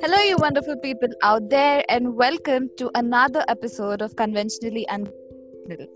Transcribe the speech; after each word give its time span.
Hello, 0.00 0.18
you 0.18 0.38
wonderful 0.38 0.76
people 0.76 1.08
out 1.22 1.50
there, 1.50 1.84
and 1.90 2.16
welcome 2.16 2.70
to 2.78 2.90
another 2.94 3.44
episode 3.48 4.00
of 4.00 4.16
Conventionally 4.16 4.88
Unconventional. 4.88 5.86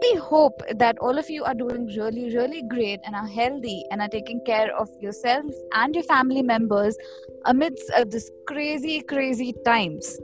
We 0.00 0.14
hope 0.14 0.62
that 0.76 0.96
all 0.98 1.18
of 1.18 1.28
you 1.28 1.44
are 1.44 1.52
doing 1.52 1.88
really, 1.88 2.34
really 2.34 2.62
great 2.70 3.00
and 3.04 3.14
are 3.14 3.26
healthy 3.26 3.84
and 3.90 4.00
are 4.00 4.08
taking 4.08 4.40
care 4.46 4.74
of 4.74 4.88
yourself 4.98 5.44
and 5.74 5.94
your 5.94 6.04
family 6.04 6.42
members 6.42 6.96
amidst 7.44 7.90
uh, 7.94 8.04
this 8.08 8.30
crazy, 8.46 9.02
crazy 9.02 9.54
times. 9.66 10.18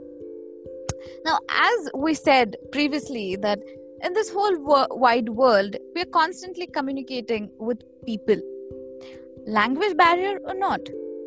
Now, 1.25 1.37
as 1.49 1.91
we 1.95 2.15
said 2.15 2.55
previously, 2.71 3.35
that 3.35 3.59
in 4.03 4.13
this 4.13 4.31
whole 4.31 4.57
wo- 4.63 4.87
wide 4.89 5.29
world, 5.29 5.75
we're 5.95 6.05
constantly 6.05 6.65
communicating 6.65 7.51
with 7.59 7.83
people. 8.05 8.41
Language 9.45 9.97
barrier 9.97 10.39
or 10.45 10.53
not, 10.53 10.81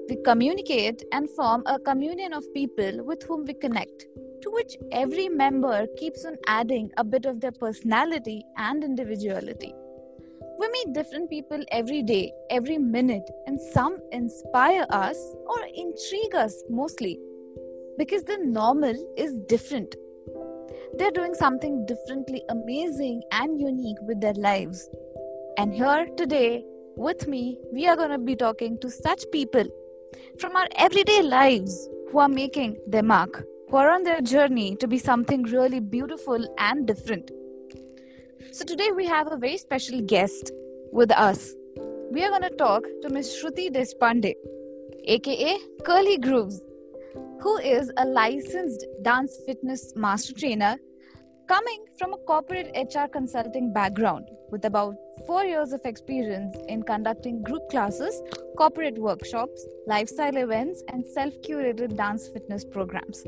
we 0.08 0.16
communicate 0.24 1.02
and 1.12 1.28
form 1.30 1.62
a 1.66 1.78
communion 1.78 2.32
of 2.32 2.52
people 2.54 3.04
with 3.04 3.22
whom 3.22 3.44
we 3.44 3.54
connect, 3.54 4.06
to 4.42 4.50
which 4.50 4.76
every 4.92 5.28
member 5.28 5.86
keeps 5.96 6.24
on 6.24 6.36
adding 6.46 6.90
a 6.96 7.04
bit 7.04 7.26
of 7.26 7.40
their 7.40 7.52
personality 7.52 8.44
and 8.56 8.84
individuality. 8.84 9.74
We 10.58 10.68
meet 10.68 10.92
different 10.92 11.30
people 11.30 11.64
every 11.72 12.02
day, 12.02 12.32
every 12.50 12.78
minute, 12.78 13.28
and 13.46 13.60
some 13.60 13.98
inspire 14.12 14.86
us 14.91 15.16
or 15.46 15.58
intrigue 15.74 16.34
us 16.34 16.62
mostly 16.68 17.18
because 17.98 18.24
the 18.24 18.38
normal 18.38 18.94
is 19.16 19.36
different. 19.48 19.96
They're 20.96 21.10
doing 21.10 21.34
something 21.34 21.86
differently 21.86 22.42
amazing 22.50 23.22
and 23.32 23.60
unique 23.60 23.98
with 24.02 24.20
their 24.20 24.34
lives. 24.34 24.88
And 25.56 25.72
here 25.72 26.08
today, 26.16 26.64
with 26.96 27.28
me, 27.28 27.58
we 27.72 27.86
are 27.86 27.94
going 27.94 28.10
to 28.10 28.18
be 28.18 28.34
talking 28.34 28.76
to 28.80 28.90
such 28.90 29.24
people 29.30 29.64
from 30.40 30.56
our 30.56 30.66
everyday 30.74 31.22
lives 31.22 31.88
who 32.10 32.19
are 32.19 32.28
making 32.28 32.77
their 32.88 33.05
mark, 33.05 33.44
who 33.70 33.77
are 33.77 33.88
on 33.91 34.02
their 34.02 34.20
journey 34.20 34.75
to 34.77 34.88
be 34.88 34.98
something 34.98 35.44
really 35.44 35.78
beautiful 35.78 36.44
and 36.58 36.88
different. 36.88 37.30
So, 38.50 38.64
today 38.64 38.91
we 38.91 39.06
have 39.06 39.30
a 39.30 39.36
very 39.36 39.56
special 39.56 40.00
guest 40.00 40.50
with 40.92 41.12
us. 41.12 41.55
We 42.10 42.25
are 42.25 42.30
going 42.30 42.42
to 42.42 42.56
talk 42.56 42.84
to 43.02 43.08
Ms. 43.08 43.41
Shruti 43.41 43.70
Deshpande, 43.70 44.34
aka 45.05 45.56
Curly 45.84 46.19
Grooves, 46.19 46.64
who 47.41 47.58
is 47.58 47.92
a 47.97 48.05
licensed 48.05 48.86
dance 49.02 49.38
fitness 49.47 49.92
master 49.94 50.34
trainer 50.34 50.78
coming 51.48 51.84
from 51.98 52.14
a 52.14 52.17
corporate 52.19 52.70
HR 52.75 53.06
consulting 53.06 53.73
background 53.73 54.28
with 54.50 54.64
about 54.64 54.97
four 55.27 55.45
years 55.45 55.73
of 55.73 55.81
experience 55.84 56.56
in 56.69 56.83
conducting 56.83 57.42
group 57.42 57.69
classes, 57.70 58.20
corporate 58.56 58.98
workshops, 58.98 59.67
lifestyle 59.87 60.37
events, 60.37 60.83
and 60.89 61.05
self 61.06 61.34
curated 61.42 61.97
dance 61.97 62.28
fitness 62.28 62.65
programs. 62.65 63.25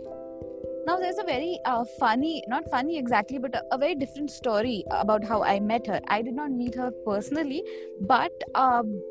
Now, 0.87 0.99
there's 0.99 1.19
a 1.19 1.25
very 1.25 1.59
uh, 1.65 1.85
funny, 1.99 2.45
not 2.47 2.71
funny 2.71 2.97
exactly, 2.97 3.39
but 3.39 3.55
a, 3.57 3.63
a, 3.73 3.79
very 3.79 3.97
different 3.97 4.31
story 4.31 4.85
about 4.93 5.25
how 5.25 5.43
I 5.43 5.59
met 5.59 5.85
her. 5.89 6.01
I 6.07 6.23
did 6.23 6.35
not 6.35 6.53
meet 6.53 6.77
her 6.77 6.93
personally, 7.05 7.65
but 8.03 8.31
um, 8.55 9.03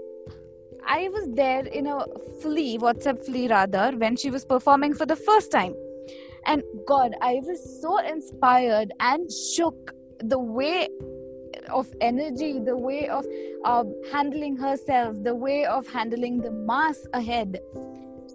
I 0.87 1.09
was 1.09 1.27
there 1.35 1.65
in 1.65 1.87
a 1.87 2.05
flea, 2.41 2.77
WhatsApp 2.77 3.25
flea 3.25 3.49
rather, 3.49 3.91
when 3.97 4.15
she 4.15 4.29
was 4.29 4.45
performing 4.45 4.93
for 4.93 5.05
the 5.05 5.17
first 5.17 5.51
time. 5.51 5.73
And 6.45 6.63
God, 6.87 7.13
I 7.21 7.41
was 7.43 7.81
so 7.81 7.97
inspired 7.97 8.91
and 8.99 9.31
shook 9.31 9.93
the 10.19 10.39
way 10.39 10.87
of 11.69 11.87
energy, 12.01 12.59
the 12.59 12.77
way 12.77 13.07
of 13.09 13.25
uh, 13.63 13.83
handling 14.11 14.55
herself, 14.55 15.15
the 15.23 15.33
way 15.33 15.65
of 15.65 15.87
handling 15.87 16.41
the 16.41 16.51
mass 16.51 17.05
ahead. 17.13 17.59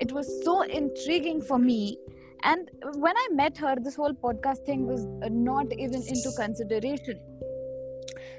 It 0.00 0.12
was 0.12 0.26
so 0.44 0.62
intriguing 0.62 1.40
for 1.40 1.58
me. 1.58 1.98
And 2.42 2.70
when 2.94 3.16
I 3.16 3.28
met 3.32 3.58
her, 3.58 3.76
this 3.80 3.94
whole 3.94 4.14
podcast 4.14 4.64
thing 4.64 4.86
was 4.86 5.06
not 5.30 5.66
even 5.72 6.02
into 6.02 6.32
consideration. 6.36 7.20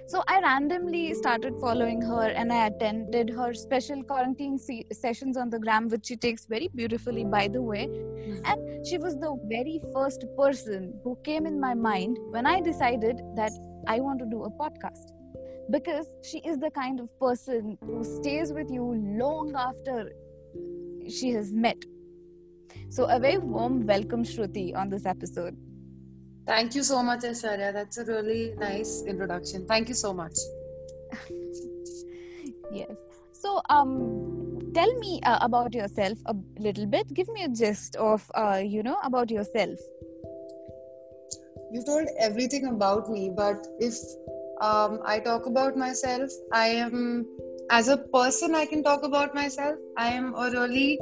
So 0.07 0.23
I 0.27 0.41
randomly 0.41 1.13
started 1.13 1.53
following 1.59 2.01
her 2.01 2.29
and 2.29 2.51
I 2.51 2.67
attended 2.67 3.29
her 3.29 3.53
special 3.53 4.03
quarantine 4.03 4.57
se- 4.57 4.87
sessions 4.91 5.37
on 5.37 5.49
the 5.49 5.59
gram, 5.59 5.87
which 5.89 6.07
she 6.07 6.17
takes 6.17 6.45
very 6.45 6.69
beautifully, 6.75 7.23
by 7.23 7.47
the 7.47 7.61
way. 7.61 7.85
Hmm. 7.85 8.39
And 8.45 8.87
she 8.87 8.97
was 8.97 9.15
the 9.15 9.37
very 9.47 9.81
first 9.93 10.25
person 10.37 10.99
who 11.03 11.17
came 11.23 11.45
in 11.45 11.59
my 11.59 11.73
mind 11.73 12.17
when 12.29 12.45
I 12.45 12.61
decided 12.61 13.21
that 13.35 13.51
I 13.87 13.99
want 13.99 14.19
to 14.19 14.25
do 14.25 14.43
a 14.43 14.51
podcast. 14.51 15.11
Because 15.69 16.07
she 16.23 16.39
is 16.39 16.57
the 16.57 16.71
kind 16.71 16.99
of 16.99 17.07
person 17.19 17.77
who 17.85 18.03
stays 18.03 18.51
with 18.51 18.69
you 18.69 18.83
long 18.83 19.53
after 19.55 20.11
she 21.09 21.31
has 21.31 21.53
met. 21.53 21.77
So, 22.89 23.05
a 23.05 23.19
very 23.19 23.37
warm 23.37 23.85
welcome, 23.85 24.23
Shruti, 24.23 24.75
on 24.75 24.89
this 24.89 25.05
episode. 25.05 25.55
Thank 26.47 26.75
you 26.75 26.83
so 26.83 27.03
much, 27.03 27.21
Aishwarya. 27.21 27.71
That's 27.73 27.97
a 27.97 28.05
really 28.05 28.53
nice 28.57 29.03
introduction. 29.07 29.65
Thank 29.65 29.89
you 29.89 29.95
so 29.95 30.13
much. 30.13 30.37
yes. 32.71 32.91
So, 33.33 33.61
um, 33.69 34.59
tell 34.73 34.93
me 34.99 35.19
uh, 35.23 35.39
about 35.41 35.73
yourself 35.73 36.17
a 36.25 36.35
little 36.59 36.85
bit. 36.87 37.13
Give 37.13 37.27
me 37.29 37.43
a 37.43 37.49
gist 37.49 37.95
of, 37.95 38.29
uh, 38.35 38.61
you 38.63 38.83
know, 38.83 38.97
about 39.03 39.29
yourself. 39.29 39.79
You 41.71 41.83
told 41.85 42.07
everything 42.19 42.65
about 42.67 43.09
me, 43.09 43.31
but 43.35 43.65
if 43.79 43.95
um, 44.61 44.99
I 45.05 45.19
talk 45.19 45.45
about 45.45 45.77
myself, 45.77 46.29
I 46.51 46.67
am, 46.67 47.25
as 47.69 47.87
a 47.87 47.97
person, 47.97 48.55
I 48.55 48.65
can 48.65 48.83
talk 48.83 49.03
about 49.03 49.33
myself. 49.33 49.75
I 49.97 50.09
am 50.09 50.33
a 50.35 50.49
really 50.51 50.99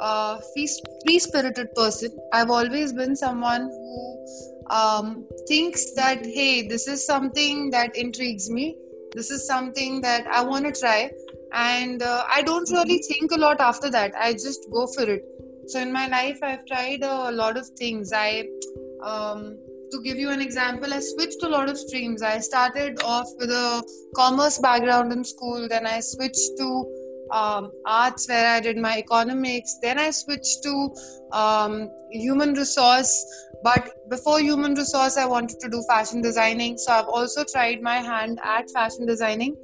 uh, 0.00 0.40
free 0.52 1.18
spirited 1.18 1.74
person. 1.74 2.10
I've 2.32 2.50
always 2.50 2.92
been 2.92 3.16
someone 3.16 3.62
who 3.62 4.26
um, 4.70 5.26
thinks 5.48 5.94
that, 5.94 6.24
hey, 6.24 6.66
this 6.66 6.88
is 6.88 7.04
something 7.04 7.70
that 7.70 7.96
intrigues 7.96 8.50
me. 8.50 8.76
This 9.14 9.30
is 9.30 9.46
something 9.46 10.00
that 10.00 10.26
I 10.26 10.42
want 10.42 10.64
to 10.64 10.72
try. 10.72 11.10
And 11.52 12.02
uh, 12.02 12.24
I 12.32 12.42
don't 12.42 12.68
really 12.70 12.98
think 12.98 13.32
a 13.32 13.36
lot 13.36 13.60
after 13.60 13.90
that. 13.90 14.12
I 14.18 14.32
just 14.32 14.66
go 14.72 14.86
for 14.86 15.02
it. 15.02 15.22
So 15.66 15.80
in 15.80 15.92
my 15.92 16.08
life, 16.08 16.38
I've 16.42 16.64
tried 16.66 17.02
a 17.02 17.30
lot 17.30 17.56
of 17.56 17.68
things. 17.78 18.12
I, 18.14 18.46
um, 19.04 19.58
to 19.90 20.02
give 20.02 20.16
you 20.16 20.30
an 20.30 20.40
example, 20.40 20.92
I 20.92 21.00
switched 21.00 21.42
a 21.42 21.48
lot 21.48 21.68
of 21.68 21.76
streams. 21.78 22.22
I 22.22 22.38
started 22.38 23.02
off 23.04 23.28
with 23.38 23.50
a 23.50 23.84
commerce 24.16 24.58
background 24.58 25.12
in 25.12 25.22
school. 25.22 25.68
Then 25.68 25.86
I 25.86 26.00
switched 26.00 26.56
to 26.58 26.84
um, 27.32 27.72
arts 27.86 28.28
where 28.28 28.46
I 28.46 28.60
did 28.60 28.76
my 28.76 28.98
economics. 28.98 29.78
Then 29.82 29.98
I 29.98 30.10
switched 30.10 30.62
to 30.64 30.94
um, 31.32 31.90
human 32.10 32.54
resource. 32.54 33.12
But 33.64 33.90
before 34.08 34.40
human 34.40 34.74
resource, 34.74 35.16
I 35.16 35.24
wanted 35.24 35.58
to 35.60 35.68
do 35.68 35.82
fashion 35.88 36.20
designing. 36.20 36.76
So 36.78 36.92
I've 36.92 37.08
also 37.08 37.44
tried 37.44 37.80
my 37.80 37.98
hand 37.98 38.38
at 38.44 38.70
fashion 38.70 39.06
designing 39.06 39.56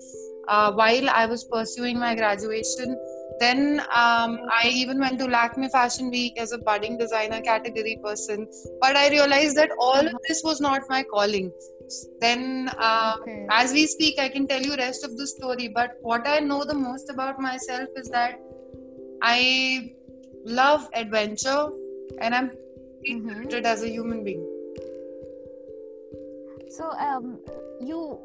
uh, 0.49 0.73
while 0.73 1.11
I 1.11 1.27
was 1.27 1.45
pursuing 1.45 1.99
my 1.99 2.15
graduation. 2.15 2.97
Then 3.41 3.81
um, 3.95 4.39
I 4.51 4.69
even 4.73 4.99
went 4.99 5.19
to 5.21 5.27
Lakme 5.27 5.69
Fashion 5.71 6.11
Week 6.11 6.39
as 6.41 6.53
a 6.53 6.59
budding 6.59 6.99
designer 6.99 7.41
category 7.41 7.99
person. 8.03 8.49
But 8.81 8.97
I 8.97 9.11
realized 9.11 9.57
that 9.57 9.71
all 9.78 10.07
of 10.07 10.15
this 10.27 10.43
was 10.45 10.61
not 10.61 10.83
my 10.89 11.03
calling 11.05 11.53
then 12.21 12.71
uh, 12.78 13.16
okay. 13.21 13.47
as 13.50 13.72
we 13.72 13.87
speak 13.87 14.19
i 14.19 14.28
can 14.28 14.47
tell 14.47 14.62
you 14.62 14.76
rest 14.76 15.04
of 15.04 15.16
the 15.16 15.26
story 15.26 15.69
but 15.69 15.97
what 16.03 16.26
i 16.26 16.38
know 16.38 16.65
the 16.65 16.75
most 16.75 17.10
about 17.10 17.41
myself 17.41 17.88
is 17.97 18.09
that 18.09 18.41
i 19.22 19.93
love 20.44 20.88
adventure 20.94 21.69
and 22.21 22.34
i'm 22.34 22.50
mm-hmm. 23.09 23.66
as 23.66 23.82
a 23.82 23.88
human 23.88 24.25
being 24.25 24.47
so 26.71 26.91
um, 26.91 27.38
you 27.81 28.19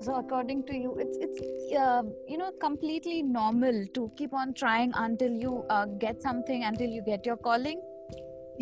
so 0.00 0.14
according 0.16 0.64
to 0.64 0.76
you 0.76 0.96
it's 0.98 1.16
it's 1.20 1.72
uh, 1.76 2.02
you 2.28 2.36
know 2.36 2.50
completely 2.60 3.22
normal 3.22 3.86
to 3.94 4.10
keep 4.16 4.32
on 4.32 4.52
trying 4.54 4.92
until 4.96 5.30
you 5.30 5.64
uh, 5.70 5.86
get 6.04 6.22
something 6.22 6.64
until 6.64 6.88
you 6.88 7.02
get 7.02 7.24
your 7.24 7.36
calling 7.36 7.80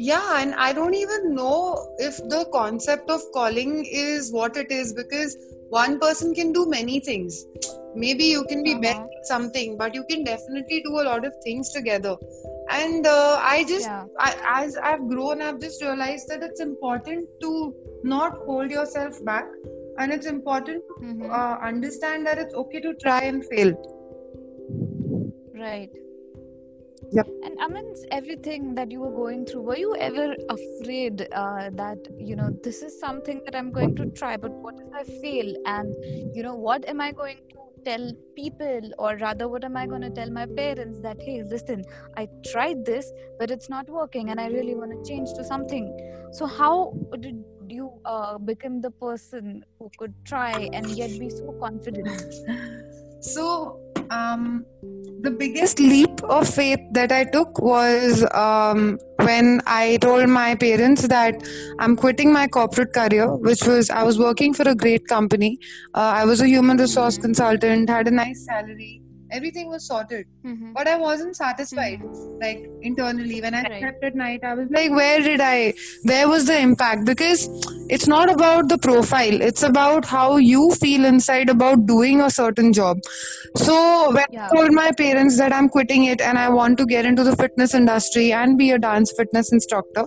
yeah 0.09 0.41
and 0.41 0.55
i 0.67 0.73
don't 0.73 0.95
even 0.95 1.35
know 1.35 1.95
if 1.99 2.17
the 2.35 2.45
concept 2.53 3.11
of 3.11 3.21
calling 3.35 3.73
is 4.03 4.33
what 4.33 4.57
it 4.57 4.71
is 4.71 4.95
because 4.95 5.37
one 5.69 5.99
person 6.01 6.35
can 6.35 6.53
do 6.53 6.65
many 6.75 7.01
things 7.01 7.45
maybe 7.95 8.25
you 8.25 8.45
can 8.45 8.63
be 8.63 8.73
uh-huh. 8.73 8.81
better 8.81 9.03
at 9.19 9.27
something 9.27 9.77
but 9.77 9.95
you 9.95 10.03
can 10.09 10.25
definitely 10.25 10.81
do 10.87 11.01
a 11.01 11.05
lot 11.11 11.27
of 11.27 11.35
things 11.45 11.71
together 11.71 12.17
and 12.71 13.07
uh, 13.07 13.37
i 13.43 13.63
just 13.69 13.87
yeah. 13.87 14.05
I, 14.19 14.63
as 14.63 14.79
i've 14.79 15.07
grown 15.07 15.43
i've 15.43 15.61
just 15.61 15.83
realized 15.83 16.29
that 16.29 16.43
it's 16.43 16.61
important 16.61 17.29
to 17.43 17.75
not 18.03 18.39
hold 18.47 18.71
yourself 18.71 19.23
back 19.25 19.47
and 19.99 20.13
it's 20.13 20.27
important 20.27 20.83
to 20.89 21.05
mm-hmm. 21.05 21.31
uh, 21.31 21.57
understand 21.71 22.27
that 22.27 22.39
it's 22.39 22.55
okay 22.55 22.81
to 22.81 22.95
try 22.95 23.21
and 23.25 23.45
fail 23.45 23.75
right 25.55 25.91
Yep. 27.13 27.27
And 27.45 27.59
amidst 27.61 28.07
everything 28.13 28.75
that 28.77 28.91
you 28.93 29.01
were 29.01 29.11
going 29.11 29.45
through, 29.45 29.63
were 29.63 29.77
you 29.77 29.97
ever 29.97 30.37
afraid 30.49 31.27
uh, 31.33 31.71
that, 31.73 31.99
you 32.19 32.37
know, 32.37 32.51
this 32.63 32.83
is 32.83 32.99
something 33.01 33.41
that 33.45 33.57
I'm 33.57 33.73
going 33.73 33.97
to 33.97 34.07
try, 34.07 34.37
but 34.37 34.53
what 34.53 34.77
if 34.79 34.87
I 34.95 35.03
fail? 35.21 35.55
And, 35.67 35.93
you 36.35 36.43
know, 36.43 36.55
what 36.55 36.87
am 36.89 37.01
I 37.01 37.11
going 37.13 37.39
to 37.39 37.57
tell 37.85 38.13
people, 38.37 38.93
or 38.99 39.17
rather, 39.17 39.49
what 39.49 39.65
am 39.65 39.77
I 39.77 39.87
going 39.87 40.03
to 40.03 40.11
tell 40.11 40.31
my 40.31 40.47
parents 40.47 41.01
that, 41.01 41.17
hey, 41.21 41.43
listen, 41.43 41.85
I 42.17 42.29
tried 42.47 42.85
this, 42.85 43.11
but 43.39 43.51
it's 43.51 43.69
not 43.69 43.89
working, 43.89 44.31
and 44.31 44.41
I 44.41 44.47
really 44.49 44.75
want 44.75 44.93
to 44.93 45.11
change 45.11 45.33
to 45.35 45.45
something. 45.45 45.93
So, 46.33 46.47
how 46.47 46.95
did 47.19 47.43
you 47.69 47.91
uh, 48.05 48.39
become 48.39 48.81
the 48.81 48.91
person 48.91 49.65
who 49.79 49.91
could 49.99 50.15
try 50.25 50.69
and 50.73 50.87
yet 50.91 51.11
be 51.19 51.29
so 51.31 51.53
confident? 51.61 52.35
So, 53.23 53.79
um, 54.11 54.65
the 55.23 55.31
biggest 55.31 55.79
leap 55.79 56.23
of 56.25 56.49
faith 56.49 56.81
that 56.93 57.13
I 57.13 57.25
took 57.25 57.59
was 57.61 58.25
um, 58.33 58.99
when 59.17 59.61
I 59.67 59.99
told 59.99 60.29
my 60.29 60.55
parents 60.55 61.09
that 61.09 61.35
I'm 61.79 61.97
quitting 61.97 62.33
my 62.33 62.47
corporate 62.47 62.93
career, 62.93 63.35
which 63.35 63.63
was 63.67 63.91
I 63.91 64.03
was 64.03 64.19
working 64.19 64.55
for 64.55 64.69
a 64.69 64.75
great 64.75 65.07
company. 65.09 65.59
Uh, 65.95 66.13
I 66.21 66.25
was 66.25 66.41
a 66.41 66.49
human 66.49 66.77
resource 66.77 67.19
consultant, 67.19 67.89
had 67.89 68.09
a 68.09 68.11
nice 68.11 68.47
salary, 68.47 69.03
everything 69.39 69.69
was 69.69 69.87
sorted 69.87 70.27
Mm-hmm. 70.51 70.73
but 70.77 70.89
i 70.89 70.97
wasn't 70.97 71.37
satisfied 71.37 72.01
like 72.43 72.61
internally 72.91 73.41
when 73.45 73.55
i 73.55 73.63
Right. 73.63 73.81
slept 73.83 74.05
at 74.09 74.15
night 74.21 74.41
i 74.51 74.55
was 74.61 74.69
like 74.77 74.91
where 74.91 75.21
did 75.27 75.41
i 75.49 75.75
where 76.11 76.29
was 76.29 76.47
the 76.47 76.59
impact 76.69 77.05
because 77.11 77.43
it's 77.97 78.07
not 78.13 78.33
about 78.37 78.69
the 78.71 78.79
profile 78.79 79.41
it's 79.51 79.63
about 79.63 80.07
how 80.15 80.29
you 80.37 80.71
feel 80.85 81.05
inside 81.05 81.51
about 81.57 81.85
doing 81.87 82.23
a 82.23 82.31
certain 82.31 82.73
job 82.73 82.99
so 83.57 83.77
when 84.17 84.25
Yeah. 84.31 84.47
i 84.47 84.55
told 84.55 84.73
my 84.73 84.91
parents 85.03 85.37
that 85.39 85.53
i'm 85.53 85.69
quitting 85.77 86.05
it 86.15 86.21
and 86.31 86.39
i 86.39 86.49
want 86.49 86.79
to 86.83 86.87
get 86.87 87.05
into 87.13 87.25
the 87.29 87.37
fitness 87.37 87.75
industry 87.75 88.27
and 88.33 88.57
be 88.59 88.71
a 88.71 88.79
dance 88.79 89.13
fitness 89.21 89.53
instructor 89.53 90.05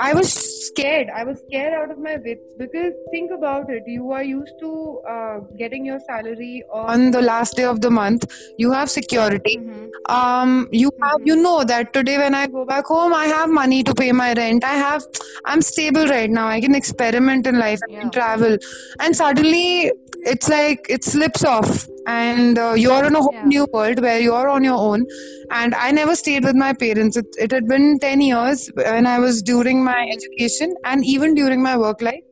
I 0.00 0.12
was 0.12 0.32
scared. 0.66 1.08
I 1.14 1.24
was 1.24 1.40
scared 1.46 1.72
out 1.72 1.90
of 1.90 1.98
my 1.98 2.16
wits 2.16 2.42
because 2.58 2.92
think 3.10 3.30
about 3.30 3.70
it. 3.70 3.84
You 3.86 4.10
are 4.10 4.24
used 4.24 4.54
to 4.60 5.00
uh, 5.08 5.38
getting 5.56 5.86
your 5.86 6.00
salary 6.00 6.64
on 6.72 7.12
the 7.12 7.22
last 7.22 7.56
day 7.56 7.64
of 7.64 7.80
the 7.80 7.90
month. 7.90 8.24
You 8.58 8.72
have 8.72 8.90
security. 8.90 9.58
Mm-hmm. 9.58 10.12
Um, 10.14 10.68
you 10.72 10.90
have, 11.02 11.20
you 11.24 11.36
know 11.36 11.64
that 11.64 11.92
today 11.92 12.18
when 12.18 12.34
I 12.34 12.46
go 12.48 12.64
back 12.64 12.86
home, 12.86 13.14
I 13.14 13.26
have 13.26 13.48
money 13.48 13.82
to 13.84 13.94
pay 13.94 14.10
my 14.12 14.32
rent. 14.32 14.64
I 14.64 14.74
have, 14.74 15.04
I'm 15.44 15.62
stable 15.62 16.06
right 16.06 16.30
now. 16.30 16.48
I 16.48 16.60
can 16.60 16.74
experiment 16.74 17.46
in 17.46 17.58
life. 17.58 17.80
I 17.88 17.92
Yeah. 17.92 18.00
can 18.00 18.10
travel, 18.10 18.58
and 19.00 19.14
suddenly 19.14 19.92
it's 20.26 20.48
like 20.48 20.86
it 20.88 21.04
slips 21.04 21.44
off, 21.44 21.86
and 22.06 22.58
uh, 22.58 22.74
you're 22.76 23.04
in 23.04 23.14
a 23.14 23.20
whole 23.20 23.32
Yeah. 23.32 23.46
new 23.46 23.66
world 23.72 24.00
where 24.00 24.20
you're 24.20 24.48
on 24.48 24.64
your 24.64 24.76
own. 24.76 25.06
And 25.50 25.74
I 25.74 25.90
never 25.92 26.14
stayed 26.16 26.44
with 26.44 26.56
my 26.56 26.72
parents. 26.72 27.16
It, 27.16 27.26
it 27.38 27.50
had 27.50 27.66
been 27.66 27.98
10 27.98 28.20
years 28.20 28.70
when 28.74 29.06
I 29.06 29.18
was 29.18 29.42
during 29.42 29.82
my 29.84 30.08
education 30.10 30.74
and 30.84 31.04
even 31.04 31.34
during 31.34 31.62
my 31.62 31.76
work 31.76 32.02
life. 32.02 32.22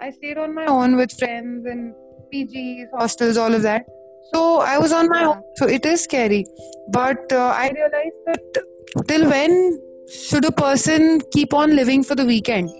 I 0.00 0.10
stayed 0.10 0.38
on 0.38 0.54
my 0.54 0.66
own 0.66 0.96
with 0.96 1.12
friends 1.18 1.66
and 1.66 1.94
PGs, 2.32 2.86
hostels, 2.96 3.36
all 3.36 3.54
of 3.54 3.62
that. 3.62 3.84
So 4.32 4.60
I 4.60 4.78
was 4.78 4.92
on 4.92 5.08
my 5.08 5.20
Yeah. 5.20 5.28
own. 5.28 5.42
So 5.56 5.66
it 5.68 5.84
is 5.84 6.02
scary. 6.02 6.44
But 6.88 7.32
uh, 7.32 7.52
I 7.56 7.70
realized 7.70 8.20
that 8.26 8.62
till 9.08 9.28
when 9.28 9.80
should 10.10 10.44
a 10.44 10.52
person 10.52 11.20
keep 11.32 11.52
on 11.54 11.76
living 11.76 12.02
for 12.02 12.14
the 12.14 12.24
weekend? 12.24 12.70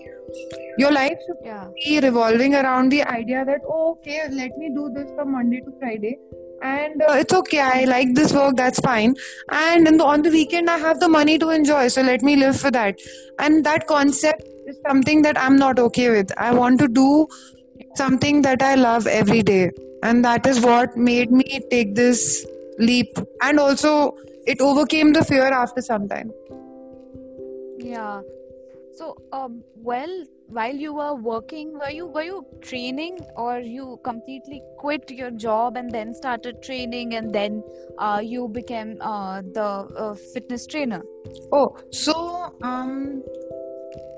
Your 0.77 0.91
life 0.91 1.17
should 1.25 1.37
Yeah. 1.45 1.67
be 1.85 1.99
revolving 1.99 2.55
around 2.55 2.89
the 2.91 3.03
idea 3.03 3.45
that, 3.45 3.61
oh, 3.67 3.91
okay, 3.91 4.21
let 4.29 4.57
me 4.57 4.69
do 4.73 4.89
this 4.93 5.11
from 5.15 5.31
Monday 5.33 5.59
to 5.61 5.71
Friday. 5.79 6.17
And 6.61 7.01
uh, 7.01 7.13
it's 7.13 7.33
okay, 7.33 7.59
I 7.59 7.85
like 7.85 8.13
this 8.13 8.33
work, 8.33 8.55
that's 8.55 8.79
fine. 8.79 9.15
And 9.49 9.87
the, 9.87 10.03
on 10.03 10.21
the 10.21 10.29
weekend, 10.29 10.69
I 10.69 10.77
have 10.77 10.99
the 10.99 11.09
money 11.09 11.39
to 11.39 11.49
enjoy, 11.49 11.87
so 11.87 12.01
let 12.01 12.21
me 12.21 12.35
live 12.35 12.59
for 12.59 12.69
that. 12.71 12.99
And 13.39 13.65
that 13.65 13.87
concept 13.87 14.43
is 14.67 14.77
something 14.87 15.23
that 15.23 15.39
I'm 15.39 15.55
not 15.55 15.79
okay 15.79 16.09
with. 16.11 16.31
I 16.37 16.53
want 16.53 16.79
to 16.79 16.87
do 16.87 17.27
something 17.95 18.43
that 18.43 18.61
I 18.61 18.75
love 18.75 19.07
every 19.07 19.41
day. 19.41 19.71
And 20.03 20.23
that 20.23 20.45
is 20.45 20.59
what 20.61 20.95
made 20.95 21.31
me 21.31 21.61
take 21.69 21.95
this 21.95 22.45
leap. 22.77 23.17
And 23.41 23.59
also, 23.59 24.15
it 24.45 24.61
overcame 24.61 25.13
the 25.13 25.23
fear 25.23 25.45
after 25.45 25.81
some 25.81 26.07
time. 26.07 26.31
Yeah. 27.79 28.21
So, 28.97 29.15
um, 29.31 29.63
well, 29.75 30.25
while 30.47 30.75
you 30.75 30.93
were 30.93 31.15
working, 31.15 31.73
were 31.79 31.89
you 31.89 32.07
were 32.07 32.23
you 32.23 32.45
training, 32.61 33.19
or 33.35 33.59
you 33.59 33.99
completely 34.03 34.61
quit 34.79 35.09
your 35.09 35.31
job 35.31 35.77
and 35.77 35.91
then 35.91 36.13
started 36.13 36.61
training, 36.61 37.13
and 37.15 37.33
then 37.33 37.63
uh, 37.97 38.21
you 38.23 38.47
became 38.49 38.97
uh, 39.01 39.41
the 39.41 39.69
uh, 40.05 40.15
fitness 40.33 40.67
trainer? 40.67 41.01
Oh, 41.53 41.77
so 41.91 42.53
um, 42.63 43.23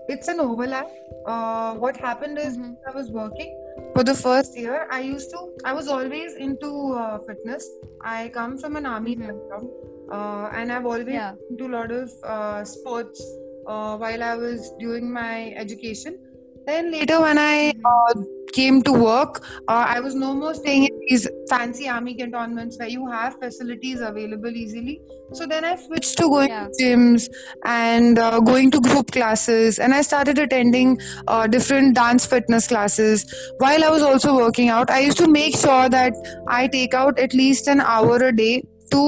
it's 0.08 0.28
an 0.28 0.40
overlap. 0.40 0.90
Uh, 1.26 1.76
what 1.76 1.96
happened 1.98 2.38
is 2.38 2.58
Mhm. 2.58 2.76
I 2.88 2.92
was 2.96 3.12
working 3.12 3.54
for 3.94 4.04
the 4.04 4.16
first 4.16 4.58
year. 4.58 4.88
I 4.90 5.02
used 5.02 5.30
to. 5.36 5.46
I 5.64 5.74
was 5.74 5.88
always 5.88 6.36
into 6.48 6.74
uh, 7.04 7.20
fitness. 7.30 7.70
I 8.02 8.30
come 8.40 8.58
from 8.58 8.76
an 8.76 8.86
army 8.96 9.16
Mhm. 9.16 9.28
background, 9.28 9.70
uh, 10.12 10.50
and 10.62 10.72
I've 10.72 10.86
always 10.86 11.08
Yeah. 11.22 11.34
into 11.50 11.72
a 11.72 11.74
lot 11.78 11.92
of 12.02 12.12
uh, 12.24 12.64
sports 12.76 13.24
uh, 13.68 13.98
while 13.98 14.24
I 14.24 14.36
was 14.36 14.72
doing 14.80 15.12
my 15.12 15.54
education. 15.56 16.18
Then 16.66 16.92
later, 16.92 17.20
when 17.20 17.38
I 17.38 17.74
uh, 17.84 18.14
came 18.54 18.82
to 18.84 18.94
work, 18.94 19.44
uh, 19.68 19.86
I 19.86 20.00
was 20.00 20.16
no 20.16 20.34
more 20.34 20.54
staying 20.54 20.86
in 20.86 21.00
these 21.10 21.28
fancy 21.50 21.90
army 21.90 22.16
cantonments 22.16 22.78
where 22.80 22.88
you 22.88 23.06
have 23.08 23.36
facilities 23.42 24.00
available 24.00 24.50
easily. 24.50 25.02
So 25.34 25.46
then 25.46 25.66
I 25.66 25.76
switched 25.76 26.18
to 26.20 26.30
going 26.30 26.48
Yeah. 26.48 26.68
to 26.68 26.84
gyms 26.84 27.28
and 27.66 28.18
uh, 28.18 28.40
going 28.40 28.72
to 28.72 28.80
group 28.80 29.12
classes, 29.12 29.78
and 29.78 29.94
I 29.94 30.04
started 30.04 30.40
attending 30.40 30.98
uh, 31.28 31.48
different 31.48 31.96
dance 31.96 32.26
fitness 32.26 32.68
classes. 32.68 33.26
While 33.58 33.84
I 33.84 33.90
was 33.90 34.02
also 34.02 34.36
working 34.38 34.70
out, 34.70 34.90
I 34.90 35.00
used 35.00 35.18
to 35.18 35.28
make 35.28 35.58
sure 35.58 35.90
that 35.90 36.14
I 36.48 36.68
take 36.68 36.94
out 36.94 37.20
at 37.20 37.34
least 37.34 37.68
an 37.68 37.82
hour 37.82 38.16
a 38.18 38.32
day 38.32 38.64
to 38.94 39.04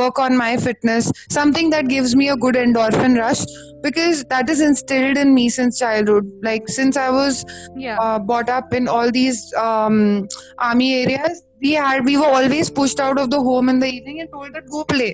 work 0.00 0.18
on 0.18 0.36
my 0.36 0.56
fitness, 0.56 1.10
something 1.30 1.70
that 1.70 1.88
gives 1.88 2.14
me 2.16 2.28
a 2.28 2.36
good 2.36 2.54
endorphin 2.54 3.16
rush 3.18 3.42
because 3.82 4.22
that 4.30 4.48
is 4.50 4.60
instilled 4.60 5.16
in 5.16 5.34
me 5.34 5.48
since 5.48 5.78
childhood. 5.78 6.30
Like 6.42 6.68
since 6.68 6.96
I 6.96 7.10
was 7.10 7.44
Yeah. 7.76 7.98
uh, 8.06 8.18
brought 8.30 8.48
up 8.58 8.72
in 8.80 8.88
all 8.88 9.10
these 9.10 9.42
um, 9.66 9.98
army 10.58 10.94
areas, 11.02 11.42
we 11.62 11.72
had 11.72 12.04
we 12.04 12.16
were 12.22 12.32
always 12.38 12.70
pushed 12.78 13.00
out 13.00 13.18
of 13.18 13.30
the 13.34 13.40
home 13.50 13.68
in 13.74 13.78
the 13.84 13.90
evening 13.98 14.20
and 14.22 14.30
told 14.32 14.54
that 14.56 14.66
go 14.70 14.84
play 14.94 15.12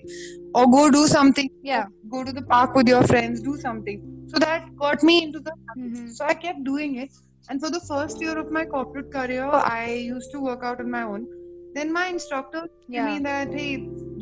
or 0.54 0.64
go 0.70 0.90
do 0.90 1.06
something. 1.06 1.50
Yeah. 1.62 1.84
Go 2.14 2.24
to 2.24 2.32
the 2.32 2.42
park 2.54 2.74
with 2.74 2.88
your 2.88 3.02
friends, 3.12 3.40
do 3.50 3.56
something. 3.66 4.00
So 4.32 4.38
that 4.46 4.64
got 4.86 5.02
me 5.10 5.22
into 5.26 5.40
the 5.50 5.52
Mhm. 5.76 6.08
so 6.16 6.24
I 6.32 6.34
kept 6.46 6.64
doing 6.72 6.96
it. 7.04 7.10
And 7.50 7.60
for 7.60 7.70
the 7.76 7.80
first 7.90 8.20
year 8.24 8.34
of 8.42 8.50
my 8.56 8.64
corporate 8.72 9.08
career, 9.12 9.46
I 9.76 9.84
used 10.08 10.30
to 10.34 10.40
work 10.48 10.62
out 10.70 10.80
on 10.84 10.90
my 10.96 11.02
own. 11.12 11.24
Then 11.76 11.92
my 11.96 12.06
instructor 12.14 12.60
told 12.60 12.94
Yeah. 12.96 13.06
me 13.10 13.18
that, 13.26 13.52
hey, 13.60 13.70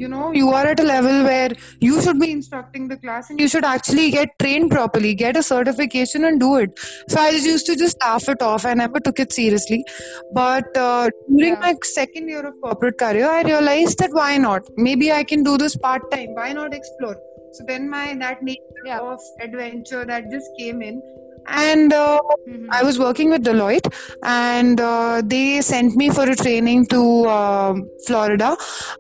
you 0.03 0.09
know, 0.13 0.33
you 0.41 0.49
are 0.59 0.67
at 0.73 0.81
a 0.81 0.87
level 0.91 1.25
where 1.25 1.51
you 1.81 2.01
should 2.03 2.19
be 2.25 2.31
instructing 2.33 2.89
the 2.93 2.97
class 3.05 3.31
and 3.31 3.41
you 3.45 3.49
should 3.55 3.65
actually 3.65 4.11
get 4.11 4.31
trained 4.43 4.71
properly, 4.71 5.15
get 5.15 5.37
a 5.37 5.43
certification 5.43 6.25
and 6.25 6.41
do 6.41 6.57
it. 6.57 6.79
So 7.09 7.21
I 7.21 7.31
just 7.33 7.47
used 7.47 7.67
to 7.67 7.77
just 7.77 7.97
laugh 8.05 8.29
it 8.35 8.43
off. 8.51 8.65
I 8.65 8.75
never 8.83 9.01
took 9.09 9.21
it 9.21 9.33
seriously. 9.41 9.85
But 10.43 10.77
uh, 10.77 11.11
during 11.29 11.55
Yeah. 11.55 11.67
my 11.67 11.75
second 11.95 12.29
year 12.35 12.45
of 12.53 12.55
corporate 12.67 12.99
career, 12.99 13.29
I 13.39 13.43
realized 13.43 13.99
that 14.05 14.11
why 14.21 14.31
not? 14.39 14.63
Maybe 14.91 15.13
I 15.13 15.23
can 15.33 15.43
do 15.43 15.57
this 15.65 15.77
part 15.89 16.11
time. 16.11 16.35
Why 16.43 16.53
not 16.61 16.73
explore? 16.83 17.17
So 17.59 17.65
then 17.73 17.89
my 17.97 18.05
that 18.25 18.43
nature 18.43 18.85
Yeah. 18.93 19.01
of 19.15 19.21
adventure 19.49 20.05
that 20.13 20.31
just 20.37 20.51
came 20.59 20.83
in. 20.91 21.03
And 21.59 21.93
uh, 21.99 22.21
Mhm. 22.49 22.67
I 22.79 22.83
was 22.89 22.99
working 23.03 23.31
with 23.35 23.45
Deloitte, 23.49 23.87
and 24.33 24.81
uh, 24.89 25.23
they 25.35 25.61
sent 25.69 25.97
me 26.01 26.09
for 26.19 26.27
a 26.35 26.37
training 26.41 26.83
to 26.95 27.01
um 27.37 27.81
Florida, 28.09 28.51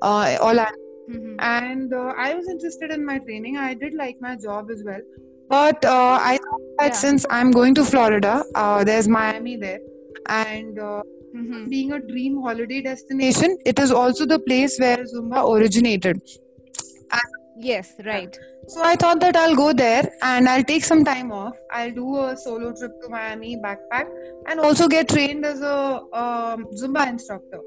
uh, 0.02 0.36
Orlando. 0.50 0.89
Mhm. 1.10 1.36
And 1.40 1.94
uh, 2.00 2.12
I 2.26 2.34
was 2.34 2.48
interested 2.54 2.90
in 2.96 3.04
my 3.04 3.18
training. 3.18 3.56
I 3.68 3.74
did 3.74 3.94
like 4.02 4.16
my 4.26 4.34
job 4.48 4.70
as 4.74 4.82
well. 4.90 5.00
But 5.48 5.84
uh, 5.84 6.18
I 6.32 6.34
thought 6.44 6.66
that 6.80 6.92
Yeah. 6.92 7.00
since 7.04 7.26
I'm 7.38 7.50
going 7.60 7.74
to 7.80 7.84
Florida, 7.92 8.34
uh, 8.54 8.84
there's 8.90 9.08
Miami 9.16 9.56
there, 9.64 9.80
and 10.42 10.78
uh, 10.90 11.02
Mhm. 11.38 11.58
being 11.72 11.90
a 11.96 11.98
dream 12.12 12.36
holiday 12.44 12.78
destination, 12.86 13.56
it 13.72 13.78
is 13.82 13.90
also 14.02 14.24
the 14.36 14.38
place 14.46 14.78
where 14.84 15.02
Zumba 15.14 15.42
originated. 15.56 16.22
Yes. 17.62 17.88
Right. 18.06 18.36
So 18.68 18.82
I 18.82 18.96
thought 18.96 19.20
that 19.20 19.36
I'll 19.36 19.54
go 19.56 19.72
there 19.72 20.04
and 20.22 20.48
I'll 20.48 20.62
take 20.64 20.84
some 20.84 21.04
time 21.04 21.30
off. 21.30 21.56
I'll 21.70 21.90
do 21.90 22.06
a 22.20 22.36
solo 22.36 22.72
trip 22.78 22.92
to 23.02 23.08
Miami, 23.14 23.56
backpack, 23.64 24.06
and 24.46 24.60
also 24.60 24.88
get 24.88 25.08
trained 25.10 25.44
as 25.44 25.60
a 25.60 26.00
um, 26.22 26.64
Zumba 26.82 27.06
instructor. 27.08 27.60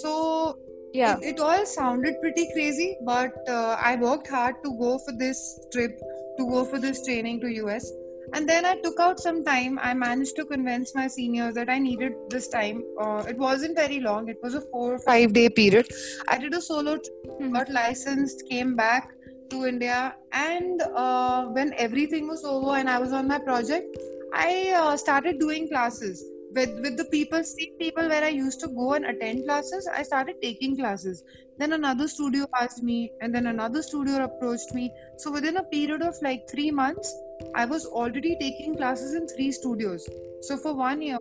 So 0.00 0.58
Yeah. 0.92 1.16
it, 1.20 1.34
it 1.34 1.40
all 1.40 1.64
sounded 1.66 2.20
pretty 2.20 2.48
crazy, 2.52 2.96
but 3.04 3.32
uh, 3.48 3.76
I 3.80 3.96
worked 3.96 4.28
hard 4.28 4.56
to 4.64 4.76
go 4.78 4.98
for 4.98 5.12
this 5.12 5.60
trip, 5.72 5.98
to 6.38 6.46
go 6.46 6.64
for 6.64 6.78
this 6.78 7.04
training 7.04 7.40
to 7.42 7.48
US. 7.66 7.90
And 8.34 8.46
then 8.48 8.66
I 8.66 8.76
took 8.76 9.00
out 9.00 9.18
some 9.18 9.42
time. 9.44 9.78
I 9.80 9.94
managed 9.94 10.36
to 10.36 10.44
convince 10.44 10.94
my 10.94 11.06
seniors 11.08 11.54
that 11.54 11.70
I 11.70 11.78
needed 11.78 12.12
this 12.28 12.48
time. 12.48 12.82
Uh, 13.00 13.24
it 13.26 13.38
wasn't 13.38 13.74
very 13.74 14.00
long. 14.00 14.28
It 14.28 14.36
was 14.42 14.54
a 14.54 14.60
four 14.60 14.94
or 14.94 14.98
five 14.98 15.32
day 15.32 15.48
period. 15.48 15.86
I 16.28 16.36
did 16.38 16.52
a 16.54 16.60
solo 16.60 16.96
trip 16.96 17.40
Mhm. 17.40 17.52
got 17.54 17.70
licensed, 17.70 18.46
came 18.48 18.74
back 18.76 19.08
to 19.50 19.64
India, 19.64 20.14
and 20.32 20.82
uh, 20.94 21.44
when 21.46 21.72
everything 21.78 22.28
was 22.28 22.44
over 22.44 22.76
and 22.76 22.90
I 22.90 22.98
was 22.98 23.12
on 23.12 23.28
my 23.28 23.38
project, 23.38 23.96
I 24.34 24.74
uh, 24.76 24.96
started 24.96 25.38
doing 25.38 25.68
classes. 25.68 26.22
With 26.54 26.80
with 26.80 26.96
the 26.96 27.04
people, 27.06 27.42
same 27.44 27.76
people 27.78 28.08
where 28.08 28.24
I 28.24 28.28
used 28.28 28.60
to 28.60 28.68
go 28.68 28.94
and 28.94 29.04
attend 29.06 29.44
classes, 29.44 29.88
I 29.94 30.02
started 30.02 30.36
taking 30.42 30.76
classes. 30.76 31.22
Then 31.58 31.72
another 31.72 32.08
studio 32.08 32.46
asked 32.60 32.82
me, 32.82 33.10
and 33.20 33.34
then 33.34 33.46
another 33.46 33.82
studio 33.82 34.24
approached 34.24 34.74
me. 34.74 34.92
So 35.18 35.30
within 35.32 35.56
a 35.58 35.64
period 35.64 36.02
of 36.02 36.14
like 36.22 36.48
three 36.50 36.70
months, 36.70 37.14
I 37.54 37.64
was 37.64 37.86
already 37.86 38.36
taking 38.40 38.76
classes 38.76 39.14
in 39.14 39.26
three 39.28 39.50
studios. 39.52 40.08
So 40.42 40.56
for 40.56 40.74
one 40.74 41.02
year, 41.02 41.18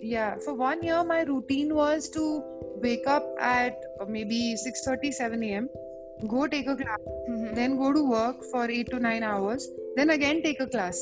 yeah, 0.00 0.36
for 0.44 0.54
one 0.54 0.82
year, 0.82 1.02
my 1.04 1.22
routine 1.22 1.74
was 1.74 2.08
to 2.10 2.42
wake 2.82 3.06
up 3.06 3.24
at 3.40 3.74
uh, 4.00 4.06
maybe 4.06 4.56
6:30, 4.56 5.12
7 5.12 5.42
a.m. 5.42 5.68
Go 6.28 6.46
take 6.46 6.68
a 6.68 6.76
class, 6.76 7.00
Mhm. 7.28 7.54
then 7.54 7.76
go 7.76 7.92
to 7.92 8.02
work 8.10 8.42
for 8.52 8.70
eight 8.70 8.90
to 8.90 9.00
nine 9.00 9.22
hours, 9.22 9.68
then 9.96 10.10
again 10.10 10.42
take 10.42 10.60
a 10.60 10.66
class. 10.66 11.00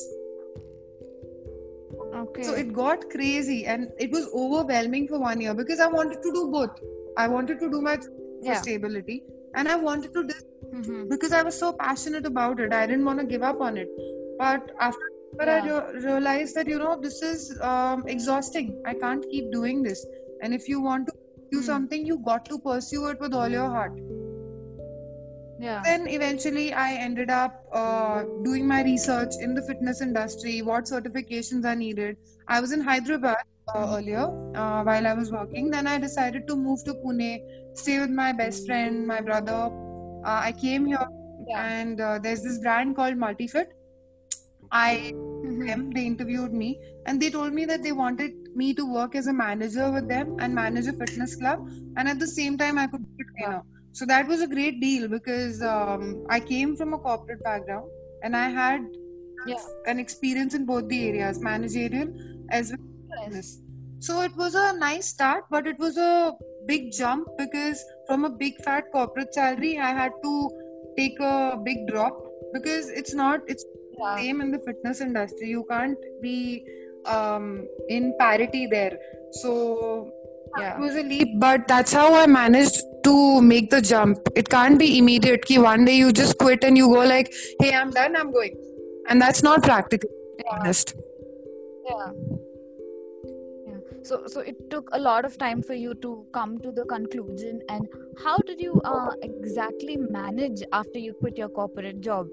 Okay. 2.33 2.43
So 2.45 2.55
it 2.55 2.73
got 2.73 3.09
crazy 3.11 3.67
and 3.67 3.89
it 3.99 4.11
was 4.11 4.29
overwhelming 4.35 5.07
for 5.09 5.19
one 5.21 5.41
year 5.41 5.55
because 5.55 5.81
I 5.81 5.87
wanted 5.87 6.23
to 6.23 6.33
do 6.33 6.49
both. 6.51 6.79
I 7.17 7.29
wanted 7.29 7.61
to 7.61 7.71
do 7.71 7.81
my 7.81 7.97
for 7.97 8.11
Yeah. 8.43 8.61
stability 8.61 9.23
and 9.55 9.69
I 9.69 9.77
wanted 9.89 10.15
to 10.15 10.23
do 10.31 10.37
Mhm. 10.77 11.09
because 11.11 11.33
I 11.41 11.43
was 11.49 11.59
so 11.65 11.73
passionate 11.81 12.29
about 12.31 12.62
it. 12.67 12.73
I 12.79 12.87
didn't 12.87 13.05
want 13.11 13.21
to 13.25 13.27
give 13.33 13.43
up 13.51 13.61
on 13.61 13.77
it. 13.85 13.91
But 14.39 14.73
after 14.81 15.09
but 15.41 15.49
I 15.49 15.59
re- 15.67 16.01
realized 16.05 16.55
that 16.57 16.67
you 16.69 16.79
know 16.79 16.97
this 17.03 17.23
is 17.23 17.45
um, 17.69 18.03
exhausting. 18.15 18.73
I 18.87 18.95
can't 19.05 19.29
keep 19.31 19.51
doing 19.53 19.83
this. 19.83 20.05
And 20.43 20.53
if 20.55 20.69
you 20.73 20.81
want 20.89 21.07
to 21.09 21.15
do 21.53 21.59
Hmm. 21.61 21.69
something, 21.69 22.05
you 22.07 22.19
got 22.33 22.45
to 22.51 22.59
pursue 22.67 23.07
it 23.12 23.21
with 23.21 23.33
all 23.43 23.49
your 23.59 23.69
heart. 23.77 23.95
Yeah. 25.62 25.81
Then 25.85 26.09
eventually, 26.09 26.73
I 26.73 26.95
ended 26.95 27.31
up 27.31 27.64
uh, 27.73 28.25
doing 28.42 28.66
my 28.66 28.83
research 28.83 29.35
in 29.40 29.54
the 29.54 29.62
fitness 29.62 30.00
industry, 30.00 30.61
what 30.62 30.85
certifications 30.85 31.64
are 31.64 31.76
needed. 31.76 32.16
I 32.49 32.61
was 32.61 32.73
in 32.73 32.81
Hyderabad 32.81 33.37
uh, 33.75 33.95
earlier 33.97 34.26
uh, 34.57 34.83
while 34.83 35.07
I 35.07 35.14
was 35.14 35.31
working. 35.31 35.71
Then 35.71 35.87
I 35.87 35.99
decided 35.99 36.49
to 36.49 36.57
move 36.57 36.83
to 36.87 36.95
Pune, 36.95 37.38
stay 37.75 38.00
with 38.00 38.11
my 38.11 38.33
best 38.33 38.66
friend, 38.66 39.07
my 39.07 39.21
brother. 39.21 39.71
Uh, 40.25 40.40
I 40.49 40.52
came 40.64 40.85
here, 40.87 41.07
Yeah. 41.49 41.62
and 41.66 42.00
uh, 42.00 42.19
there's 42.19 42.42
this 42.42 42.59
brand 42.59 42.97
called 42.97 43.16
Multifit. 43.26 43.69
I 44.73 45.12
Mhm. 45.14 45.66
them, 45.66 45.90
they 45.90 46.07
interviewed 46.07 46.52
me, 46.52 46.69
and 47.07 47.21
they 47.23 47.31
told 47.31 47.52
me 47.52 47.66
that 47.66 47.83
they 47.83 47.92
wanted 47.92 48.35
me 48.62 48.75
to 48.81 48.87
work 48.97 49.14
as 49.14 49.28
a 49.28 49.33
manager 49.33 49.90
with 49.97 50.09
them 50.09 50.37
and 50.40 50.54
manage 50.54 50.87
a 50.87 50.92
fitness 51.04 51.37
club, 51.37 51.69
and 51.97 52.09
at 52.09 52.19
the 52.19 52.26
same 52.26 52.59
time, 52.64 52.78
I 52.78 52.87
could 52.87 53.07
be 53.09 53.25
a 53.25 53.31
trainer. 53.33 53.62
So 53.92 54.06
that 54.06 54.26
was 54.26 54.40
a 54.40 54.46
great 54.46 54.80
deal 54.80 55.08
because 55.08 55.62
um, 55.62 56.25
I 56.30 56.40
came 56.40 56.76
from 56.76 56.94
a 56.94 56.99
corporate 56.99 57.42
background 57.42 57.90
and 58.22 58.37
I 58.37 58.49
had 58.49 58.80
Yeah. 59.46 59.64
an 59.87 59.99
experience 59.99 60.54
in 60.54 60.64
both 60.66 60.88
the 60.88 61.00
areas, 61.08 61.40
managerial 61.42 62.08
as 62.50 62.70
well 62.72 62.78
as 62.80 63.28
business. 63.28 63.61
So 64.00 64.22
it 64.22 64.37
was 64.37 64.54
a 64.54 64.72
nice 64.78 65.06
start, 65.06 65.44
but 65.50 65.66
it 65.66 65.78
was 65.78 65.96
a 65.96 66.32
big 66.66 66.92
jump 66.92 67.28
because 67.38 67.84
from 68.06 68.25
a 68.25 68.30
big 68.30 68.56
fat 68.64 68.84
corporate 68.92 69.34
salary, 69.34 69.78
I 69.78 69.90
had 69.90 70.12
to 70.25 70.50
take 70.96 71.18
a 71.20 71.58
big 71.62 71.87
drop 71.88 72.16
because 72.52 72.88
it's 72.90 73.14
not 73.14 73.40
it's 73.46 73.64
Yeah. 73.99 74.16
same 74.16 74.40
in 74.40 74.50
the 74.52 74.58
fitness 74.66 75.00
industry. 75.00 75.49
You 75.49 75.64
can't 75.70 75.99
be 76.22 76.64
um, 77.06 77.66
in 77.88 78.14
parity 78.18 78.66
there. 78.66 78.99
So 79.42 80.11
Yeah. 80.59 80.76
it 80.76 80.80
was 80.80 80.97
a 80.97 81.02
leap, 81.02 81.28
but 81.38 81.66
that's 81.68 81.92
how 81.92 82.14
I 82.14 82.26
managed 82.26 82.82
to 83.04 83.40
make 83.40 83.71
the 83.71 83.80
jump. 83.80 84.18
It 84.37 84.49
can't 84.49 84.78
be 84.78 84.99
immediate. 84.99 85.44
Ki 85.47 85.59
one 85.59 85.85
day 85.85 85.97
you 85.97 86.12
just 86.12 86.38
quit 86.38 86.64
and 86.64 86.76
you 86.76 86.88
go 86.88 87.04
like, 87.12 87.32
"Hey, 87.61 87.73
I'm 87.75 87.90
done. 87.90 88.16
I'm 88.16 88.32
going," 88.32 88.56
and 89.09 89.21
that's 89.21 89.42
not 89.42 89.62
practical. 89.62 90.11
to 90.11 90.37
be 90.37 90.44
Yeah. 90.47 90.59
honest. 90.59 90.94
Yeah. 91.88 92.12
Yeah. 93.66 93.78
So, 94.02 94.26
so 94.26 94.40
it 94.40 94.62
took 94.71 94.88
a 94.92 94.99
lot 94.99 95.25
of 95.25 95.38
time 95.38 95.62
for 95.62 95.75
you 95.75 95.94
to 96.06 96.12
come 96.32 96.59
to 96.66 96.73
the 96.73 96.85
conclusion. 96.85 97.61
And 97.68 97.88
how 98.25 98.37
did 98.38 98.61
you 98.61 98.80
uh, 98.85 99.11
exactly 99.23 99.97
manage 99.97 100.62
after 100.73 100.99
you 100.99 101.14
quit 101.14 101.38
your 101.38 101.49
corporate 101.49 102.00
job? 102.00 102.28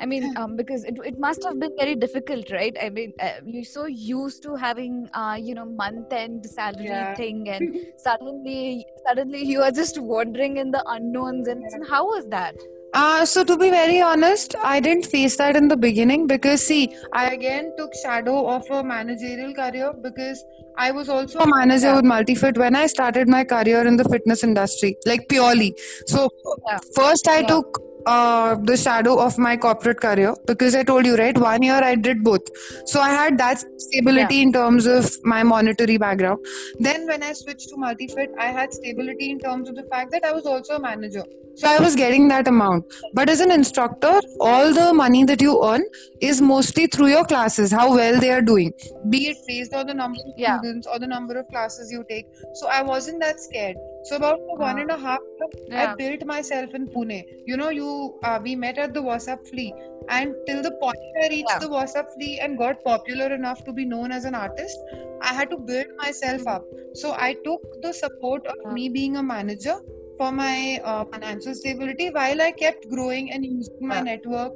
I 0.00 0.06
mean, 0.06 0.32
um, 0.36 0.56
because 0.56 0.84
it, 0.84 0.98
it 1.04 1.18
must 1.18 1.42
have 1.44 1.58
been 1.60 1.72
very 1.78 1.94
difficult, 1.94 2.50
right? 2.50 2.76
I 2.82 2.88
mean, 2.88 3.12
uh, 3.20 3.32
you're 3.44 3.64
so 3.64 3.86
used 3.86 4.42
to 4.44 4.54
having, 4.56 5.08
uh, 5.12 5.36
you 5.38 5.54
know, 5.54 5.66
month-end 5.66 6.46
salary 6.46 6.86
Yeah. 6.86 7.14
thing, 7.14 7.48
and 7.48 7.74
suddenly, 7.96 8.86
suddenly 9.06 9.44
you 9.44 9.62
are 9.62 9.70
just 9.70 9.98
wandering 10.00 10.56
in 10.56 10.70
the 10.70 10.82
unknowns. 10.86 11.48
And 11.48 11.62
how 11.88 12.06
was 12.06 12.26
that? 12.28 12.54
Uh, 12.92 13.24
so 13.24 13.44
to 13.44 13.56
be 13.56 13.70
very 13.70 14.00
honest, 14.00 14.56
I 14.64 14.80
didn't 14.80 15.06
face 15.06 15.36
that 15.36 15.54
in 15.56 15.68
the 15.68 15.76
beginning 15.76 16.26
because 16.26 16.62
see, 16.62 16.96
I 17.12 17.30
again 17.30 17.72
took 17.76 17.94
shadow 17.94 18.48
of 18.48 18.68
a 18.70 18.82
managerial 18.82 19.54
career 19.54 19.92
because 20.02 20.44
I 20.76 20.90
was 20.90 21.08
also 21.08 21.40
a 21.40 21.46
manager 21.46 21.88
Yeah. 21.88 21.96
with 21.96 22.04
Multifit 22.04 22.58
when 22.58 22.74
I 22.74 22.86
started 22.86 23.28
my 23.28 23.44
career 23.44 23.86
in 23.86 23.96
the 23.96 24.04
fitness 24.04 24.42
industry, 24.42 24.96
like 25.06 25.28
purely. 25.28 25.76
So 26.08 26.30
Yeah. 26.66 26.78
first 26.94 27.28
I 27.28 27.42
Yeah. 27.42 27.46
took 27.48 27.80
uh, 28.06 28.56
the 28.62 28.76
shadow 28.76 29.18
of 29.18 29.38
my 29.38 29.56
corporate 29.56 30.00
career 30.00 30.34
because 30.46 30.74
I 30.74 30.82
told 30.82 31.06
you 31.06 31.16
right, 31.16 31.36
one 31.36 31.62
year 31.62 31.74
I 31.74 31.94
did 31.94 32.22
both. 32.24 32.42
So 32.86 33.00
I 33.00 33.10
had 33.10 33.38
that 33.38 33.64
stability 33.80 34.42
in 34.42 34.52
terms 34.52 34.86
of 34.86 35.10
my 35.24 35.42
monetary 35.42 35.98
background. 35.98 36.44
Then 36.78 37.06
when 37.06 37.22
I 37.22 37.32
switched 37.32 37.68
to 37.70 37.76
Multifit, 37.76 38.28
I 38.38 38.46
had 38.46 38.72
stability 38.72 39.30
in 39.30 39.38
terms 39.38 39.68
of 39.68 39.76
the 39.76 39.84
fact 39.84 40.10
that 40.12 40.24
I 40.24 40.32
was 40.32 40.46
also 40.46 40.76
a 40.76 40.80
manager. 40.80 41.24
So 41.56 41.68
I 41.68 41.78
was 41.78 41.94
getting 41.94 42.28
that 42.28 42.48
amount. 42.48 42.86
But 43.12 43.28
as 43.28 43.40
an 43.40 43.50
instructor, 43.50 44.20
all 44.40 44.72
the 44.72 44.94
money 44.94 45.24
that 45.24 45.42
you 45.42 45.62
earn 45.62 45.82
is 46.20 46.40
mostly 46.40 46.86
through 46.86 47.08
your 47.08 47.24
classes, 47.24 47.70
how 47.70 47.94
well 47.94 48.18
they 48.18 48.30
are 48.30 48.40
doing, 48.40 48.72
be 49.10 49.28
it 49.28 49.36
based 49.46 49.74
on 49.74 49.86
the 49.86 49.94
number 49.94 50.20
of 50.20 50.32
Yeah. 50.36 50.58
students 50.58 50.86
or 50.86 50.98
the 50.98 51.06
number 51.06 51.36
of 51.38 51.46
classes 51.48 51.90
you 51.92 52.04
take. 52.08 52.26
So 52.54 52.68
I 52.68 52.82
wasn't 52.82 53.20
that 53.20 53.40
scared. 53.40 53.76
So 54.04 54.16
about 54.16 54.40
one 54.56 54.78
and 54.78 54.90
a 54.90 54.96
half 54.96 55.20
year, 55.38 55.48
Yeah. 55.68 55.92
I 55.92 55.94
built 55.94 56.24
myself 56.26 56.74
in 56.74 56.86
Pune. 56.88 57.24
You 57.46 57.56
know, 57.56 57.70
you 57.70 58.18
uh, 58.24 58.38
we 58.42 58.54
met 58.56 58.78
at 58.78 58.94
the 58.94 59.02
WhatsApp 59.08 59.46
Flea, 59.48 59.72
and 60.08 60.34
till 60.46 60.62
the 60.62 60.72
point 60.82 61.18
I 61.24 61.28
reached 61.28 61.50
Yeah. 61.50 61.58
the 61.64 61.68
WhatsApp 61.74 62.12
Flea 62.14 62.38
and 62.46 62.58
got 62.58 62.82
popular 62.84 63.28
enough 63.34 63.64
to 63.64 63.72
be 63.72 63.84
known 63.84 64.12
as 64.18 64.24
an 64.24 64.34
artist, 64.34 64.78
I 65.22 65.34
had 65.40 65.50
to 65.50 65.58
build 65.58 65.86
myself 65.98 66.46
up. 66.46 66.64
So 66.94 67.12
I 67.28 67.34
took 67.44 67.66
the 67.82 67.92
support 67.92 68.46
of 68.46 68.56
Yeah. 68.64 68.72
me 68.78 68.88
being 68.88 69.16
a 69.16 69.22
manager 69.22 69.76
for 70.18 70.32
my 70.32 70.80
uh, 70.84 71.04
financial 71.12 71.54
stability 71.54 72.10
while 72.10 72.42
I 72.46 72.50
kept 72.52 72.88
growing 72.88 73.30
and 73.32 73.44
using 73.44 73.86
my 73.92 74.00
network 74.00 74.52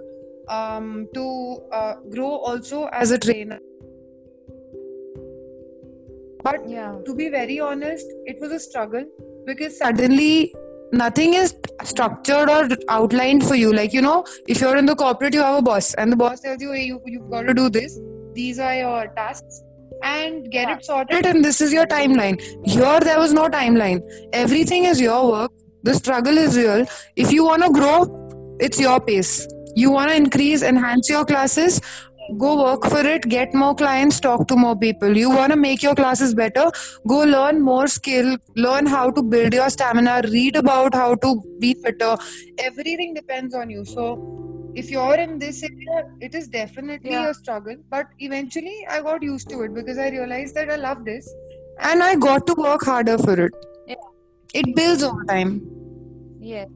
um, 0.48 1.08
to 1.14 1.26
uh, 1.72 1.94
grow 2.16 2.32
also 2.50 2.86
as 2.86 3.10
a 3.10 3.18
trainer. 3.18 3.60
But 6.42 6.68
Yeah. 6.68 6.98
to 7.06 7.14
be 7.14 7.28
very 7.30 7.60
honest, 7.60 8.06
it 8.26 8.40
was 8.40 8.52
a 8.52 8.58
struggle 8.60 9.06
because 9.46 9.78
suddenly 9.78 10.54
nothing 10.92 11.34
is 11.34 11.54
structured 11.82 12.48
or 12.48 12.68
outlined 12.88 13.44
for 13.46 13.54
you. 13.54 13.72
Like, 13.72 13.92
you 13.92 14.02
know, 14.02 14.24
if 14.46 14.60
you're 14.60 14.76
in 14.76 14.86
the 14.86 14.94
corporate, 14.94 15.34
you 15.34 15.40
have 15.40 15.58
a 15.58 15.62
boss, 15.62 15.94
and 15.94 16.12
the 16.12 16.16
boss 16.16 16.40
tells 16.40 16.60
you, 16.60 16.72
hey, 16.72 16.84
you, 16.84 17.00
you've 17.04 17.30
got 17.30 17.42
to 17.42 17.54
do 17.54 17.68
this, 17.68 17.98
these 18.32 18.58
are 18.58 18.74
your 18.74 19.08
tasks, 19.16 19.62
and 20.02 20.50
get 20.50 20.68
it 20.68 20.84
sorted, 20.84 21.26
and 21.26 21.44
this 21.44 21.60
is 21.60 21.72
your 21.72 21.86
timeline. 21.86 22.40
Here, 22.64 23.00
there 23.00 23.18
was 23.18 23.32
no 23.32 23.48
timeline. 23.48 24.02
Everything 24.32 24.84
is 24.84 25.00
your 25.00 25.30
work, 25.30 25.52
the 25.82 25.94
struggle 25.94 26.38
is 26.38 26.56
real. 26.56 26.86
If 27.16 27.32
you 27.32 27.44
want 27.44 27.62
to 27.62 27.70
grow, 27.70 28.56
it's 28.60 28.80
your 28.80 29.00
pace. 29.00 29.46
You 29.76 29.90
want 29.90 30.10
to 30.10 30.16
increase, 30.16 30.62
enhance 30.62 31.10
your 31.10 31.24
classes, 31.24 31.80
go 32.38 32.50
work 32.64 32.84
for 32.84 33.00
it 33.06 33.22
get 33.28 33.52
more 33.54 33.74
clients 33.74 34.18
talk 34.20 34.46
to 34.48 34.56
more 34.56 34.76
people 34.76 35.16
you 35.16 35.30
want 35.30 35.52
to 35.52 35.56
make 35.56 35.82
your 35.82 35.94
classes 35.94 36.34
better 36.34 36.64
go 37.06 37.18
learn 37.24 37.60
more 37.60 37.86
skill 37.86 38.36
learn 38.56 38.86
how 38.86 39.10
to 39.10 39.22
build 39.22 39.52
your 39.52 39.68
stamina 39.70 40.22
read 40.32 40.56
about 40.56 40.94
how 40.94 41.14
to 41.14 41.34
be 41.60 41.74
fitter 41.84 42.16
everything 42.58 43.12
depends 43.14 43.54
on 43.54 43.68
you 43.68 43.84
so 43.84 44.06
if 44.74 44.90
you're 44.90 45.14
in 45.26 45.38
this 45.38 45.62
area 45.62 46.04
it 46.20 46.34
is 46.34 46.48
definitely 46.48 47.10
Yeah. 47.12 47.28
a 47.30 47.34
struggle 47.34 47.76
but 47.90 48.06
eventually 48.18 48.76
i 48.88 49.00
got 49.00 49.22
used 49.22 49.48
to 49.50 49.62
it 49.62 49.74
because 49.74 49.98
i 49.98 50.08
realized 50.08 50.54
that 50.54 50.70
i 50.70 50.76
love 50.76 51.04
this 51.04 51.28
and 51.90 52.02
i 52.02 52.14
got 52.16 52.46
to 52.46 52.54
work 52.54 52.82
harder 52.92 53.18
for 53.18 53.38
it 53.46 53.52
Yeah. 53.86 54.08
it 54.62 54.74
builds 54.74 55.02
over 55.02 55.24
time 55.34 55.54
Yes. 56.40 56.68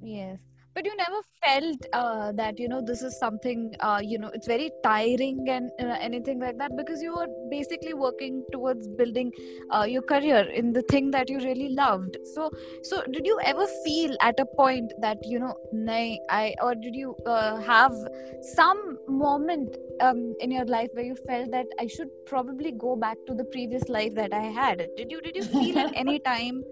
Yes. 0.00 0.38
But 0.78 0.86
you 0.86 0.96
never 0.96 1.22
felt 1.44 1.86
uh, 1.92 2.32
that, 2.36 2.60
you 2.60 2.68
know, 2.68 2.80
this 2.80 3.02
is 3.02 3.18
something, 3.18 3.74
uh, 3.80 4.00
you 4.00 4.16
know, 4.16 4.30
it's 4.32 4.46
very 4.46 4.70
tiring 4.84 5.44
and 5.48 5.72
uh, 5.80 5.96
anything 6.00 6.38
like 6.38 6.56
that 6.58 6.76
because 6.76 7.02
you 7.02 7.16
were 7.16 7.26
basically 7.50 7.94
working 7.94 8.44
towards 8.52 8.86
building 8.86 9.32
uh, 9.74 9.82
your 9.82 10.02
career 10.02 10.48
in 10.48 10.72
the 10.72 10.82
thing 10.82 11.10
that 11.10 11.28
you 11.30 11.38
really 11.40 11.70
loved. 11.70 12.16
So, 12.22 12.50
so 12.84 13.02
did 13.10 13.26
you 13.26 13.40
ever 13.44 13.66
feel 13.84 14.16
at 14.20 14.38
a 14.38 14.46
point 14.46 14.92
that, 15.00 15.18
you 15.24 15.40
know, 15.40 15.56
nay, 15.72 16.20
I, 16.30 16.54
or 16.62 16.76
did 16.76 16.94
you 16.94 17.16
uh, 17.26 17.56
have 17.56 17.92
some 18.40 18.98
moment 19.08 19.76
um, 20.00 20.36
in 20.40 20.52
your 20.52 20.66
life 20.66 20.90
where 20.92 21.04
you 21.04 21.16
felt 21.26 21.50
that 21.50 21.66
I 21.80 21.88
should 21.88 22.10
probably 22.24 22.70
go 22.70 22.94
back 22.94 23.18
to 23.26 23.34
the 23.34 23.44
previous 23.46 23.88
life 23.88 24.14
that 24.14 24.32
I 24.32 24.44
had? 24.44 24.86
Did 24.96 25.10
you, 25.10 25.20
did 25.22 25.34
you 25.34 25.44
feel 25.44 25.78
at 25.80 25.88
any 25.96 26.20
time 26.20 26.62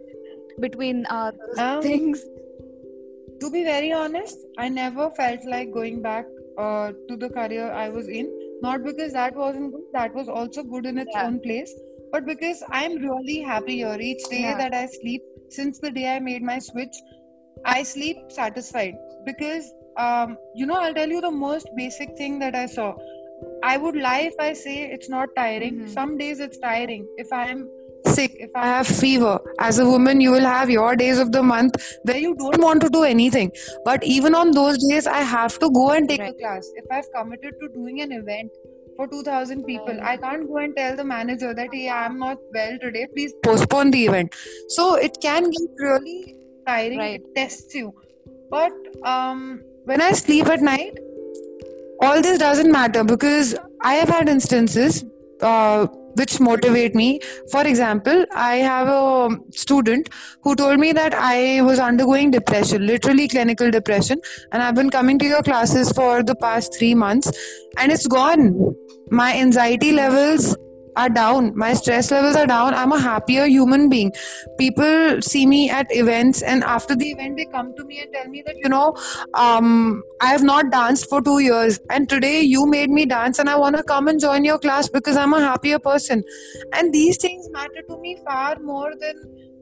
between 0.61 1.07
uh, 1.07 1.33
those 1.33 1.59
Um, 1.59 1.83
things? 1.83 2.25
To 3.41 3.51
be 3.51 3.65
very 3.65 3.93
honest, 3.93 4.37
I 4.59 4.69
never 4.69 5.11
felt 5.11 5.41
like 5.47 5.73
going 5.73 6.03
back 6.03 6.27
uh, 6.59 6.93
to 7.09 7.17
the 7.17 7.29
career 7.31 7.71
I 7.71 7.89
was 7.89 8.09
in 8.09 8.31
not 8.63 8.83
because 8.83 9.13
that 9.13 9.35
wasn't 9.37 9.73
good 9.73 9.85
that 9.93 10.15
was 10.15 10.29
also 10.29 10.63
good 10.63 10.87
in 10.87 10.99
its 10.99 11.15
Yeah. 11.15 11.27
own 11.27 11.41
place 11.41 11.73
but 12.13 12.25
because 12.25 12.63
i'm 12.71 12.95
really 12.97 13.41
happy 13.41 13.77
here 13.77 13.99
each 14.01 14.23
day 14.31 14.43
Yeah. 14.43 14.57
that 14.61 14.75
i 14.75 14.87
sleep 14.87 15.23
since 15.51 15.79
the 15.81 15.91
day 15.91 16.07
i 16.15 16.19
made 16.19 16.43
my 16.43 16.59
switch 16.59 16.97
i 17.65 17.83
sleep 17.83 18.17
satisfied 18.31 18.95
because 19.27 19.73
um, 19.97 20.37
you 20.55 20.67
know 20.67 20.79
i'll 20.81 20.95
tell 20.95 21.09
you 21.09 21.21
the 21.21 21.31
most 21.31 21.69
basic 21.77 22.17
thing 22.17 22.39
that 22.39 22.55
i 22.55 22.67
saw 22.67 22.95
i 23.63 23.77
would 23.77 23.97
lie 23.97 24.21
if 24.33 24.35
i 24.41 24.53
say 24.53 24.77
it's 24.97 25.11
not 25.17 25.29
tiring 25.37 25.81
Mhm. 25.81 25.89
some 25.99 26.17
days 26.23 26.41
it's 26.49 26.59
tiring 26.67 27.07
if 27.25 27.33
i 27.33 27.47
am 27.57 27.69
sick 28.07 28.35
if 28.47 28.51
i 28.55 28.67
have 28.67 28.87
fever 28.87 29.33
as 29.67 29.79
a 29.79 29.87
woman 29.91 30.21
you 30.21 30.31
will 30.31 30.49
have 30.51 30.71
your 30.71 30.95
days 30.97 31.19
of 31.25 31.33
the 31.33 31.43
month 31.43 31.77
where 32.05 32.17
you 32.25 32.35
don't 32.37 32.61
want 32.63 32.81
to 32.81 32.89
do 32.89 33.03
anything. 33.05 33.51
But 33.85 34.05
even 34.05 34.35
on 34.35 34.51
those 34.53 34.79
days 34.87 35.07
i 35.07 35.21
have 35.21 35.59
to 35.65 35.71
go 35.71 35.91
and 35.91 36.09
take 36.09 36.21
Right. 36.21 36.35
a 36.35 36.39
class. 36.39 36.71
If 36.77 36.85
i've 36.91 37.11
committed 37.15 37.55
to 37.61 37.69
doing 37.69 38.01
an 38.01 38.13
event 38.13 38.51
for 38.97 39.07
2000 39.07 39.65
people 39.65 39.99
i 40.03 40.17
can't 40.17 40.49
go 40.49 40.57
and 40.59 40.77
tell 40.77 40.97
the 40.97 41.05
manager 41.05 41.53
that 41.55 41.69
hey 41.73 41.89
i'm 41.89 42.19
not 42.19 42.39
well 42.55 42.79
today. 42.81 43.07
Please 43.15 43.35
postpone 43.45 43.91
the 43.91 44.05
event. 44.07 44.35
So 44.69 44.95
it 44.95 45.19
can 45.21 45.51
get 45.51 45.71
really 45.79 46.37
tiring. 46.67 46.99
Right. 46.99 47.21
it 47.21 47.35
tests 47.35 47.75
you. 47.75 47.95
But 48.51 48.73
um 49.05 49.61
when 49.85 50.01
i 50.01 50.13
sleep 50.13 50.47
at 50.47 50.61
night 50.61 50.99
all 52.03 52.21
this 52.23 52.39
doesn't 52.39 52.71
matter 52.73 53.03
because 53.05 53.55
i 53.83 53.95
have 53.95 54.09
had 54.09 54.29
instances 54.29 55.05
uh, 55.43 55.87
which 56.17 56.41
motivate 56.41 56.95
me. 56.95 57.21
For 57.53 57.67
example 57.67 58.25
i 58.35 58.57
have 58.57 58.89
a 58.89 59.29
student 59.53 60.09
who 60.43 60.55
told 60.57 60.79
me 60.79 60.93
that 60.93 61.15
i 61.15 61.61
was 61.63 61.79
undergoing 61.79 62.31
depression 62.31 62.87
literally 62.87 63.29
clinical 63.29 63.71
depression 63.71 64.21
and 64.53 64.63
i've 64.63 64.75
been 64.75 64.91
coming 64.91 65.19
to 65.19 65.27
your 65.33 65.43
classes 65.43 65.93
for 65.93 66.23
the 66.23 66.37
past 66.37 66.79
3 66.79 66.95
months 66.95 67.33
and 67.79 67.93
it's 67.93 68.07
gone. 68.07 68.75
My 69.11 69.37
anxiety 69.37 69.93
levels 69.93 70.57
are 70.97 71.09
down. 71.09 71.57
My 71.57 71.75
stress 71.75 72.11
levels 72.11 72.37
are 72.37 72.47
down. 72.47 72.75
I'm 72.75 72.93
a 72.93 72.99
happier 72.99 73.47
human 73.47 73.89
being. 73.89 74.13
People 74.59 75.21
see 75.23 75.47
me 75.47 75.71
at 75.71 75.87
events 75.91 76.43
and 76.43 76.65
after 76.65 76.97
the 76.97 77.11
event 77.11 77.37
they 77.37 77.47
come 77.47 77.75
to 77.77 77.85
me 77.85 78.01
and 78.01 78.13
tell 78.13 78.29
me 78.29 78.43
that 78.47 78.57
you 78.57 78.69
know 78.69 78.97
um, 79.35 80.03
i 80.21 80.27
have 80.27 80.43
not 80.43 80.71
danced 80.71 81.09
for 81.09 81.21
two 81.23 81.39
years 81.41 81.79
and 81.91 82.09
today 82.09 82.41
you 82.41 82.67
made 82.67 82.91
me 82.91 83.05
dance 83.07 83.39
and 83.39 83.49
i 83.51 83.57
want 83.57 83.77
to 83.77 83.83
come 83.83 84.09
and 84.09 84.21
join 84.21 84.45
your 84.45 84.59
class 84.59 84.89
because 84.89 85.17
i'm 85.17 85.35
a 85.35 85.41
happier 85.41 85.79
person. 85.79 86.23
And 86.73 86.93
these 86.93 87.19
things 87.19 87.49
matter 87.51 87.83
to 87.89 87.99
me 87.99 88.19
far 88.25 88.59
more 88.61 88.93
than 88.99 89.17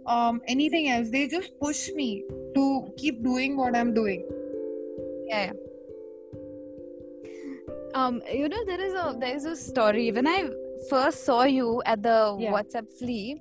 um, 0.07 0.41
anything 0.47 0.89
else. 0.89 1.11
They 1.11 1.27
just 1.29 1.59
push 1.59 1.89
me 1.95 2.25
to 2.55 2.93
keep 2.97 3.23
doing 3.23 3.57
what 3.57 3.77
i'm 3.77 3.95
doing. 3.95 4.27
Yeah, 5.27 5.45
yeah. 5.47 5.53
um 7.95 8.21
you 8.33 8.49
know 8.49 8.63
there 8.67 8.81
is 8.81 8.95
a 8.95 9.17
there 9.19 9.35
is 9.35 9.45
a 9.45 9.57
story. 9.57 10.11
When 10.13 10.27
i 10.27 10.49
first 10.89 11.25
saw 11.25 11.43
you 11.45 11.83
at 11.87 12.03
the 12.03 12.19
Yeah. 12.37 12.53
whatsapp 12.53 12.87
flea 12.99 13.37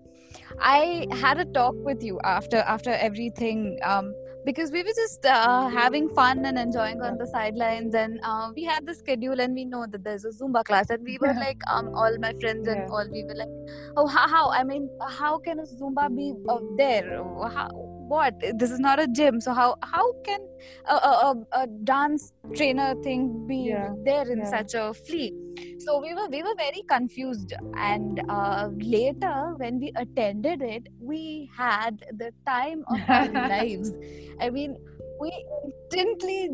i 0.59 1.05
had 1.11 1.39
a 1.39 1.45
talk 1.45 1.75
with 1.83 2.03
you 2.03 2.19
after 2.23 2.57
after 2.57 2.91
everything 2.91 3.77
um 3.83 4.15
because 4.45 4.71
we 4.71 4.83
were 4.83 4.95
just 4.95 5.25
uh, 5.25 5.67
having 5.69 6.07
fun 6.09 6.45
and 6.45 6.57
enjoying 6.57 7.01
on 7.01 7.17
the 7.17 7.25
sidelines 7.27 7.93
and 7.95 8.19
uh, 8.23 8.49
we 8.55 8.63
had 8.63 8.85
the 8.85 8.93
schedule 8.93 9.39
and 9.39 9.53
we 9.53 9.65
know 9.65 9.85
that 9.89 10.03
there's 10.03 10.25
a 10.25 10.29
zumba 10.31 10.63
class 10.65 10.89
and 10.89 11.03
we 11.03 11.17
were 11.19 11.33
like 11.45 11.59
um 11.71 11.89
all 11.93 12.17
my 12.19 12.33
friends 12.39 12.67
and 12.67 12.83
Yeah. 12.83 12.89
all 12.89 13.05
we 13.11 13.23
were 13.27 13.35
like 13.35 13.49
oh 13.97 14.07
how, 14.07 14.27
how 14.27 14.51
i 14.51 14.63
mean 14.63 14.89
how 15.19 15.37
can 15.39 15.59
a 15.59 15.63
zumba 15.63 16.13
be 16.15 16.33
uh, 16.49 16.59
there 16.77 17.23
how, 17.55 17.67
what? 18.13 18.35
This 18.55 18.71
is 18.71 18.79
not 18.79 18.99
a 18.99 19.07
gym. 19.07 19.41
So 19.41 19.53
how 19.53 19.75
how 19.83 20.05
can 20.25 20.39
a, 20.89 20.95
a, 20.95 21.35
a, 21.53 21.67
dance 21.83 22.31
trainer 22.55 22.95
thing 23.03 23.45
be 23.47 23.59
Yeah, 23.69 23.93
there 24.05 24.29
in 24.31 24.39
yeah. 24.39 24.45
such 24.45 24.73
a 24.75 24.93
flea 24.93 25.33
so 25.79 25.99
we 26.01 26.13
were 26.13 26.27
we 26.29 26.41
were 26.43 26.55
very 26.57 26.83
confused. 26.89 27.53
And 27.79 28.21
uh, 28.29 28.69
later 28.79 29.53
when 29.57 29.79
we 29.79 29.91
attended 29.95 30.61
it 30.61 30.87
we 30.99 31.49
had 31.55 32.03
the 32.11 32.31
time 32.47 32.83
of 32.87 33.01
our 33.09 33.29
lives. 33.53 33.91
I 34.39 34.49
mean 34.49 34.77
we 35.23 35.31
instantly 35.65 36.49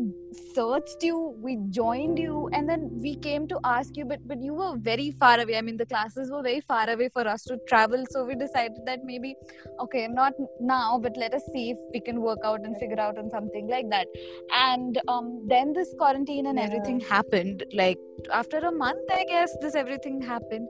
searched 0.54 1.02
you 1.08 1.16
we 1.46 1.52
joined 1.78 2.18
you 2.18 2.48
and 2.52 2.68
then 2.68 2.82
we 3.04 3.12
came 3.26 3.46
to 3.52 3.58
ask 3.64 3.96
you 4.00 4.04
but 4.10 4.20
but 4.32 4.40
you 4.48 4.54
were 4.54 4.74
very 4.78 5.10
far 5.22 5.40
away. 5.40 5.56
I 5.56 5.62
mean 5.62 5.76
the 5.76 5.86
classes 5.86 6.30
were 6.30 6.42
very 6.42 6.60
far 6.72 6.88
away 6.90 7.08
for 7.16 7.26
us 7.26 7.42
to 7.44 7.58
travel 7.68 8.04
so 8.10 8.24
we 8.24 8.34
decided 8.34 8.82
that 8.86 9.00
maybe 9.04 9.34
okay 9.84 10.06
not 10.08 10.34
now 10.60 10.98
but 11.06 11.16
let 11.16 11.34
us 11.34 11.42
see 11.52 11.70
if 11.70 11.78
we 11.94 12.00
can 12.00 12.20
work 12.20 12.38
out 12.44 12.60
and 12.60 12.76
figure 12.78 13.00
out 13.00 13.18
on 13.18 13.30
something 13.30 13.68
like 13.68 13.88
that. 13.90 14.06
And 14.54 15.00
um, 15.08 15.46
then 15.48 15.72
this 15.72 15.94
quarantine 15.98 16.46
and 16.46 16.58
Yeah. 16.58 16.64
everything 16.64 17.00
happened 17.00 17.64
like 17.72 17.98
after 18.32 18.58
a 18.58 18.72
month 18.72 19.10
i 19.10 19.24
guess 19.24 19.50
this 19.62 19.74
everything 19.74 20.20
happened. 20.20 20.68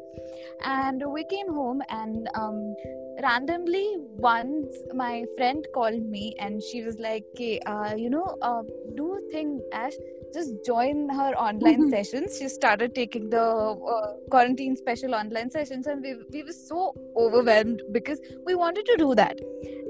And 0.65 1.03
we 1.13 1.25
came 1.25 1.49
home 1.53 1.83
and 1.89 2.29
um, 2.35 2.75
randomly 3.23 3.87
once 4.19 4.77
my 4.95 5.25
friend 5.37 5.67
called 5.75 6.03
me 6.15 6.35
and 6.39 6.63
she 6.63 6.83
was 6.83 6.99
like 6.99 7.25
okay, 7.35 7.59
uh, 7.67 7.95
you 7.97 8.11
know 8.11 8.37
uh, 8.43 8.63
do 8.97 9.15
a 9.15 9.21
thing 9.33 9.61
ash 9.73 9.95
just 10.35 10.53
join 10.65 11.09
her 11.09 11.31
online 11.47 11.83
Mhm. 11.83 11.91
sessions 11.91 12.37
she 12.39 12.49
started 12.49 12.95
taking 12.95 13.29
the 13.31 13.45
uh, 13.95 14.13
quarantine 14.31 14.77
special 14.77 15.15
online 15.15 15.51
sessions 15.51 15.87
and 15.87 16.03
we, 16.03 16.15
we 16.33 16.43
were 16.45 16.53
so 16.53 16.95
overwhelmed 17.17 17.83
because 17.93 18.21
we 18.47 18.55
wanted 18.55 18.87
to 18.87 18.97
do 18.97 19.15
that 19.15 19.39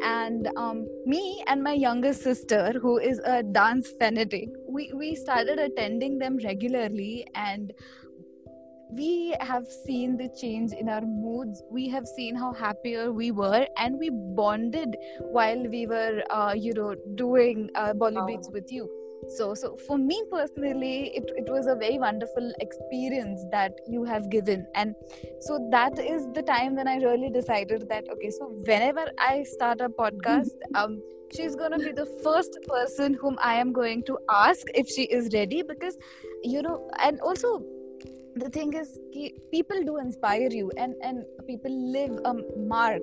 and 0.02 0.48
um, 0.56 0.86
me 1.06 1.42
and 1.46 1.62
my 1.62 1.72
younger 1.72 2.12
sister 2.12 2.72
who 2.80 2.98
is 2.98 3.20
a 3.24 3.42
dance 3.42 3.92
fanatic 3.98 4.48
we, 4.68 4.90
we 4.94 5.14
started 5.14 5.58
attending 5.58 6.18
them 6.18 6.38
regularly 6.44 7.26
and 7.34 7.72
we 8.92 9.34
have 9.40 9.66
seen 9.66 10.16
the 10.16 10.28
change 10.40 10.72
in 10.72 10.88
our 10.88 11.00
moods. 11.00 11.62
We 11.70 11.88
have 11.88 12.06
seen 12.06 12.34
how 12.36 12.52
happier 12.52 13.12
we 13.12 13.30
were 13.30 13.66
and 13.76 13.98
we 13.98 14.10
bonded 14.10 14.96
while 15.30 15.62
we 15.68 15.86
were 15.86 16.22
uh, 16.30 16.54
you 16.56 16.74
know 16.74 16.94
doing 17.14 17.70
uh, 17.74 17.94
bolly 17.94 18.20
beats 18.26 18.50
with 18.52 18.70
you. 18.70 18.88
So 19.36 19.54
so 19.54 19.76
for 19.86 19.98
me 19.98 20.22
personally 20.30 21.12
it, 21.14 21.30
it 21.36 21.50
was 21.50 21.66
a 21.66 21.74
very 21.74 21.98
wonderful 21.98 22.52
experience 22.60 23.44
that 23.52 23.72
you 23.86 24.04
have 24.04 24.30
given. 24.30 24.66
And 24.74 24.94
so 25.40 25.58
that 25.70 25.98
is 25.98 26.26
the 26.34 26.42
time 26.42 26.74
when 26.76 26.86
i 26.88 26.96
really 26.96 27.30
decided 27.30 27.88
that 27.88 28.04
okay 28.12 28.30
so 28.30 28.46
whenever 28.66 29.06
i 29.18 29.42
start 29.42 29.80
a 29.80 29.88
podcast 29.88 30.50
um 30.74 31.00
she's 31.34 31.56
going 31.56 31.70
to 31.70 31.78
be 31.78 31.92
the 31.92 32.06
first 32.22 32.58
person 32.68 33.14
whom 33.14 33.38
i 33.40 33.54
am 33.54 33.72
going 33.72 34.02
to 34.02 34.18
ask 34.30 34.66
if 34.74 34.86
she 34.88 35.04
is 35.04 35.30
ready 35.32 35.62
because 35.62 35.96
you 36.42 36.62
know 36.62 36.90
and 36.98 37.20
also 37.20 37.62
the 38.36 38.48
thing 38.48 38.72
is 38.74 38.98
ki 39.12 39.34
people 39.50 39.82
do 39.84 39.98
inspire 39.98 40.48
you 40.50 40.70
and 40.76 40.94
and 41.02 41.24
people 41.46 41.74
live 41.92 42.18
a 42.24 42.34
mark 42.74 43.02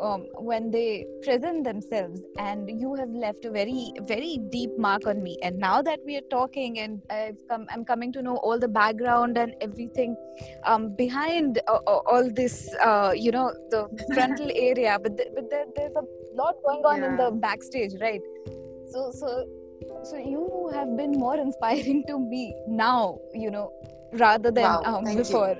um, 0.00 0.26
when 0.34 0.70
they 0.70 1.06
present 1.22 1.64
themselves. 1.64 2.20
And 2.38 2.68
you 2.80 2.94
have 2.94 3.10
left 3.10 3.44
a 3.44 3.50
very 3.50 3.92
very 4.02 4.38
deep 4.50 4.70
mark 4.78 5.06
on 5.06 5.22
me. 5.22 5.38
And 5.42 5.58
now 5.58 5.82
that 5.82 6.00
we 6.04 6.16
are 6.16 6.28
talking 6.30 6.78
and 6.78 7.02
I've 7.10 7.38
come, 7.48 7.66
i'm 7.70 7.84
coming 7.84 8.12
to 8.12 8.22
know 8.22 8.36
all 8.36 8.58
the 8.58 8.68
background 8.68 9.38
and 9.38 9.54
everything 9.60 10.16
um, 10.64 10.94
behind 10.96 11.60
uh, 11.68 11.78
uh, 11.86 12.00
all 12.06 12.30
this 12.30 12.74
uh, 12.82 13.12
you 13.14 13.30
know 13.30 13.52
the 13.70 13.88
frontal 14.14 14.50
area 14.54 14.98
but, 15.02 15.16
th- 15.16 15.30
but 15.34 15.50
there, 15.50 15.64
there's 15.74 15.94
a 15.96 16.04
lot 16.34 16.54
going 16.66 16.84
on 16.84 17.02
in 17.02 17.16
the 17.16 17.30
backstage 17.30 17.92
right? 18.00 18.20
So 18.90 19.10
so 19.12 19.46
so 20.04 20.16
you 20.16 20.70
have 20.74 20.96
been 20.96 21.12
more 21.12 21.36
inspiring 21.36 22.04
to 22.08 22.18
me 22.18 22.54
now 22.68 23.18
you 23.34 23.50
know 23.50 23.70
rather 24.12 24.50
than 24.50 24.64
Wow, 24.64 24.82
um, 24.84 25.04
thank 25.04 25.18
you. 25.18 25.24
before. 25.24 25.56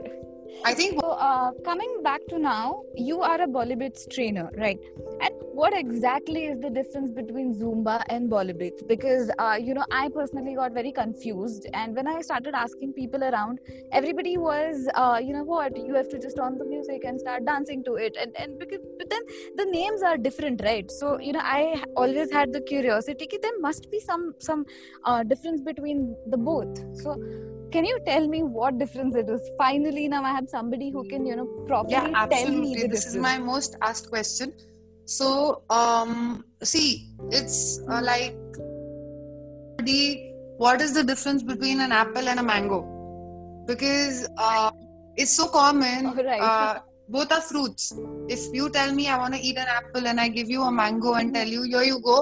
I 0.64 0.74
think 0.74 1.00
so 1.00 1.10
uh, 1.10 1.52
coming 1.64 2.02
back 2.02 2.20
to 2.28 2.38
now 2.38 2.82
you 2.96 3.20
are 3.22 3.40
a 3.42 3.46
bollywood 3.46 3.96
trainer 4.12 4.50
right? 4.58 4.78
And 5.20 5.30
what 5.54 5.74
exactly 5.76 6.46
is 6.46 6.60
the 6.60 6.70
difference 6.70 7.10
between 7.12 7.54
zumba 7.54 8.02
and 8.08 8.30
bollywood? 8.30 8.86
Because 8.88 9.30
uh, 9.38 9.58
you 9.60 9.74
know 9.74 9.84
i 9.90 10.08
personally 10.08 10.54
got 10.54 10.72
very 10.72 10.92
confused 10.92 11.68
and 11.74 11.94
when 11.94 12.08
i 12.08 12.20
started 12.20 12.54
asking 12.54 12.94
people 12.94 13.22
around 13.22 13.60
everybody 13.92 14.36
was 14.38 14.88
uh, 14.94 15.20
you 15.22 15.32
know 15.32 15.44
what 15.44 15.76
you 15.76 15.94
have 15.94 16.08
to 16.08 16.18
just 16.18 16.38
on 16.38 16.58
the 16.58 16.64
music 16.64 17.04
and 17.04 17.20
start 17.20 17.44
dancing 17.44 17.84
to 17.84 17.94
it 17.94 18.16
and 18.20 18.34
and 18.36 18.58
because 18.58 18.80
but 18.98 19.10
then 19.10 19.22
the 19.56 19.66
names 19.66 20.02
are 20.02 20.16
different 20.16 20.62
right? 20.64 20.90
So 20.90 21.18
you 21.20 21.32
know 21.32 21.42
i 21.44 21.82
always 21.96 22.32
had 22.32 22.52
the 22.52 22.60
curiosity 22.60 23.26
ki 23.26 23.38
there 23.42 23.58
must 23.60 23.90
be 23.90 24.00
some 24.00 24.34
some 24.38 24.66
uh, 25.04 25.22
difference 25.22 25.60
between 25.60 26.16
the 26.26 26.38
both. 26.38 26.84
So 27.02 27.16
can 27.72 27.84
you 27.84 27.98
tell 28.06 28.26
me 28.28 28.42
what 28.42 28.78
difference 28.78 29.14
it 29.16 29.28
is? 29.28 29.40
Finally 29.58 30.08
now 30.08 30.22
i 30.24 30.32
have 30.32 30.48
somebody 30.48 30.90
who 30.90 31.04
can 31.04 31.26
you 31.26 31.36
know 31.36 31.48
properly 31.66 31.92
yeah 31.92 32.26
tell 32.30 32.50
me 32.52 32.74
absolutely. 32.74 32.82
The 32.82 32.88
this 32.88 33.06
is 33.06 33.16
my 33.16 33.38
most 33.38 33.76
asked 33.82 34.08
question. 34.10 34.52
So 35.04 35.62
um 35.70 36.44
see 36.62 37.12
it's 37.30 37.80
uh, 37.88 38.00
like 38.02 38.36
the 39.82 40.00
what 40.58 40.80
is 40.80 40.94
the 40.94 41.04
difference 41.04 41.42
between 41.42 41.80
an 41.80 41.92
apple 41.92 42.28
and 42.28 42.40
a 42.40 42.42
mango? 42.42 42.80
Because 43.66 44.26
uh, 44.38 44.70
it's 45.16 45.36
so 45.36 45.48
common 45.48 46.06
Right. 46.24 46.40
uh, 46.40 46.78
both 47.08 47.30
are 47.32 47.40
fruits. 47.40 47.92
If 48.28 48.46
you 48.52 48.70
tell 48.70 48.92
me 48.92 49.08
i 49.08 49.18
want 49.18 49.34
to 49.34 49.40
eat 49.40 49.56
an 49.56 49.66
apple 49.68 50.06
and 50.08 50.20
i 50.20 50.28
give 50.28 50.48
you 50.50 50.62
a 50.62 50.72
mango 50.72 51.14
and 51.14 51.32
tell 51.34 51.46
you 51.46 51.62
here 51.62 51.82
you 51.82 52.00
go 52.00 52.16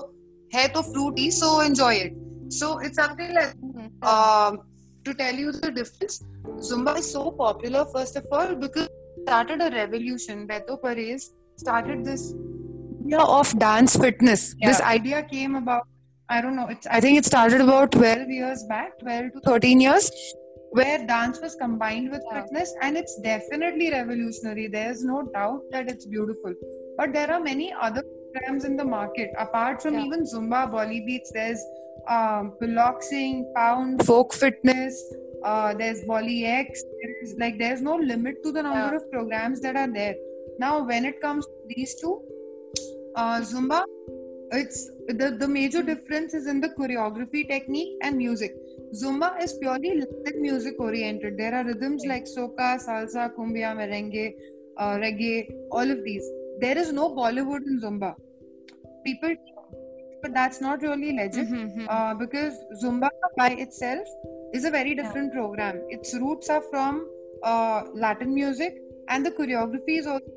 hai 0.52 0.66
to 0.68 0.82
fruity 0.82 1.30
so 1.30 1.60
enjoy 1.60 1.94
it. 1.94 2.12
So 2.50 2.78
it's 2.78 2.96
something 2.96 3.34
like 3.34 3.54
Mhm. 3.64 3.90
um, 4.12 4.58
to 5.04 5.14
tell 5.14 5.34
you 5.34 5.52
the 5.52 5.70
difference 5.70 6.22
Zumba 6.58 6.98
is 6.98 7.10
so 7.10 7.30
popular, 7.30 7.84
first 7.92 8.16
of 8.16 8.26
all, 8.30 8.54
because 8.54 8.86
it 8.86 9.22
started 9.26 9.60
a 9.60 9.70
revolution. 9.70 10.46
Beto 10.46 10.80
Perez 10.82 11.32
started 11.56 12.04
this 12.04 12.34
idea 13.06 13.18
of 13.18 13.58
dance 13.58 13.96
fitness. 13.96 14.54
Yeah. 14.58 14.68
This 14.68 14.80
idea 14.80 15.22
came 15.22 15.56
about, 15.56 15.86
I 16.28 16.40
don't 16.40 16.56
know, 16.56 16.68
it's, 16.68 16.86
I 16.86 17.00
think 17.00 17.18
it 17.18 17.24
started 17.24 17.60
about 17.60 17.92
12 17.92 18.28
years 18.28 18.64
back, 18.68 18.98
12 19.00 19.32
to 19.32 19.40
13 19.40 19.80
years, 19.80 20.10
where 20.70 21.06
dance 21.06 21.40
was 21.40 21.54
combined 21.54 22.10
with 22.10 22.22
Yeah. 22.30 22.42
fitness, 22.42 22.74
and 22.82 22.96
it's 22.96 23.20
definitely 23.20 23.90
revolutionary. 23.90 24.68
There's 24.68 25.04
no 25.04 25.22
doubt 25.34 25.62
that 25.72 25.90
it's 25.90 26.06
beautiful. 26.06 26.54
But 26.96 27.12
there 27.12 27.30
are 27.30 27.40
many 27.40 27.72
other 27.80 28.02
programs 28.32 28.64
in 28.64 28.76
the 28.76 28.84
market 28.84 29.30
apart 29.38 29.82
from 29.82 29.94
Yeah. 29.94 30.04
even 30.04 30.22
Zumba, 30.22 30.70
Bolly 30.70 31.00
Beats. 31.00 31.30
There's 31.32 31.62
um, 32.08 32.54
piloxing, 32.60 33.52
pound, 33.56 34.04
folk 34.06 34.32
fitness. 34.34 35.02
Uh, 35.44 35.74
there's 35.74 36.02
Bolly 36.04 36.44
X. 36.46 36.82
There 37.00 37.22
is 37.22 37.34
like 37.38 37.58
there's 37.58 37.82
no 37.82 37.96
limit 37.96 38.42
to 38.44 38.52
the 38.52 38.62
number 38.62 38.90
Yeah. 38.92 38.96
of 38.96 39.10
programs 39.10 39.60
that 39.60 39.76
are 39.76 39.92
there. 39.92 40.14
Now, 40.58 40.86
when 40.86 41.04
it 41.04 41.20
comes 41.20 41.46
to 41.46 41.52
these 41.74 41.94
two, 42.00 42.22
uh, 43.16 43.40
Zumba, 43.40 43.84
it's 44.52 44.90
the 45.08 45.36
the 45.38 45.48
major 45.48 45.82
difference 45.82 46.34
is 46.34 46.46
in 46.46 46.60
the 46.60 46.68
choreography 46.78 47.46
technique 47.48 47.96
and 48.02 48.16
music. 48.16 48.54
Zumba 49.02 49.30
is 49.42 49.54
purely 49.60 49.92
Latin 50.00 50.40
music 50.42 50.74
oriented. 50.78 51.36
There 51.36 51.54
are 51.54 51.64
rhythms 51.64 52.04
like 52.06 52.24
soca, 52.24 52.68
salsa, 52.86 53.30
cumbia, 53.36 53.74
merengue, 53.80 54.32
uh, 54.78 54.94
reggae, 55.04 55.50
all 55.70 55.90
of 55.90 56.04
these. 56.04 56.26
There 56.60 56.78
is 56.78 56.92
no 56.92 57.10
Bollywood 57.14 57.66
in 57.66 57.80
Zumba. 57.80 58.14
People, 59.04 59.34
but 60.24 60.34
that's 60.38 60.60
not 60.66 60.86
really 60.88 61.10
legit 61.20 61.50
Mhm. 61.54 61.86
uh, 61.94 62.12
because 62.22 62.54
Zumba 62.84 63.10
by 63.42 63.50
itself 63.64 64.14
is 64.58 64.64
a 64.70 64.72
very 64.78 64.94
different 65.00 65.32
program. 65.38 65.82
Its 65.98 66.14
roots 66.26 66.48
are 66.56 66.62
from 66.70 67.02
uh, 67.52 67.80
Latin 68.06 68.32
music, 68.34 68.76
and 69.08 69.26
the 69.26 69.30
choreography 69.38 69.96
is 70.02 70.06
also. 70.06 70.34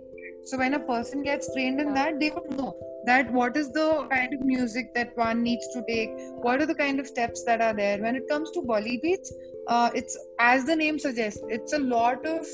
So 0.50 0.58
when 0.62 0.74
a 0.78 0.80
person 0.88 1.24
gets 1.28 1.48
trained 1.54 1.80
in 1.84 1.94
that, 1.98 2.20
they 2.22 2.30
would 2.36 2.50
know 2.58 2.68
that 3.10 3.32
what 3.38 3.58
is 3.62 3.70
the 3.78 3.88
kind 4.12 4.34
of 4.38 4.42
music 4.50 4.90
that 4.98 5.16
one 5.22 5.42
needs 5.48 5.68
to 5.76 5.84
take, 5.90 6.10
what 6.48 6.62
are 6.62 6.68
the 6.72 6.76
kind 6.82 7.02
of 7.04 7.08
steps 7.12 7.44
that 7.50 7.62
are 7.68 7.74
there. 7.80 7.98
When 8.06 8.18
it 8.20 8.28
comes 8.32 8.52
to 8.58 8.62
Bolly 8.72 8.96
beats, 9.04 9.32
uh, 9.68 9.90
it's 10.02 10.18
as 10.48 10.66
the 10.72 10.76
name 10.84 11.00
suggests, 11.06 11.42
it's 11.58 11.78
a 11.80 11.80
lot 11.80 12.26
of 12.34 12.46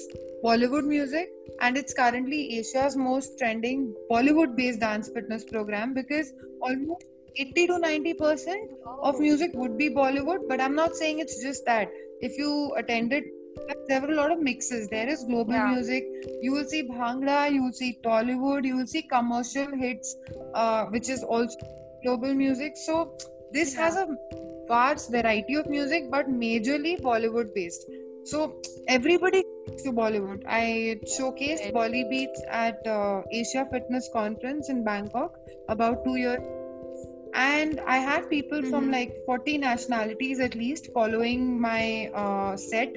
Bollywood 0.45 0.85
music, 0.93 1.29
and 1.61 1.77
it's 1.81 1.93
currently 2.01 2.41
Asia's 2.59 2.95
most 3.07 3.37
trending 3.41 3.87
Bollywood-based 4.11 4.79
dance 4.85 5.09
fitness 5.17 5.45
program 5.55 5.93
because 6.01 6.31
almost 6.61 7.05
80 7.35 7.67
to 7.67 7.79
90 7.79 8.13
percent 8.13 8.71
of 9.01 9.19
music 9.19 9.51
would 9.53 9.77
be 9.77 9.89
Bollywood, 9.89 10.47
but 10.47 10.61
I'm 10.61 10.75
not 10.75 10.95
saying 10.95 11.19
it's 11.19 11.41
just 11.41 11.65
that. 11.65 11.89
If 12.21 12.37
you 12.37 12.73
attended, 12.77 13.23
a 13.89 14.07
lot 14.07 14.31
of 14.31 14.39
mixes. 14.41 14.87
There 14.89 15.07
is 15.07 15.23
global 15.23 15.53
Yeah. 15.53 15.73
music. 15.73 16.03
You 16.41 16.51
will 16.51 16.65
see 16.65 16.83
Bhangra, 16.83 17.51
you 17.51 17.63
will 17.63 17.73
see 17.73 17.99
Tollywood, 18.03 18.65
you 18.65 18.77
will 18.77 18.87
see 18.87 19.03
commercial 19.03 19.75
hits, 19.83 20.15
uh, 20.53 20.85
which 20.85 21.09
is 21.09 21.23
also 21.23 21.57
global 22.03 22.33
music. 22.33 22.77
So 22.85 23.13
this 23.51 23.73
Yeah. 23.73 23.81
has 23.81 23.97
a 23.97 24.07
vast 24.67 25.11
variety 25.11 25.55
of 25.55 25.69
music, 25.69 26.09
but 26.09 26.29
majorly 26.29 26.99
Bollywood 26.99 27.53
based. 27.53 27.85
So 28.25 28.55
everybody 28.87 29.43
to 29.83 29.91
Bollywood. 29.91 30.43
I 30.47 30.99
showcased. 31.17 31.71
Bolly 31.73 32.03
Beats 32.09 32.41
at 32.49 32.85
uh, 32.87 33.21
Asia 33.31 33.67
Fitness 33.71 34.09
Conference 34.13 34.69
in 34.69 34.83
Bangkok 34.83 35.39
about 35.69 36.03
two 36.05 36.15
years 36.15 36.39
and 37.33 37.79
i 37.87 37.97
had 37.97 38.29
people 38.29 38.61
from 38.69 38.87
Mhm. 38.87 38.91
like 38.91 39.13
40 39.25 39.57
nationalities 39.57 40.39
at 40.39 40.55
least 40.55 40.89
following 40.93 41.59
my 41.61 42.09
uh, 42.13 42.55
set. 42.55 42.95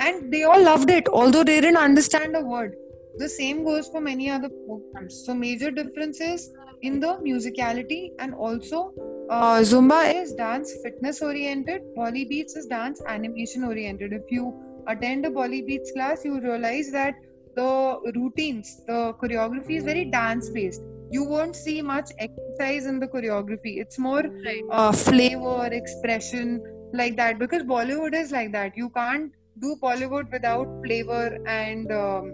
And 0.00 0.32
they 0.32 0.42
all 0.44 0.62
loved 0.62 0.90
it 0.90 1.08
although 1.08 1.42
they 1.44 1.60
didn't 1.60 1.76
understand 1.76 2.36
a 2.36 2.40
word. 2.40 2.76
The 3.18 3.28
same 3.28 3.64
goes 3.64 3.88
for 3.88 4.00
many 4.00 4.30
other 4.30 4.48
programs. 4.48 5.14
So 5.26 5.34
major 5.34 5.70
differences 5.72 6.50
in 6.82 7.00
the 7.00 7.14
musicality 7.24 8.12
and 8.20 8.34
also 8.34 8.92
uh, 9.28 9.58
zumba 9.70 10.14
is 10.22 10.34
dance 10.34 10.72
fitness 10.84 11.20
oriented 11.20 11.82
bolly 11.96 12.24
beats 12.24 12.54
is 12.56 12.66
dance 12.66 13.02
animation 13.06 13.64
oriented. 13.64 14.12
If 14.12 14.30
you 14.30 14.54
attend 14.86 15.26
a 15.26 15.30
bolly 15.30 15.62
beats 15.62 15.90
class 15.92 16.24
you 16.24 16.40
realize 16.40 16.92
that 16.92 17.14
the 17.56 18.12
routines 18.14 18.76
the 18.86 19.12
choreography 19.20 19.78
is 19.78 19.84
very 19.84 20.04
dance 20.04 20.48
based 20.50 20.82
you 21.10 21.24
won't 21.24 21.56
see 21.56 21.80
much 21.82 22.10
exercise 22.18 22.86
in 22.86 22.98
the 23.00 23.08
choreography. 23.08 23.78
It's 23.84 23.98
more 23.98 24.22
Right. 24.22 24.64
uh, 24.70 24.92
flavor, 24.92 25.68
expression, 25.72 26.62
like 26.92 27.16
that. 27.16 27.38
Because 27.38 27.62
Bollywood 27.62 28.14
is 28.14 28.32
like 28.32 28.52
that. 28.52 28.76
You 28.76 28.90
can't 28.90 29.32
do 29.60 29.76
Bollywood 29.82 30.30
without 30.32 30.66
flavor 30.84 31.36
and 31.46 31.90
um, 31.92 32.32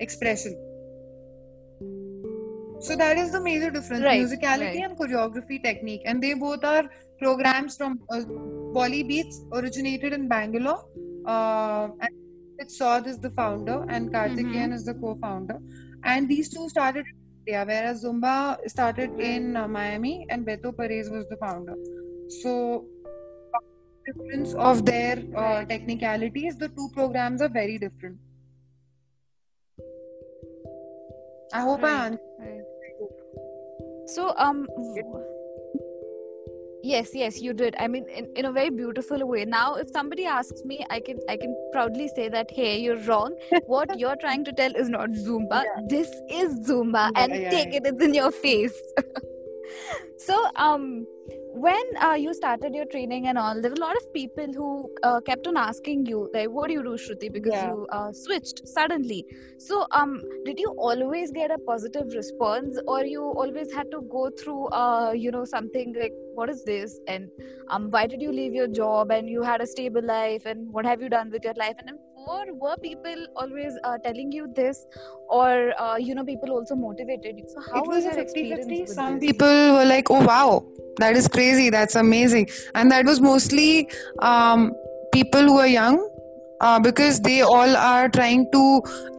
expression. 0.00 0.56
So 2.80 2.96
that 2.96 3.16
is 3.16 3.32
the 3.32 3.40
major 3.40 3.70
difference: 3.70 4.02
Right, 4.04 4.20
musicality 4.20 4.80
right. 4.80 4.84
and 4.88 4.96
choreography 4.98 5.62
technique, 5.62 6.02
and 6.04 6.22
they 6.22 6.34
both 6.34 6.64
are 6.64 6.84
programs 7.18 7.76
from 7.76 7.98
uh, 8.10 8.20
Bolly 8.72 9.02
Beats, 9.02 9.40
originated 9.52 10.12
in 10.12 10.28
Bangalore. 10.28 10.82
Uh, 11.26 11.88
and 12.00 12.68
Saud 12.68 13.06
is 13.06 13.18
the 13.20 13.30
founder, 13.30 13.84
and 13.88 14.12
Karthikeyan 14.12 14.70
Mhm. 14.70 14.74
is 14.74 14.84
the 14.84 14.94
co-founder. 14.94 15.58
And 16.04 16.28
these 16.28 16.48
two 16.50 16.68
started 16.68 17.04
India, 17.46 17.64
whereas 17.66 18.04
Zumba 18.04 18.58
started 18.68 19.20
in 19.20 19.56
uh, 19.56 19.68
Miami, 19.68 20.26
and 20.30 20.46
Beto 20.46 20.74
Perez 20.76 21.10
was 21.10 21.26
the 21.28 21.36
founder. 21.36 21.74
So, 22.40 22.86
difference 24.06 24.54
of 24.54 24.84
their 24.84 25.22
uh, 25.36 25.64
technicalities, 25.64 26.56
the 26.56 26.68
two 26.68 26.88
programs 26.94 27.42
are 27.42 27.48
very 27.48 27.78
different. 27.78 28.18
I 31.52 31.60
hope 31.60 31.84
I 31.84 32.06
answered. 32.06 32.20
Right. 32.38 32.62
So, 34.06 34.34
um, 34.36 34.66
w- 34.76 35.33
yes, 36.84 37.10
yes, 37.14 37.40
you 37.40 37.52
did. 37.52 37.74
I 37.78 37.88
mean, 37.88 38.06
in, 38.08 38.28
in 38.36 38.44
a 38.44 38.52
very 38.52 38.70
beautiful 38.70 39.26
way. 39.26 39.44
Now, 39.44 39.74
if 39.74 39.88
somebody 39.90 40.26
asks 40.26 40.64
me, 40.64 40.84
I 40.90 41.00
can 41.00 41.18
I 41.28 41.36
can 41.36 41.56
proudly 41.72 42.08
say 42.08 42.28
that, 42.28 42.50
hey, 42.50 42.78
you're 42.80 43.02
wrong. 43.10 43.36
What 43.66 43.98
you're 43.98 44.16
trying 44.24 44.44
to 44.44 44.52
tell 44.52 44.76
is 44.84 44.88
not 44.88 45.10
Zumba. 45.10 45.62
This 45.88 46.10
is 46.30 46.60
Zumba, 46.68 47.10
Yeah, 47.14 47.24
and 47.24 47.34
yeah, 47.34 47.50
take 47.50 47.72
yeah. 47.72 47.80
it. 47.82 47.86
It's 47.92 48.04
in 48.10 48.14
your 48.14 48.30
face. 48.30 48.78
so, 50.28 50.46
um, 50.56 51.06
when 51.54 51.82
uh, 52.02 52.14
you 52.14 52.34
started 52.34 52.74
your 52.74 52.84
training 52.86 53.26
and 53.28 53.38
all, 53.38 53.60
there 53.60 53.70
were 53.70 53.76
a 53.76 53.80
lot 53.80 53.96
of 53.96 54.12
people 54.12 54.52
who 54.52 54.90
uh, 55.02 55.20
kept 55.20 55.46
on 55.46 55.56
asking 55.56 56.06
you, 56.06 56.28
like, 56.34 56.50
what 56.50 56.68
do 56.68 56.74
you 56.74 56.82
do, 56.82 56.96
Shruti? 57.04 57.32
Because 57.32 57.54
Yeah. 57.54 57.66
you 57.68 57.86
uh, 57.92 58.12
switched 58.12 58.66
suddenly. 58.66 59.24
So, 59.58 59.86
um, 59.92 60.22
did 60.44 60.58
you 60.58 60.70
always 60.78 61.30
get 61.30 61.50
a 61.50 61.58
positive 61.58 62.12
response, 62.14 62.78
or 62.88 63.04
you 63.04 63.22
always 63.22 63.72
had 63.72 63.90
to 63.92 64.02
go 64.02 64.30
through, 64.30 64.66
uh, 64.68 65.12
you 65.12 65.30
know, 65.30 65.44
something 65.44 65.94
like, 65.98 66.12
what 66.34 66.50
is 66.50 66.64
this, 66.64 67.00
and 67.06 67.30
um, 67.70 67.90
why 67.90 68.06
did 68.06 68.20
you 68.20 68.32
leave 68.32 68.52
your 68.52 68.68
job, 68.68 69.10
and 69.12 69.28
you 69.28 69.42
had 69.42 69.60
a 69.60 69.66
stable 69.66 70.02
life, 70.02 70.44
and 70.46 70.72
what 70.72 70.84
have 70.84 71.00
you 71.00 71.08
done 71.08 71.30
with 71.30 71.44
your 71.44 71.54
life, 71.54 71.76
and 71.78 71.96
or 72.26 72.54
were 72.54 72.76
people 72.76 73.26
always 73.36 73.78
uh, 73.84 73.98
telling 73.98 74.32
you 74.32 74.46
this, 74.54 74.86
or 75.28 75.72
uh, 75.80 75.96
you 75.96 76.14
know, 76.14 76.24
people 76.24 76.50
also 76.52 76.74
motivated 76.74 77.38
you? 77.38 77.44
So, 77.48 77.60
how 77.60 77.82
it 77.82 77.88
was 77.88 78.04
a 78.04 78.08
your 78.08 78.14
50 78.14 78.22
experience 78.22 78.66
50 78.66 78.80
with 78.80 78.88
some 78.90 79.18
this? 79.18 79.30
people 79.30 79.74
were 79.74 79.84
like 79.84 80.10
oh 80.10 80.24
wow 80.24 80.64
that 80.98 81.16
is 81.16 81.28
crazy. 81.28 81.70
That's 81.70 81.94
amazing. 81.96 82.48
And 82.74 82.90
that 82.90 83.04
was 83.04 83.20
mostly 83.20 83.88
um, 84.20 84.72
people 85.12 85.42
who 85.42 85.58
are 85.58 85.66
young 85.66 86.08
uh, 86.66 86.78
because 86.88 87.20
they 87.28 87.40
all 87.42 87.76
are 87.76 88.08
trying 88.18 88.44
to 88.56 88.62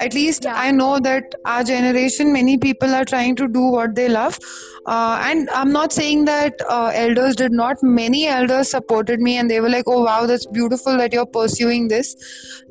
at 0.07 0.13
least 0.19 0.45
Yeah. 0.49 0.61
i 0.65 0.71
know 0.81 0.93
that 1.07 1.35
our 1.53 1.63
generation 1.71 2.33
many 2.37 2.57
people 2.67 2.95
are 2.99 3.05
trying 3.13 3.35
to 3.41 3.47
do 3.57 3.65
what 3.77 3.95
they 3.99 4.07
love 4.15 4.39
uh, 4.93 5.15
and 5.29 5.49
i'm 5.59 5.71
not 5.77 5.93
saying 5.99 6.25
that 6.31 6.65
uh, 6.77 6.91
elders 7.03 7.35
did 7.43 7.51
not 7.61 7.83
many 8.01 8.21
elders 8.37 8.71
supported 8.77 9.19
me 9.29 9.37
and 9.37 9.49
they 9.55 9.59
were 9.67 9.73
like 9.77 9.93
oh 9.95 10.01
wow 10.09 10.19
that's 10.33 10.47
beautiful 10.59 10.97
that 11.03 11.13
you're 11.19 11.31
pursuing 11.39 11.87
this 11.95 12.15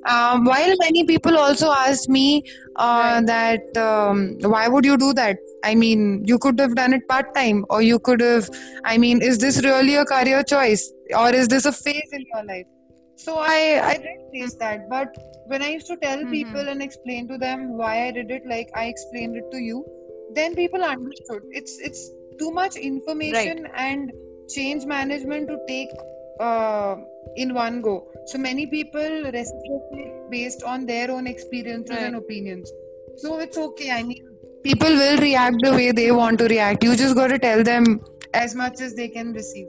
um, 0.07 0.45
while 0.45 0.75
many 0.83 1.05
people 1.05 1.39
also 1.39 1.71
asked 1.71 2.09
me 2.09 2.43
uh, 2.77 3.21
Right. 3.21 3.27
that 3.27 3.77
um, 3.89 4.37
why 4.55 4.67
would 4.69 4.85
you 4.85 4.97
do 5.07 5.13
that 5.23 5.37
i 5.65 5.75
mean 5.75 6.23
you 6.33 6.39
could 6.39 6.59
have 6.67 6.75
done 6.83 6.93
it 7.01 7.07
part 7.09 7.35
time 7.35 7.65
or 7.71 7.83
you 7.83 7.99
could 8.11 8.21
have 8.21 8.49
i 8.85 8.99
mean 9.07 9.23
is 9.23 9.39
this 9.39 9.63
really 9.65 9.95
a 9.97 10.05
career 10.05 10.43
choice 10.43 10.93
or 11.25 11.29
is 11.43 11.49
this 11.49 11.65
a 11.65 11.73
phase 11.73 12.11
in 12.21 12.25
your 12.35 12.45
life 12.55 12.67
so 13.17 13.37
i 13.39 13.81
i 13.93 13.97
did 13.97 14.21
face 14.33 14.55
that 14.55 14.89
but 14.89 15.17
when 15.47 15.63
i 15.63 15.69
used 15.71 15.87
to 15.87 15.97
tell 15.97 16.19
Mhm. 16.19 16.31
people 16.31 16.69
and 16.69 16.83
explain 16.83 17.29
to 17.29 17.39
them 17.39 17.77
why 17.83 17.93
i 18.07 18.11
did 18.11 18.31
it 18.31 18.47
like 18.55 18.71
i 18.75 18.87
explained 18.87 19.37
it 19.37 19.51
to 19.51 19.59
you 19.59 19.85
then 20.35 20.55
people 20.55 20.83
understood. 20.83 21.43
It's 21.51 21.79
it's 21.81 22.11
too 22.39 22.51
much 22.51 22.77
information 22.77 23.67
and 23.77 24.11
change 24.49 24.85
management 24.85 25.49
to 25.49 25.59
take 25.69 25.91
uh, 26.41 26.97
in 27.37 27.55
one 27.55 27.81
go. 27.83 28.09
So 28.27 28.39
many 28.39 28.67
people 28.67 29.31
reciprocate 29.37 30.31
based 30.31 30.63
on 30.65 30.87
their 30.87 31.11
own 31.11 31.27
experiences 31.27 31.97
and 31.97 32.17
opinions. 32.17 32.73
So 33.19 33.39
it's 33.39 33.57
okay. 33.57 33.91
I 33.91 34.03
mean 34.03 34.27
people 34.65 34.89
will 34.89 35.19
react 35.19 35.57
the 35.63 35.73
way 35.73 35.93
they 35.93 36.11
want 36.11 36.39
to 36.39 36.47
react. 36.47 36.83
You 36.83 36.97
just 36.97 37.15
got 37.15 37.29
to 37.29 37.39
tell 37.39 37.63
them 37.63 38.01
as 38.33 38.55
much 38.55 38.81
as 38.81 38.95
they 38.95 39.09
can 39.09 39.33
receive 39.33 39.69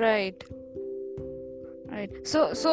Right. 0.00 0.42
right 1.92 2.26
so 2.32 2.40
so 2.54 2.72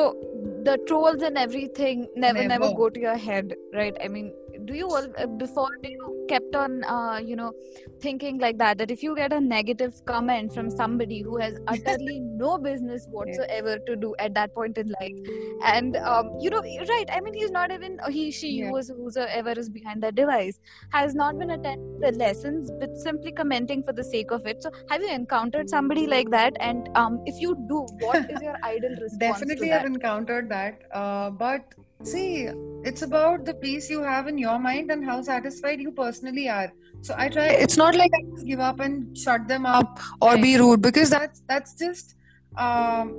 the 0.68 0.78
trolls 0.88 1.24
and 1.30 1.38
everything 1.38 2.08
never 2.16 2.44
never, 2.44 2.66
Never. 2.66 2.78
go 2.82 2.90
to 2.90 3.00
your 3.00 3.18
head 3.18 3.56
right 3.74 3.98
i 4.04 4.08
mean 4.08 4.32
do 4.65 4.74
you 4.74 4.88
all 4.88 5.08
uh, 5.17 5.26
before 5.28 5.70
do 5.84 5.89
you 5.89 6.26
kept 6.30 6.56
on 6.56 6.84
uh, 6.86 7.17
you 7.24 7.36
know 7.36 7.52
thinking 8.02 8.38
like 8.39 8.58
that 8.58 8.78
that 8.78 8.91
if 8.91 9.02
you 9.04 9.15
get 9.15 9.34
a 9.34 9.39
negative 9.39 9.93
comment 10.06 10.54
from 10.54 10.70
somebody 10.70 11.22
who 11.22 11.38
has 11.38 11.58
utterly 11.67 12.20
no 12.20 12.58
business 12.58 13.08
whatsoever 13.12 13.78
to 13.88 13.96
do 13.96 14.15
at 14.20 14.34
that 14.34 14.54
point 14.54 14.78
in 14.78 14.88
life 15.00 15.17
and 15.63 15.96
um, 15.98 16.30
you 16.41 16.50
know 16.50 16.62
right 16.62 17.06
i 17.13 17.20
mean 17.22 17.34
he's 17.34 17.52
not 17.52 17.72
even 17.72 17.98
he 18.10 18.32
she 18.32 18.52
Yeah. 18.58 18.72
was 18.72 18.89
whoever 18.89 19.52
is 19.63 19.70
behind 19.70 20.02
that 20.04 20.15
device 20.15 20.60
has 20.91 21.15
not 21.15 21.38
been 21.39 21.52
attending 21.52 22.00
the 22.02 22.12
lessons 22.24 22.72
but 22.80 22.96
simply 22.98 23.32
commenting 23.32 23.84
for 23.84 23.93
the 23.93 24.04
sake 24.04 24.32
of 24.32 24.46
it 24.46 24.62
so 24.62 24.72
have 24.89 25.02
you 25.02 25.12
encountered 25.13 25.70
somebody 25.70 26.08
like 26.08 26.30
that 26.32 26.54
and 26.60 26.89
um, 26.96 27.20
if 27.26 27.39
you 27.41 27.56
do 27.70 27.82
what 28.06 28.22
is 28.30 28.41
your 28.41 28.56
ideal 28.63 28.96
response 29.02 29.17
Definitely, 29.20 29.72
I've 29.74 29.86
encountered 29.86 30.50
that. 30.50 30.84
Uh, 30.93 31.30
but 31.32 31.74
see, 32.04 32.48
it's 32.84 33.02
about 33.02 33.46
the 33.46 33.54
peace 33.56 33.90
you 33.90 34.02
have 34.04 34.28
in 34.28 34.38
your 34.38 34.60
mind 34.60 34.92
and 34.92 35.04
how 35.04 35.22
satisfied 35.22 35.80
you 35.80 35.92
personally 35.92 36.48
are. 36.50 36.72
So 37.02 37.14
I 37.18 37.30
try. 37.30 37.48
It's 37.48 37.78
not 37.78 37.96
like 37.96 38.12
I 38.14 38.22
just 38.36 38.48
give 38.48 38.60
up 38.60 38.80
and 38.80 39.18
shut 39.18 39.48
them 39.48 39.66
up 39.66 40.00
or 40.22 40.38
be 40.38 40.58
rude 40.58 40.82
because 40.82 41.10
that's 41.10 41.42
that's 41.48 41.74
just 41.76 42.16
um, 42.58 43.16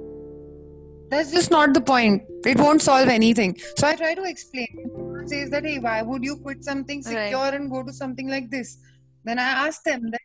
that's 1.11 1.31
just 1.33 1.51
not 1.51 1.75
the 1.75 1.81
point. 1.81 2.23
It 2.45 2.59
won't 2.59 2.83
solve 2.83 3.09
anything. 3.09 3.57
So 3.79 3.87
I 3.87 3.95
try 3.97 4.15
to 4.15 4.25
explain. 4.25 4.69
Someone 4.97 5.29
says 5.29 5.51
that 5.51 5.65
hey, 5.65 5.79
why 5.79 6.03
would 6.03 6.25
you 6.25 6.37
quit 6.37 6.65
something 6.65 7.03
Right. 7.07 7.31
secure 7.31 7.55
and 7.55 7.71
go 7.71 7.83
to 7.83 7.93
something 7.93 8.29
like 8.29 8.51
this? 8.51 8.77
Then 9.25 9.39
I 9.39 9.51
ask 9.67 9.83
them 9.85 10.11
that 10.11 10.21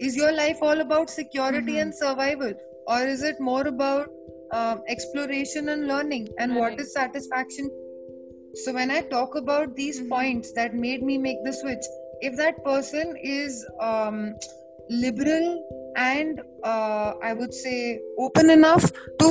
is 0.00 0.16
your 0.16 0.32
life 0.32 0.58
all 0.62 0.80
about 0.80 1.10
security 1.10 1.74
Mhm. 1.74 1.82
and 1.82 1.94
survival, 1.94 2.52
or 2.86 3.00
is 3.06 3.22
it 3.22 3.40
more 3.40 3.66
about 3.66 4.08
um, 4.52 4.82
exploration 4.88 5.70
and 5.70 5.88
learning 5.88 6.28
and 6.38 6.54
what 6.54 6.70
Right. 6.72 6.80
is 6.80 6.92
satisfaction 6.92 7.70
so 8.62 8.72
when 8.72 8.90
i 8.90 9.00
talk 9.14 9.34
about 9.42 9.74
these 9.76 10.00
Mhm. 10.00 10.08
points 10.14 10.52
that 10.58 10.74
made 10.86 11.02
me 11.10 11.16
make 11.26 11.40
the 11.44 11.52
switch 11.60 11.86
if 12.28 12.36
that 12.42 12.62
person 12.64 13.14
is 13.36 13.64
um, 13.88 14.18
liberal 15.04 15.46
and 15.96 16.40
uh, 16.72 17.08
i 17.22 17.32
would 17.32 17.54
say 17.62 18.00
open 18.26 18.50
enough 18.50 18.84
to 19.22 19.30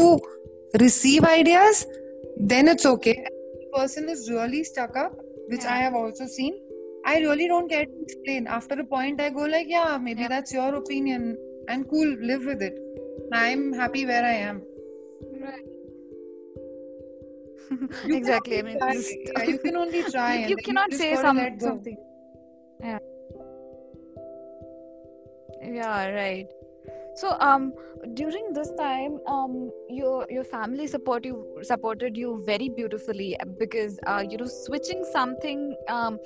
receive 0.83 1.23
ideas 1.31 1.85
then 2.53 2.67
it's 2.73 2.85
okay 2.93 3.15
if 3.27 3.59
the 3.63 3.69
person 3.79 4.09
is 4.15 4.29
really 4.35 4.63
stuck 4.71 4.95
up 5.05 5.13
which 5.53 5.65
i 5.75 5.77
have 5.85 5.93
also 6.01 6.25
seen 6.37 6.53
i 7.05 7.15
really 7.25 7.47
don't 7.53 7.69
care 7.75 7.85
to 7.85 7.97
explain 8.07 8.47
after 8.57 8.75
a 8.85 8.87
point 8.95 9.21
i 9.27 9.29
go 9.39 9.45
like 9.55 9.67
yeah 9.77 9.97
maybe 10.07 10.21
Yeah. 10.25 10.33
that's 10.35 10.53
your 10.59 10.71
opinion 10.81 11.27
and 11.69 11.89
cool 11.89 12.15
live 12.31 12.45
with 12.51 12.61
it 12.69 12.79
i'm 13.43 13.63
happy 13.83 14.05
where 14.11 14.25
i 14.33 14.37
am 14.51 14.61
Right. 15.43 15.72
You 18.05 18.15
exactly. 18.15 18.59
I 18.59 18.61
mean, 18.61 18.77
only 18.81 18.97
just- 18.97 19.13
try. 19.33 19.43
Yeah, 19.43 19.49
you 19.51 19.59
can 19.59 19.75
only 19.77 20.03
try. 20.11 20.35
you, 20.35 20.47
you 20.49 20.57
cannot 20.57 20.89
just 20.89 21.01
say 21.01 21.15
some 21.15 21.39
something. 21.59 21.97
Yeah. 22.81 22.99
Yeah. 25.61 26.09
Right. 26.09 26.47
So, 27.15 27.37
um, 27.39 27.73
during 28.15 28.53
this 28.53 28.71
time, 28.77 29.19
um, 29.27 29.69
your 29.89 30.25
your 30.29 30.43
family 30.43 30.87
support 30.87 31.25
you 31.25 31.59
supported 31.61 32.17
you 32.17 32.41
very 32.45 32.69
beautifully 32.69 33.37
uh, 33.39 33.45
because 33.59 33.99
uh, 34.07 34.23
you 34.27 34.37
know 34.37 34.47
switching 34.47 35.05
something 35.11 35.75
um, 35.89 36.17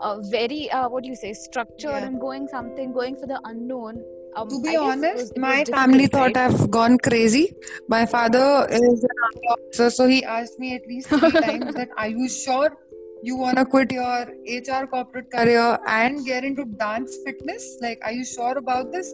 uh, 0.00 0.20
very 0.30 0.70
uh, 0.70 0.88
what 0.88 1.04
do 1.04 1.08
you 1.08 1.16
say 1.16 1.32
structured 1.32 1.90
Yeah. 1.90 2.06
and 2.06 2.20
going 2.20 2.46
something 2.48 2.92
going 2.92 3.16
for 3.16 3.26
the 3.26 3.40
unknown. 3.44 4.04
Um, 4.36 4.48
To 4.50 4.60
be 4.60 4.76
honest, 4.76 5.36
my 5.38 5.64
family 5.64 6.06
thought 6.06 6.36
right? 6.36 6.50
I've 6.52 6.70
gone 6.70 6.98
crazy. 6.98 7.54
My 7.88 8.04
father 8.04 8.66
is 8.70 9.04
an 9.10 9.16
army 9.26 9.46
officer, 9.54 9.90
so 9.90 10.06
he 10.06 10.22
asked 10.24 10.58
me 10.58 10.74
at 10.74 10.86
least 10.86 11.08
three 11.08 11.36
times 11.46 11.74
that 11.74 11.88
are 11.96 12.08
you 12.08 12.28
sure 12.28 12.76
you 13.22 13.36
wanna 13.36 13.64
quit 13.64 13.90
your 13.92 14.26
HR 14.46 14.86
corporate 14.86 15.30
career 15.30 15.78
and 15.86 16.24
get 16.26 16.44
into 16.44 16.66
dance 16.66 17.16
fitness? 17.24 17.78
Like, 17.80 17.98
are 18.04 18.12
you 18.12 18.24
sure 18.26 18.58
about 18.58 18.92
this? 18.92 19.10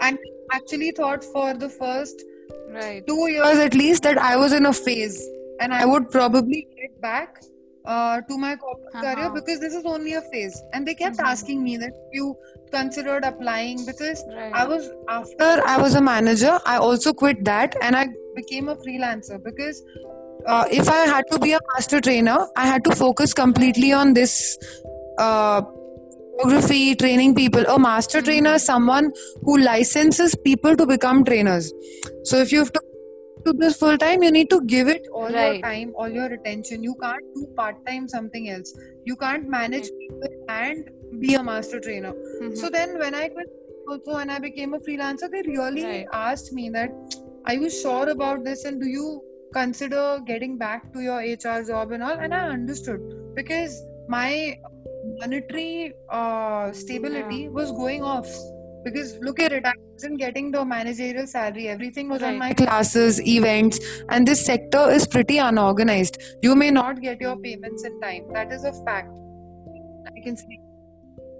And 0.00 0.18
actually 0.52 0.92
thought 0.92 1.22
for 1.24 1.52
the 1.54 1.68
first 1.68 2.22
right. 2.70 3.06
two 3.06 3.28
years 3.28 3.58
at 3.58 3.74
least 3.74 4.02
that 4.04 4.16
I 4.16 4.36
was 4.36 4.52
in 4.54 4.64
a 4.64 4.72
phase 4.72 5.20
and 5.60 5.74
I 5.74 5.84
would 5.84 6.10
probably 6.10 6.66
get 6.80 6.98
back 7.02 7.42
uh, 7.84 8.20
to 8.22 8.38
my 8.38 8.56
corporate 8.56 8.94
career 9.02 9.26
Uh-huh. 9.26 9.34
because 9.34 9.60
this 9.60 9.74
is 9.74 9.84
only 9.84 10.14
a 10.14 10.22
phase. 10.32 10.56
And 10.72 10.86
they 10.86 10.94
kept 10.94 11.18
Mhm. 11.18 11.28
asking 11.32 11.62
me 11.64 11.76
that 11.82 11.92
you 12.12 12.34
considered 12.70 13.24
applying 13.24 13.84
because 13.86 14.24
Right. 14.34 14.52
I 14.54 14.66
was 14.66 14.90
after 15.08 15.62
I 15.66 15.78
was 15.80 15.94
a 15.94 16.00
manager, 16.00 16.58
I 16.66 16.76
also 16.78 17.12
quit 17.12 17.44
that 17.44 17.74
and 17.82 17.96
I 17.96 18.08
became 18.34 18.68
a 18.68 18.76
freelancer 18.76 19.42
because 19.42 19.82
uh, 20.46 20.64
if 20.70 20.88
I 20.88 21.06
had 21.06 21.24
to 21.32 21.38
be 21.38 21.52
a 21.52 21.58
master 21.74 22.00
trainer, 22.00 22.46
I 22.56 22.66
had 22.66 22.84
to 22.84 22.94
focus 22.94 23.34
completely 23.34 23.92
on 23.92 24.14
this 24.14 24.56
uh, 25.18 25.62
choreography, 26.40 26.98
training 26.98 27.34
people. 27.34 27.64
A 27.66 27.78
master 27.78 28.22
trainer 28.22 28.54
is 28.54 28.64
someone 28.64 29.10
who 29.42 29.58
licenses 29.58 30.34
people 30.44 30.76
to 30.76 30.86
become 30.86 31.24
trainers. 31.24 31.72
So 32.24 32.38
if 32.38 32.52
you 32.52 32.60
have 32.60 32.72
to 32.72 32.80
do 33.44 33.52
this 33.54 33.76
full 33.76 33.98
time, 33.98 34.22
you 34.22 34.30
need 34.30 34.50
to 34.50 34.60
give 34.62 34.88
it 34.88 35.06
all 35.12 35.30
your 35.30 35.60
time, 35.60 35.92
all 35.96 36.08
your 36.08 36.26
attention. 36.26 36.82
You 36.82 36.94
can't 37.02 37.24
do 37.34 37.46
part 37.56 37.84
time 37.86 38.08
something 38.08 38.48
else. 38.48 38.72
You 39.04 39.16
can't 39.16 39.48
manage 39.48 39.90
people 39.98 40.28
and 40.48 40.88
be 41.20 41.34
a 41.34 41.42
master 41.42 41.80
trainer. 41.80 42.12
Mhm. 42.12 42.56
So 42.56 42.70
then 42.70 42.98
when 42.98 43.14
I 43.14 43.28
quit 43.28 43.48
also 43.88 44.16
and 44.16 44.30
I 44.30 44.38
became 44.38 44.74
a 44.74 44.80
freelancer, 44.80 45.30
they 45.30 45.42
really 45.42 45.84
Right. 45.84 46.06
asked 46.12 46.52
me 46.52 46.68
that 46.70 46.90
are 47.46 47.54
you 47.54 47.70
sure 47.70 48.08
about 48.10 48.44
this 48.44 48.64
and 48.64 48.80
do 48.80 48.86
you 48.86 49.22
consider 49.52 50.20
getting 50.26 50.58
back 50.58 50.92
to 50.92 51.00
your 51.00 51.20
HR 51.20 51.62
job 51.62 51.92
and 51.92 52.02
all? 52.02 52.18
And 52.18 52.34
I 52.34 52.48
understood 52.48 53.00
because 53.34 53.82
my 54.08 54.58
monetary 55.20 55.94
uh, 56.10 56.72
stability 56.72 57.48
was 57.48 57.72
going 57.72 58.02
off. 58.02 58.28
Because 58.84 59.18
look 59.18 59.40
at 59.40 59.52
it, 59.52 59.66
I 59.66 59.72
wasn't 59.92 60.18
getting 60.18 60.50
the 60.50 60.64
managerial 60.64 61.26
salary. 61.26 61.68
Everything 61.68 62.08
was 62.08 62.22
on 62.22 62.38
my 62.38 62.52
classes, 62.52 63.20
events, 63.26 63.80
and 64.08 64.26
this 64.26 64.44
sector 64.44 64.88
is 64.90 65.06
pretty 65.06 65.38
unorganized. 65.38 66.22
You 66.42 66.54
may 66.54 66.70
not 66.70 67.00
get 67.00 67.20
your 67.20 67.36
payments 67.36 67.84
in 67.84 68.00
time. 68.00 68.32
That 68.32 68.52
is 68.52 68.64
a 68.64 68.72
fact. 68.84 69.10
I 70.06 70.20
can 70.20 70.36
see. 70.36 70.60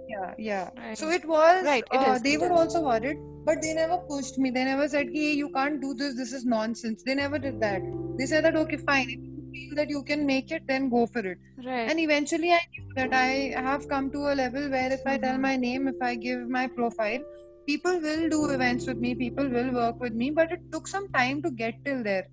Yeah, 0.09 0.33
yeah. 0.37 0.69
Right. 0.77 0.97
So 0.97 1.09
it 1.09 1.25
was. 1.27 1.65
Right, 1.65 1.85
it 1.91 2.01
uh, 2.01 2.19
they 2.19 2.33
it 2.33 2.41
were 2.41 2.51
also 2.51 2.81
worried, 2.81 3.17
but 3.45 3.61
they 3.61 3.73
never 3.73 3.97
pushed 4.09 4.37
me. 4.37 4.49
They 4.49 4.65
never 4.65 4.87
said, 4.89 5.09
"Hey, 5.13 5.31
you 5.41 5.49
can't 5.57 5.81
do 5.81 5.93
this. 5.93 6.15
This 6.21 6.33
is 6.39 6.45
nonsense." 6.45 7.03
They 7.09 7.15
never 7.19 7.39
did 7.47 7.59
that. 7.65 7.83
They 8.17 8.25
said 8.33 8.45
that, 8.47 8.55
"Okay, 8.63 8.77
fine. 8.77 9.05
If 9.15 9.19
you 9.35 9.43
feel 9.57 9.75
that 9.81 9.89
you 9.95 10.03
can 10.11 10.25
make 10.31 10.51
it, 10.57 10.63
then 10.73 10.89
go 10.95 11.05
for 11.15 11.25
it." 11.33 11.37
right. 11.65 11.89
And 11.91 11.99
eventually, 12.05 12.51
I 12.51 12.61
knew 12.73 12.87
that 13.01 13.13
I 13.21 13.61
have 13.69 13.87
come 13.93 14.09
to 14.17 14.25
a 14.33 14.35
level 14.41 14.69
where 14.77 14.91
if 14.99 15.05
I 15.13 15.17
tell 15.25 15.37
Mhm. 15.37 15.47
my 15.49 15.55
name, 15.67 15.87
if 15.93 16.01
I 16.09 16.15
give 16.27 16.49
my 16.59 16.65
profile, 16.79 17.23
people 17.71 18.01
will 18.07 18.27
do 18.35 18.41
events 18.57 18.87
with 18.91 18.99
me. 19.07 19.15
People 19.23 19.49
will 19.57 19.71
work 19.81 19.99
with 20.07 20.13
me. 20.23 20.31
But 20.41 20.51
it 20.59 20.65
took 20.77 20.87
some 20.95 21.09
time 21.19 21.41
to 21.47 21.51
get 21.63 21.81
till 21.85 22.03
there, 22.11 22.25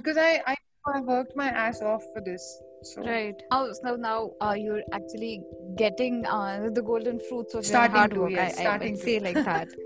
because 0.00 0.16
I 0.28 0.30
I, 0.54 0.56
I 0.96 1.00
worked 1.14 1.36
my 1.44 1.50
ass 1.66 1.82
off 1.94 2.04
for 2.14 2.20
this. 2.30 2.48
So 2.84 3.02
Right. 3.02 3.34
Now, 3.50 3.72
so 3.72 3.96
now 3.96 4.32
uh, 4.40 4.54
you're 4.56 4.82
actually 4.92 5.42
getting 5.76 6.24
uh, 6.26 6.68
the 6.72 6.82
golden 6.82 7.18
fruits 7.28 7.54
of 7.54 7.64
Starting 7.64 7.92
your 7.94 7.98
hard 8.00 8.10
to, 8.14 8.20
work. 8.20 8.30
yes, 8.32 8.58
I, 8.58 8.60
I 8.60 8.64
starting 8.66 8.92
would 8.92 9.00
say 9.00 9.20
like 9.20 9.34
that. 9.44 9.68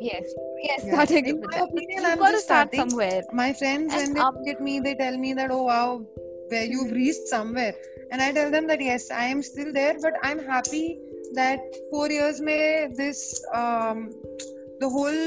yes. 0.00 0.24
Yes. 0.62 0.80
Yeah. 0.84 0.92
Starting 0.94 1.26
In 1.26 1.40
my 1.40 1.58
opinion, 1.58 2.02
You've 2.02 2.06
I'm 2.06 2.18
to 2.18 2.24
just 2.32 2.44
start 2.44 2.68
starting. 2.74 2.90
somewhere. 2.90 3.22
my 3.32 3.52
friends 3.52 3.92
And, 3.94 4.00
when 4.02 4.14
they 4.14 4.20
look 4.20 4.48
at 4.48 4.60
me 4.60 4.80
they 4.80 4.94
tell 4.94 5.16
me 5.16 5.32
that 5.34 5.50
oh 5.50 5.62
wow 5.64 6.04
where 6.48 6.64
you've 6.64 6.90
reached 6.92 7.26
somewhere 7.28 7.74
and 8.10 8.20
i 8.20 8.30
tell 8.32 8.50
them 8.50 8.66
that 8.66 8.80
yes 8.80 9.10
i 9.10 9.24
am 9.24 9.42
still 9.42 9.72
there 9.72 9.94
but 10.02 10.14
i'm 10.22 10.38
happy 10.38 10.98
that 11.34 11.60
four 11.90 12.10
years 12.10 12.40
may 12.40 12.88
this 12.96 13.20
um, 13.54 14.10
the 14.80 14.88
whole 14.96 15.20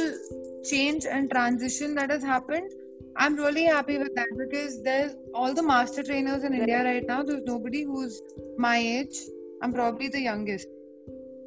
change 0.71 1.05
and 1.05 1.31
transition 1.31 1.95
that 1.95 2.09
has 2.11 2.23
happened 2.23 2.69
i'm 3.17 3.35
really 3.35 3.63
happy 3.63 3.97
with 3.97 4.13
that 4.15 4.27
because 4.37 4.81
there's 4.83 5.15
all 5.33 5.53
the 5.53 5.63
master 5.63 6.03
trainers 6.03 6.43
in 6.43 6.53
india 6.53 6.83
right 6.83 7.05
now. 7.07 7.23
There's 7.23 7.43
nobody 7.45 7.83
who's 7.83 8.21
my 8.57 8.77
age. 8.77 9.17
I'm 9.61 9.73
probably 9.73 10.07
the 10.09 10.19
youngest. 10.21 10.67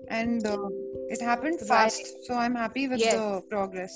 And 0.09 0.47
uh, 0.47 0.69
it 1.15 1.21
happened 1.21 1.61
fast 1.61 2.25
so 2.27 2.35
i'm 2.35 2.55
happy 2.55 2.89
with 2.89 3.01
Yes. 3.01 3.15
the 3.15 3.43
progress 3.51 3.95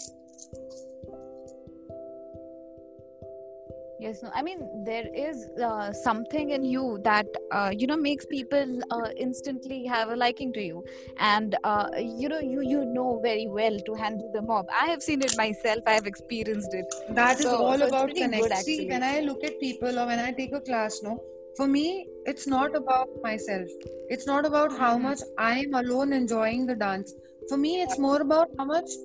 Yes. 4.03 4.23
No. 4.23 4.31
I 4.35 4.43
mean, 4.43 4.61
there 4.85 5.05
is 5.15 5.47
uh, 5.65 5.93
something 5.93 6.51
in 6.51 6.65
you 6.65 6.99
that 7.05 7.27
uh, 7.53 7.71
you 7.81 7.87
know 7.87 7.97
makes 7.97 8.27
people 8.27 8.81
uh, 8.91 9.11
instantly 9.17 9.85
have 9.87 10.09
a 10.15 10.17
liking 10.17 10.53
to 10.55 10.63
you, 10.63 10.85
and 11.19 11.57
uh, 11.73 11.87
you 12.23 12.29
know 12.33 12.41
you 12.41 12.63
you 12.73 12.85
know 12.97 13.21
very 13.27 13.47
well 13.59 13.79
to 13.91 13.95
handle 14.03 14.31
the 14.37 14.43
mob. 14.43 14.67
I 14.81 14.87
have 14.87 15.03
seen 15.09 15.23
it 15.29 15.37
myself. 15.37 15.83
I 15.87 15.93
have 15.99 16.09
experienced 16.13 16.75
it. 16.81 16.97
That 17.21 17.39
is 17.39 17.47
So- 17.47 17.63
all 17.69 17.79
so 17.85 17.89
about 17.91 18.07
pretty 18.09 18.23
connect. 18.23 18.57
See, 18.71 18.79
when 18.89 19.07
I 19.11 19.21
look 19.29 19.45
at 19.51 19.61
people 19.61 20.03
or 20.05 20.07
when 20.13 20.25
I 20.27 20.33
take 20.41 20.53
a 20.61 20.63
class, 20.71 21.01
no, 21.09 21.15
for 21.61 21.69
me, 21.77 21.87
it's 22.35 22.47
not 22.57 22.75
about 22.83 23.09
myself. 23.23 23.69
It's 24.17 24.27
not 24.33 24.51
about 24.53 24.77
how 24.83 24.93
Mhm. 24.97 25.03
much 25.09 25.23
I 25.51 25.53
am 25.67 25.75
alone 25.85 26.19
enjoying 26.21 26.67
the 26.73 26.79
dance. 26.87 27.15
For 27.53 27.63
me, 27.67 27.73
it's 27.87 27.99
more 28.09 28.21
about 28.29 28.59
how 28.59 28.67
much 28.75 28.99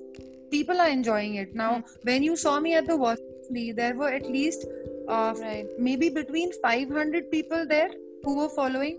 people 0.50 0.80
are 0.80 0.88
enjoying 0.88 1.34
it 1.40 1.54
now 1.54 1.72
when 2.10 2.22
you 2.26 2.36
saw 2.42 2.58
me 2.66 2.74
at 2.74 2.86
the 2.86 2.96
Wasabi, 3.00 3.64
there 3.80 3.94
were 3.94 4.10
at 4.18 4.26
least 4.36 4.64
uh, 5.08 5.34
Right. 5.40 5.66
maybe 5.78 6.10
between 6.10 6.52
500 6.62 7.30
people 7.30 7.66
there 7.66 7.90
who 8.24 8.36
were 8.36 8.48
following 8.48 8.98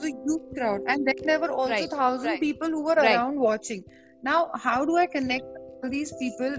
the 0.00 0.08
huge 0.24 0.42
crowd. 0.56 0.80
And 0.88 1.06
then 1.06 1.14
there 1.24 1.40
were 1.40 1.50
also 1.50 1.70
Right, 1.70 1.90
thousand 1.90 2.28
right, 2.28 2.40
people 2.40 2.68
who 2.68 2.84
were 2.84 2.94
around 2.94 3.38
watching. 3.38 3.84
Now 4.22 4.50
how 4.54 4.84
do 4.84 4.96
i 4.96 5.06
connect 5.06 5.44
these 5.84 6.12
people? 6.20 6.56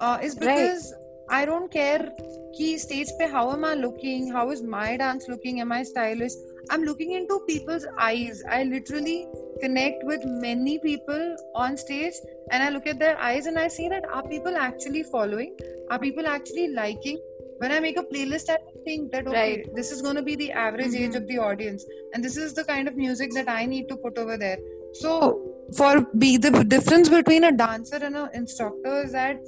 Uh, 0.00 0.18
is 0.22 0.34
because 0.36 0.94
i 1.28 1.44
don't 1.44 1.70
care 1.70 2.12
ki 2.56 2.78
stage 2.78 3.08
pe 3.18 3.28
how 3.28 3.50
am 3.52 3.64
i 3.64 3.74
looking? 3.74 4.30
How 4.32 4.50
is 4.50 4.62
my 4.62 4.96
dance 4.96 5.26
looking? 5.28 5.60
Am 5.60 5.72
i 5.72 5.82
stylish? 5.82 6.32
I'm 6.70 6.82
looking 6.84 7.12
into 7.12 7.40
people's 7.48 7.86
eyes. 7.98 8.42
I 8.48 8.62
literally 8.64 9.26
connect 9.60 10.04
with 10.04 10.24
many 10.24 10.78
people 10.78 11.36
on 11.54 11.76
stage 11.76 12.14
and 12.52 12.62
i 12.62 12.68
look 12.68 12.86
at 12.86 12.98
their 13.00 13.18
eyes 13.18 13.46
and 13.46 13.58
i 13.58 13.66
see 13.76 13.88
that 13.88 14.04
are 14.18 14.22
people 14.28 14.56
actually 14.56 15.02
following? 15.02 15.56
Are 15.90 15.98
people 15.98 16.26
actually 16.26 16.68
liking 16.68 17.18
when 17.58 17.72
I 17.72 17.80
make 17.80 17.98
a 17.98 18.02
playlist, 18.02 18.50
I 18.50 18.58
think 18.84 19.12
that 19.12 19.26
okay, 19.26 19.56
Right. 19.56 19.74
this 19.74 19.90
is 19.90 20.02
going 20.02 20.16
to 20.16 20.22
be 20.22 20.36
the 20.36 20.52
average 20.52 20.94
age 20.94 21.12
Mhm. 21.12 21.16
of 21.16 21.26
the 21.26 21.38
audience, 21.38 21.86
and 22.12 22.24
this 22.24 22.36
is 22.36 22.54
the 22.54 22.64
kind 22.64 22.88
of 22.88 22.96
music 22.96 23.32
that 23.38 23.48
I 23.48 23.66
need 23.66 23.88
to 23.88 23.96
put 23.96 24.18
over 24.18 24.36
there. 24.36 24.58
So, 24.92 25.42
for 25.76 26.06
be 26.16 26.36
the 26.36 26.50
difference 26.74 27.08
between 27.08 27.44
a 27.44 27.52
dancer 27.52 27.96
and 27.96 28.16
an 28.16 28.30
instructor 28.34 29.02
is 29.02 29.12
that 29.12 29.40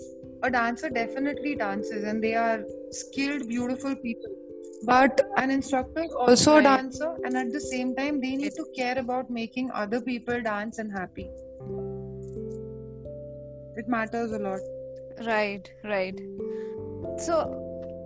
a 0.43 0.51
dancer 0.51 0.91
definitely 0.91 1.55
dances, 1.55 2.05
and 2.05 2.23
they 2.23 2.35
are 2.35 2.65
skilled, 2.91 3.49
beautiful 3.49 3.97
people. 3.97 4.37
But 4.83 5.21
an 5.37 5.51
instructor 5.51 6.03
is 6.03 6.13
also 6.13 6.57
a 6.57 6.63
dancer, 6.63 7.15
and 7.25 7.37
at 7.37 7.53
the 7.53 7.61
same 7.61 7.95
time, 7.95 8.21
they 8.21 8.37
need 8.37 8.53
to 8.53 8.65
care 8.77 8.99
about 8.99 9.31
making 9.31 9.71
other 9.71 10.01
people 10.01 10.41
dance 10.41 10.79
and 10.79 10.91
happy. 10.91 11.31
It 13.77 13.89
matters 13.89 14.33
a 14.33 14.39
lot. 14.39 14.61
Right, 15.27 15.71
right. 15.85 16.19
So, 17.19 17.60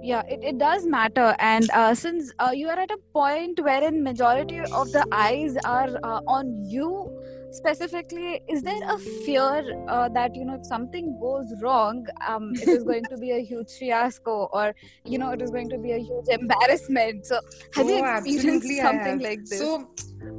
yeah, 0.05 0.23
it, 0.29 0.41
it 0.43 0.59
does 0.59 0.87
matter. 0.87 1.35
And 1.39 1.71
uh, 1.73 1.95
since 1.95 2.33
uh, 2.39 2.51
you 2.55 2.69
are 2.69 2.79
at 2.79 2.91
a 2.91 2.99
point 3.13 3.61
wherein 3.63 4.03
majority 4.05 4.61
of 4.73 4.93
the 4.93 5.07
eyes 5.13 5.57
are 5.65 5.89
uh, 6.03 6.21
on 6.29 6.65
you 6.69 7.09
specifically, 7.51 8.41
is 8.49 8.63
there 8.63 8.81
a 8.95 8.99
fear 8.99 9.63
uh, 9.89 10.09
that, 10.11 10.37
you 10.37 10.45
know, 10.45 10.55
if 10.57 10.67
something 10.67 11.17
goes 11.21 11.55
wrong, 11.63 12.07
um, 12.29 12.53
it 12.61 12.73
is 12.73 12.85
going 12.85 13.09
to 13.09 13.17
be 13.17 13.31
a 13.33 13.41
huge 13.43 13.71
fiasco 13.73 14.49
or, 14.53 14.75
you 15.05 15.19
know, 15.19 15.31
it 15.31 15.41
is 15.41 15.51
going 15.51 15.69
to 15.71 15.79
be 15.79 15.93
a 15.93 15.99
huge 15.99 16.27
embarrassment? 16.31 17.27
So, 17.27 17.41
have 17.73 17.89
you 17.89 17.97
Oh, 17.97 18.05
experienced 18.05 18.81
something 18.81 19.21
like 19.21 19.49
this? 19.49 19.59
So, 19.59 19.89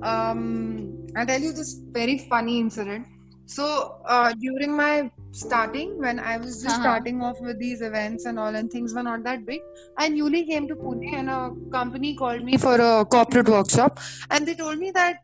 um, 0.03 0.89
I'll 1.15 1.25
tell 1.25 1.39
you 1.41 1.53
this 1.53 1.81
very 1.93 2.19
funny 2.29 2.59
incident. 2.59 3.07
So, 3.47 3.95
uh, 4.07 4.33
during 4.33 4.75
my 4.75 5.09
starting, 5.37 5.89
when 6.05 6.19
I 6.19 6.37
was 6.37 6.61
just 6.63 6.75
Uh-huh. 6.75 6.83
starting 6.83 7.21
off 7.29 7.39
with 7.49 7.59
these 7.59 7.81
events 7.81 8.25
and 8.25 8.39
all, 8.39 8.55
and 8.61 8.71
things 8.71 8.93
were 8.93 9.03
not 9.03 9.23
that 9.23 9.45
big, 9.45 9.61
I 9.97 10.09
newly 10.09 10.45
came 10.45 10.67
to 10.69 10.75
Pune, 10.75 11.13
and 11.21 11.29
a 11.29 11.51
company 11.77 12.15
called 12.23 12.43
me 12.43 12.57
for 12.57 12.75
a 12.89 13.05
corporate 13.05 13.49
workshop, 13.57 13.99
and 14.31 14.47
they 14.47 14.55
told 14.63 14.77
me 14.85 14.91
that 14.91 15.21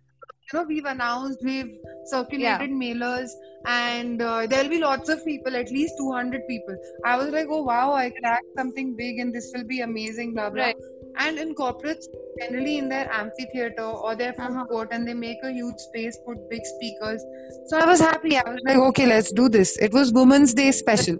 you 0.51 0.59
know 0.59 0.65
we've 0.73 0.85
announced, 0.85 1.39
we've 1.51 1.71
circulated 2.13 2.71
mailers, 2.83 3.29
and 3.65 4.21
uh, 4.21 4.45
there'll 4.47 4.69
be 4.69 4.79
lots 4.79 5.09
of 5.15 5.23
people, 5.25 5.55
at 5.55 5.71
least 5.71 5.93
200 5.97 6.47
people. 6.47 6.75
I 7.05 7.17
was 7.17 7.29
like, 7.29 7.47
oh 7.49 7.63
wow, 7.63 7.93
I 7.93 8.09
cracked 8.21 8.51
something 8.57 8.95
big, 9.03 9.19
and 9.19 9.33
this 9.33 9.51
will 9.55 9.63
be 9.75 9.81
amazing, 9.81 10.33
blah 10.33 10.49
blah. 10.49 10.65
Right. 10.65 10.75
And 11.17 11.37
in 11.37 11.53
corporates, 11.55 12.05
generally 12.39 12.77
in 12.77 12.89
their 12.89 13.11
amphitheater 13.13 13.83
or 13.83 14.15
their 14.15 14.33
food 14.33 14.51
Uh-huh. 14.51 14.65
court, 14.65 14.89
and 14.91 15.07
they 15.07 15.13
make 15.13 15.37
a 15.43 15.51
huge 15.51 15.77
space, 15.77 16.17
put 16.25 16.37
big 16.49 16.65
speakers. 16.65 17.23
So 17.67 17.77
I 17.77 17.85
was 17.85 17.99
happy. 17.99 18.37
I 18.37 18.49
was 18.49 18.61
like, 18.65 18.77
okay, 18.77 19.05
let's 19.05 19.31
do 19.31 19.49
this. 19.49 19.77
It 19.77 19.93
was 19.93 20.11
Women's 20.13 20.53
Day 20.53 20.71
special. 20.71 21.17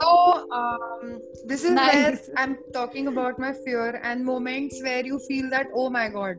So 0.00 0.48
um, 0.50 1.20
this 1.46 1.64
is 1.64 1.70
Nice. 1.70 1.94
where 1.94 2.18
I'm 2.36 2.58
talking 2.72 3.06
about 3.06 3.38
my 3.38 3.52
fear 3.64 4.00
and 4.02 4.24
moments 4.24 4.80
where 4.82 5.04
you 5.04 5.20
feel 5.28 5.48
that, 5.50 5.68
oh 5.74 5.90
my 5.90 6.08
god, 6.08 6.36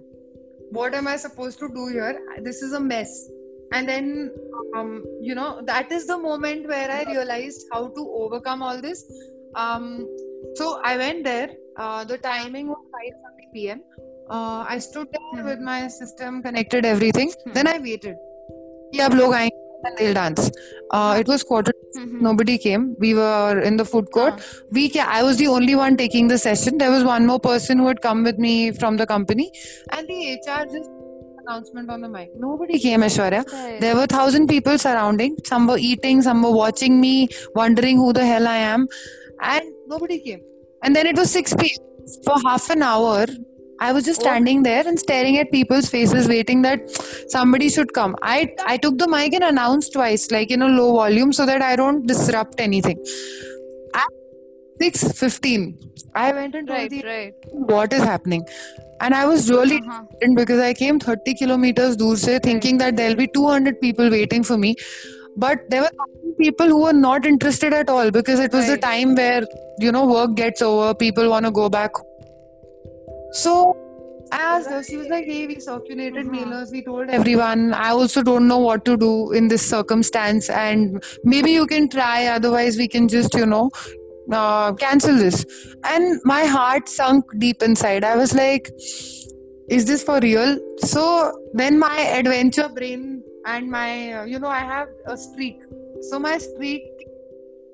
what 0.72 0.94
am 0.94 1.08
I 1.08 1.16
supposed 1.16 1.60
to 1.60 1.70
do 1.70 1.88
here? 1.88 2.20
This 2.42 2.62
is 2.62 2.74
a 2.74 2.80
mess. 2.80 3.30
And 3.72 3.88
then, 3.88 4.32
um, 4.76 5.04
you 5.22 5.34
know, 5.34 5.62
that 5.66 5.92
is 5.92 6.08
the 6.08 6.18
moment 6.18 6.68
where 6.68 6.92
I 6.92 7.04
realized 7.04 7.66
how 7.72 7.88
to 7.88 8.14
overcome 8.14 8.62
all 8.62 8.82
this. 8.82 9.04
Um, 9.56 10.06
so 10.56 10.82
I 10.84 10.98
went 10.98 11.24
there. 11.24 11.50
Uh, 11.78 12.04
the 12.04 12.18
timing 12.18 12.68
was 12.68 12.84
5:30 12.94 13.54
p.m. 13.54 13.82
Uh, 14.30 14.66
I 14.68 14.78
stood 14.80 15.08
there 15.12 15.42
hmm. 15.42 15.50
with 15.50 15.60
my 15.60 15.88
system, 15.88 16.42
connected 16.44 16.86
everything. 16.86 17.34
Hmm. 17.44 17.54
Then 17.54 17.68
I 17.68 17.80
waited. 17.80 18.16
Yeah, 18.92 19.08
log 19.08 19.34
aayenge 19.34 19.64
and 19.86 19.98
they'll 19.98 20.14
dance. 20.14 20.52
Uh, 20.92 21.16
it 21.20 21.28
was 21.28 21.44
quarter. 21.44 21.74
Mm-hmm. 21.98 22.24
Nobody 22.24 22.58
came. 22.58 22.96
We 23.00 23.14
were 23.14 23.60
in 23.60 23.78
the 23.78 23.86
food 23.86 24.12
court. 24.12 24.34
Uh-huh. 24.34 24.62
We 24.72 24.90
ca- 24.90 25.08
I 25.10 25.24
was 25.24 25.38
the 25.38 25.48
only 25.48 25.76
one 25.76 25.98
taking 25.98 26.28
the 26.28 26.38
session. 26.38 26.78
There 26.78 26.92
was 26.92 27.04
one 27.04 27.26
more 27.26 27.40
person 27.40 27.80
who 27.80 27.88
had 27.88 28.02
come 28.02 28.24
with 28.24 28.38
me 28.38 28.72
from 28.72 28.98
the 28.98 29.06
company, 29.06 29.52
and 29.92 30.08
the 30.08 30.20
HR 30.36 30.66
just 30.66 30.90
announcement 31.46 31.90
on 31.90 32.02
the 32.02 32.10
mic. 32.10 32.30
Nobody 32.36 32.80
came, 32.80 33.02
Aishwarya. 33.02 33.46
Right. 33.52 33.82
There 33.82 33.96
were 33.96 34.08
thousand 34.08 34.48
people 34.48 34.78
surrounding. 34.78 35.36
Some 35.46 35.68
were 35.68 35.78
eating, 35.78 36.22
some 36.22 36.42
were 36.42 36.52
watching 36.52 37.00
me, 37.02 37.28
wondering 37.56 37.98
who 37.98 38.14
the 38.14 38.26
hell 38.26 38.48
I 38.48 38.58
am. 38.58 38.88
And 39.42 39.73
nobody 39.88 40.20
came. 40.20 40.42
And 40.84 40.96
then 40.96 41.08
it 41.08 41.16
was 41.16 41.32
6 41.32 41.56
p.m. 41.56 41.80
For 42.26 42.36
half 42.46 42.70
an 42.70 42.84
hour, 42.84 43.26
I 43.80 43.92
was 43.94 44.04
just 44.06 44.22
Oh. 44.22 44.26
standing 44.26 44.64
there 44.64 44.88
and 44.88 45.00
staring 45.00 45.38
at 45.38 45.52
people's 45.52 45.90
faces, 45.90 46.28
waiting 46.28 46.62
that 46.64 46.90
somebody 47.30 47.70
should 47.70 47.94
come. 47.94 48.16
I 48.22 48.50
I 48.66 48.78
took 48.78 48.98
the 48.98 49.08
mic 49.08 49.34
and 49.34 49.44
announced 49.44 49.94
twice, 49.94 50.30
like 50.32 50.52
in 50.52 50.62
a 50.62 50.68
low 50.68 50.92
volume, 50.94 51.32
so 51.34 51.46
that 51.46 51.62
I 51.62 51.76
don't 51.76 52.06
disrupt 52.06 52.60
anything. 52.60 53.00
At 53.94 54.12
6:15, 54.82 55.66
I 56.16 56.32
went 56.34 56.56
and 56.56 56.68
told 56.68 56.80
Right, 56.80 56.90
the 56.90 57.02
right. 57.04 57.34
what 57.74 57.94
is 57.94 58.04
happening, 58.04 58.46
and 59.02 59.14
I 59.22 59.26
was 59.32 59.50
really 59.50 59.80
Uh-huh. 59.82 60.34
because 60.42 60.60
I 60.60 60.74
came 60.74 61.00
30 61.00 61.34
kilometers 61.44 61.98
se 62.26 62.40
thinking 62.50 62.78
that 62.84 62.96
there'll 63.02 63.22
be 63.24 63.30
200 63.40 63.80
people 63.82 64.10
waiting 64.10 64.44
for 64.52 64.58
me. 64.58 64.76
But 65.36 65.70
there 65.70 65.82
were 65.82 65.90
people 66.40 66.68
who 66.68 66.84
were 66.84 66.94
not 66.94 67.26
interested 67.26 67.74
at 67.74 67.90
all 67.90 68.12
because 68.12 68.40
it 68.40 68.52
was 68.54 68.66
the 68.68 68.74
Right. 68.74 68.82
time 68.82 69.16
where, 69.16 69.44
you 69.80 69.92
know, 69.92 70.06
work 70.06 70.36
gets 70.36 70.62
over, 70.62 70.94
people 70.94 71.30
want 71.30 71.46
to 71.46 71.52
go 71.52 71.70
back. 71.70 71.92
So 73.32 73.76
I 74.32 74.38
asked 74.38 74.70
her, 74.70 74.84
she 74.84 74.98
was 74.98 75.08
like, 75.10 75.26
hey, 75.26 75.46
we 75.48 75.60
circulated 75.60 76.28
Uh-huh. 76.28 76.36
mailers, 76.36 76.72
we 76.72 76.84
told 76.84 77.10
everyone. 77.10 77.74
I 77.74 77.90
also 77.90 78.24
don't 78.24 78.48
know 78.48 78.58
what 78.60 78.86
to 78.86 78.98
do 78.98 79.32
in 79.32 79.48
this 79.48 79.68
circumstance, 79.68 80.50
and 80.50 81.04
maybe 81.24 81.52
you 81.52 81.68
can 81.68 81.88
try, 81.88 82.28
otherwise, 82.28 82.78
we 82.78 82.88
can 82.88 83.08
just, 83.08 83.36
you 83.36 83.46
know, 83.46 83.70
uh, 84.32 84.74
cancel 84.74 85.16
this. 85.16 85.46
And 85.84 86.20
my 86.24 86.46
heart 86.46 86.90
sunk 86.90 87.26
deep 87.38 87.62
inside. 87.62 88.04
I 88.04 88.16
was 88.16 88.34
like, 88.34 88.72
is 89.70 89.86
this 89.86 90.04
for 90.04 90.20
real? 90.20 90.58
So 90.80 91.04
then 91.54 91.78
my 91.80 92.00
adventure 92.00 92.70
brain 92.70 93.13
and 93.46 93.70
my, 93.70 94.14
uh, 94.14 94.24
you 94.26 94.40
know, 94.40 94.48
I 94.48 94.60
have 94.60 94.90
a 95.06 95.18
streak. 95.18 95.62
So 96.02 96.20
my 96.20 96.38
streak, 96.38 96.84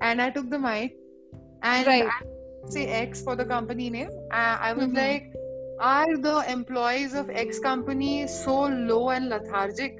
and 0.01 0.21
I 0.21 0.29
took 0.29 0.49
the 0.49 0.59
mic 0.59 0.95
and 1.63 1.87
Right. 1.87 2.05
I 2.05 2.69
say 2.69 2.85
X 2.87 3.21
for 3.21 3.35
the 3.35 3.45
company 3.45 3.89
name. 3.89 4.09
I, 4.31 4.57
I 4.69 4.73
was 4.73 4.87
Mhm. 4.87 4.95
like, 4.95 5.23
are 5.79 6.17
the 6.17 6.51
employees 6.51 7.13
of 7.13 7.29
X 7.29 7.59
company 7.59 8.27
so 8.27 8.61
low 8.67 9.09
and 9.09 9.29
lethargic? 9.29 9.99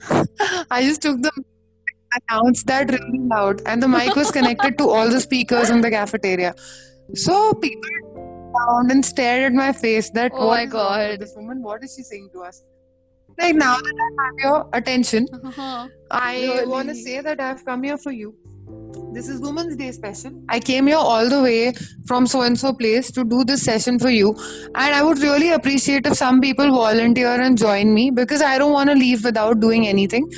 I 0.70 0.82
just 0.82 1.02
took 1.02 1.20
the 1.22 1.30
announced 2.30 2.66
that 2.66 2.90
really 2.90 3.18
loud, 3.18 3.60
and 3.66 3.82
the 3.82 3.88
mic 3.88 4.14
was 4.16 4.30
connected 4.30 4.78
to 4.78 4.88
all 4.88 5.10
the 5.10 5.20
speakers 5.20 5.70
in 5.70 5.80
the 5.80 5.90
cafeteria. 5.90 6.54
So 7.14 7.52
people 7.54 7.90
around 8.56 8.90
and 8.90 9.04
stared 9.04 9.44
at 9.44 9.52
my 9.52 9.72
face. 9.72 10.10
That 10.10 10.32
Oh 10.34 10.48
my 10.48 10.62
is 10.62 10.72
wrong 10.72 11.08
with 11.08 11.18
God. 11.18 11.20
this 11.20 11.34
woman? 11.36 11.62
What 11.62 11.84
is 11.84 11.94
she 11.94 12.02
saying 12.02 12.30
to 12.32 12.42
us? 12.42 12.62
Like 13.38 13.54
now 13.54 13.76
that 13.76 13.94
I 14.06 14.24
have 14.24 14.34
your 14.44 14.68
attention, 14.72 15.26
Uh-huh. 15.44 15.88
I 16.10 16.34
Really? 16.42 16.66
want 16.66 16.88
to 16.88 16.94
say 16.94 17.20
that 17.20 17.40
I've 17.40 17.64
come 17.64 17.82
here 17.82 17.98
for 17.98 18.12
you. 18.12 18.34
This 19.12 19.28
is 19.28 19.40
Women's 19.40 19.76
Day 19.76 19.90
special. 19.92 20.32
I 20.48 20.58
came 20.60 20.86
here 20.86 20.96
all 21.10 21.28
the 21.28 21.42
way 21.42 21.72
from 22.08 22.26
so 22.26 22.42
and 22.42 22.58
so 22.58 22.72
place 22.72 23.10
to 23.12 23.24
do 23.24 23.44
this 23.44 23.62
session 23.62 23.98
for 23.98 24.10
you. 24.10 24.34
And 24.74 24.94
I 24.94 25.02
would 25.02 25.18
really 25.18 25.50
appreciate 25.58 26.06
if 26.06 26.14
some 26.14 26.40
people 26.40 26.70
volunteer 26.70 27.34
and 27.46 27.56
join 27.58 27.92
me 27.94 28.10
because 28.10 28.42
I 28.42 28.58
don't 28.58 28.72
want 28.72 28.90
to 28.90 28.96
leave 28.96 29.24
without 29.24 29.60
doing 29.60 29.86
anything. 29.86 30.28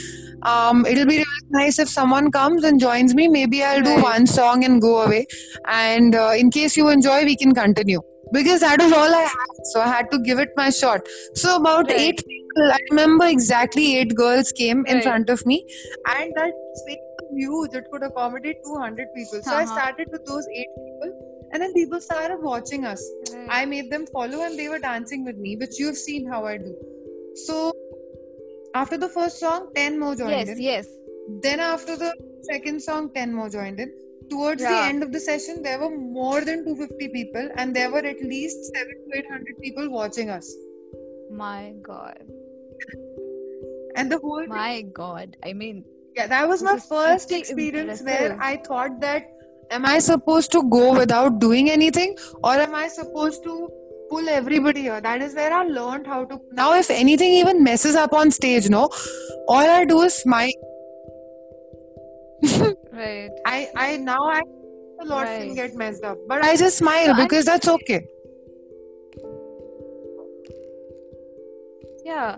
Um, 0.43 0.85
it'll 0.87 1.07
be 1.07 1.17
really 1.19 1.49
nice 1.51 1.79
if 1.79 1.89
someone 1.89 2.31
comes 2.31 2.63
and 2.65 2.79
joins 2.81 3.15
me. 3.15 3.27
Maybe 3.29 3.65
I'll 3.65 3.83
do 3.83 4.01
one 4.03 4.27
song 4.27 4.65
and 4.65 4.81
go 4.81 5.03
away. 5.03 5.27
And 5.67 6.15
uh, 6.15 6.33
in 6.37 6.51
case 6.51 6.77
you 6.77 6.89
enjoy, 6.89 7.25
we 7.25 7.37
can 7.37 7.55
continue. 7.55 8.01
Because 8.33 8.61
that 8.61 8.79
was 8.81 8.93
all 8.93 9.13
I 9.15 9.23
had. 9.23 9.61
So 9.73 9.81
I 9.81 9.89
had 9.89 10.11
to 10.11 10.19
give 10.21 10.39
it 10.39 10.51
my 10.57 10.69
shot. 10.71 11.01
So 11.35 11.57
about 11.57 11.87
Right. 11.91 12.01
eight 12.01 12.23
people, 12.59 12.73
I 12.73 12.79
remember 12.91 13.27
exactly 13.27 13.97
eight 13.99 14.15
girls 14.15 14.53
came 14.53 14.85
in 14.87 14.95
Right. 14.97 15.03
front 15.05 15.31
of 15.31 15.45
me. 15.47 15.65
And 16.17 16.33
that 16.37 16.53
space 16.83 16.99
was 17.21 17.31
huge. 17.41 17.75
It 17.75 17.91
could 17.93 18.03
accommodate 18.03 18.57
200 18.65 19.09
people. 19.17 19.43
So 19.43 19.55
I 19.55 19.63
Uh-huh. 19.65 19.75
started 19.75 20.09
with 20.13 20.25
those 20.27 20.47
eight 20.55 20.71
people. 20.85 21.13
And 21.53 21.63
then 21.63 21.73
people 21.73 22.01
started 22.01 22.43
watching 22.43 22.85
us. 22.85 23.03
Right. 23.35 23.47
I 23.59 23.65
made 23.65 23.91
them 23.91 24.07
follow 24.07 24.43
and 24.47 24.59
they 24.59 24.69
were 24.69 24.79
dancing 24.79 25.25
with 25.25 25.37
me, 25.37 25.57
which 25.57 25.79
you've 25.79 25.97
seen 25.97 26.27
how 26.27 26.45
I 26.45 26.57
do. 26.59 26.75
So 27.47 27.73
after 28.75 28.99
the 28.99 29.09
first 29.09 29.39
song, 29.41 29.71
10 29.75 29.99
more 29.99 30.15
joined 30.15 30.31
yes, 30.31 30.49
in. 30.57 30.61
yes. 30.71 30.87
then 31.45 31.61
after 31.61 31.95
the 31.97 32.11
second 32.51 32.83
song 32.83 33.11
10 33.15 33.33
more 33.39 33.49
joined 33.55 33.81
in 33.81 33.91
towards 34.31 34.63
the 34.63 34.77
end 34.91 35.03
of 35.07 35.11
the 35.17 35.21
session 35.21 35.63
there 35.67 35.79
were 35.83 35.91
more 35.91 36.41
than 36.49 36.65
250 36.65 37.09
people 37.17 37.49
and 37.57 37.77
there 37.77 37.91
were 37.95 38.03
at 38.13 38.21
least 38.23 38.65
7 38.75 38.87
to 39.05 39.19
800 39.19 39.59
people 39.65 39.91
watching 39.91 40.31
us 40.31 40.49
My 41.31 41.75
God. 41.83 42.23
And 43.97 44.11
the 44.13 44.19
whole 44.19 44.47
My 44.47 44.83
God. 44.83 45.37
I 45.45 45.53
mean, 45.53 45.85
yeah 46.17 46.27
that 46.27 46.49
was 46.49 46.63
my 46.63 46.77
first 46.79 47.33
experience 47.33 48.01
impressive. 48.01 48.07
where 48.07 48.39
i 48.43 48.57
thought 48.69 49.01
that 49.01 49.27
am 49.71 49.85
i 49.87 49.99
supposed 49.99 50.51
to 50.53 50.63
go 50.77 50.95
without 50.99 51.39
doing 51.45 51.71
anything 51.71 52.15
or 52.43 52.55
am 52.55 52.75
i 52.75 52.89
supposed 52.89 53.43
to 53.45 53.69
pull 54.11 54.29
everybody 54.29 54.83
here 54.87 55.01
that 55.01 55.23
is 55.27 55.35
where 55.35 55.53
i 55.53 55.63
learned 55.65 56.07
how 56.07 56.25
to 56.33 56.41
now 56.61 56.69
if 56.79 56.91
anything 56.91 57.33
even 57.41 57.63
messes 57.63 57.95
up 58.05 58.13
on 58.23 58.31
stage 58.39 58.69
no 58.77 58.83
all 59.57 59.71
i 59.77 59.85
do 59.85 60.01
is 60.09 60.15
smile 60.15 60.51
right. 62.93 63.31
i 63.47 63.69
i 63.77 63.97
now 63.97 64.23
i 64.29 64.41
a 65.01 65.05
lot 65.05 65.25
Right. 65.27 65.43
can 65.43 65.55
get 65.55 65.75
messed 65.77 66.03
up 66.05 66.19
but 66.27 66.43
i 66.43 66.57
just 66.57 66.79
smile 66.79 67.15
So 67.15 67.23
because 67.23 67.45
that's 67.45 67.69
okay 67.79 68.01
Yeah. 72.05 72.37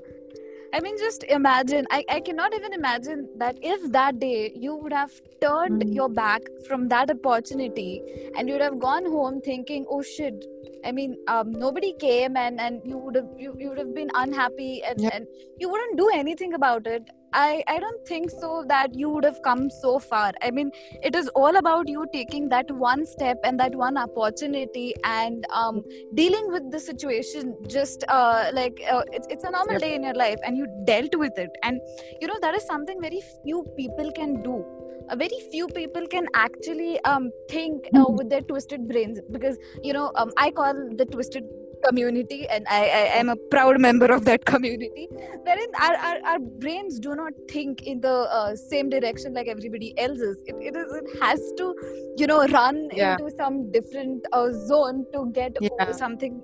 I 0.72 0.80
mean, 0.80 0.96
just 0.98 1.24
imagine. 1.24 1.86
I, 1.90 2.04
I 2.08 2.20
cannot 2.20 2.54
even 2.54 2.72
imagine 2.72 3.28
that 3.38 3.56
if 3.60 3.90
that 3.92 4.18
day 4.20 4.52
you 4.54 4.74
would 4.76 4.92
have 4.92 5.12
turned 5.40 5.82
Mhm. 5.82 5.94
your 5.98 6.08
back 6.08 6.48
from 6.68 6.88
that 6.92 7.10
opportunity 7.14 8.02
and 8.36 8.48
you 8.48 8.54
would 8.54 8.62
have 8.62 8.78
gone 8.78 9.06
home 9.16 9.40
thinking, 9.40 9.86
oh 9.88 10.02
shit. 10.02 10.46
I 10.84 10.92
mean, 10.92 11.16
um, 11.28 11.50
nobody 11.52 11.92
came 11.92 12.36
and, 12.36 12.60
and 12.60 12.80
you 12.84 12.98
would 12.98 13.16
have 13.16 13.28
you, 13.36 13.54
you 13.58 13.68
would 13.70 13.78
have 13.78 13.94
been 13.94 14.10
unhappy 14.14 14.82
and, 14.82 15.04
and 15.12 15.26
you 15.58 15.68
wouldn't 15.68 15.98
do 15.98 16.08
anything 16.14 16.54
about 16.54 16.86
it. 16.86 17.10
I, 17.32 17.62
I 17.68 17.78
don't 17.78 18.04
think 18.06 18.30
so 18.30 18.64
that 18.68 18.94
you 18.94 19.08
would 19.10 19.24
have 19.24 19.42
come 19.42 19.70
so 19.70 19.98
far. 19.98 20.32
I 20.42 20.50
mean, 20.50 20.70
it 21.02 21.14
is 21.14 21.28
all 21.34 21.56
about 21.56 21.88
you 21.88 22.06
taking 22.12 22.48
that 22.48 22.70
one 22.70 23.06
step 23.06 23.38
and 23.44 23.58
that 23.60 23.74
one 23.74 23.96
opportunity 23.96 24.94
and 25.04 25.44
um, 25.54 25.84
dealing 26.14 26.46
with 26.50 26.70
the 26.70 26.80
situation 26.80 27.56
just 27.68 28.04
uh, 28.08 28.50
like 28.52 28.80
uh, 28.90 29.02
it's, 29.12 29.26
it's 29.30 29.44
a 29.44 29.50
normal 29.50 29.78
Yep. 29.78 29.80
day 29.80 29.94
in 29.94 30.02
your 30.02 30.14
life 30.14 30.38
and 30.44 30.56
you 30.56 30.66
dealt 30.84 31.14
with 31.16 31.38
it 31.38 31.50
and 31.62 31.80
you 32.20 32.26
know 32.26 32.38
that 32.40 32.54
is 32.54 32.64
something 32.64 33.00
very 33.00 33.20
few 33.42 33.64
people 33.76 34.10
can 34.12 34.42
do 34.42 34.64
uh, 35.08 35.16
very 35.16 35.38
few 35.50 35.68
people 35.68 36.06
can 36.06 36.26
actually 36.34 37.00
um, 37.04 37.30
think 37.48 37.88
uh, 37.94 38.08
Mhm. 38.08 38.16
with 38.16 38.28
their 38.28 38.42
twisted 38.42 38.86
brains 38.88 39.20
because 39.30 39.56
you 39.82 39.92
know 39.92 40.10
um, 40.16 40.30
i 40.36 40.50
call 40.50 40.74
the 40.96 41.06
twisted 41.06 41.44
community 41.86 42.46
and 42.48 42.66
I, 42.68 42.80
I 42.84 43.04
am 43.20 43.28
a 43.28 43.36
proud 43.50 43.80
member 43.80 44.06
of 44.06 44.24
that 44.24 44.44
community 44.44 45.08
wherein 45.44 45.68
our, 45.80 45.94
our, 45.96 46.18
our 46.32 46.38
brains 46.38 46.98
do 46.98 47.14
not 47.14 47.32
think 47.50 47.82
in 47.82 48.00
the 48.00 48.12
uh, 48.38 48.54
same 48.56 48.88
direction 48.90 49.34
like 49.34 49.48
everybody 49.48 49.92
else's 49.98 50.38
it, 50.46 50.56
it 50.60 50.76
is 50.76 50.92
it 50.92 51.22
has 51.22 51.40
to 51.58 51.74
you 52.16 52.26
know 52.26 52.46
run 52.48 52.88
Yeah. 52.92 53.12
into 53.12 53.30
some 53.36 53.70
different 53.72 54.26
uh, 54.32 54.50
zone 54.52 55.06
to 55.12 55.30
get 55.32 55.56
Yeah. 55.60 55.92
something 55.92 56.42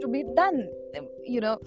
to 0.00 0.08
be 0.08 0.24
done 0.36 0.68
you 1.24 1.40
know 1.40 1.58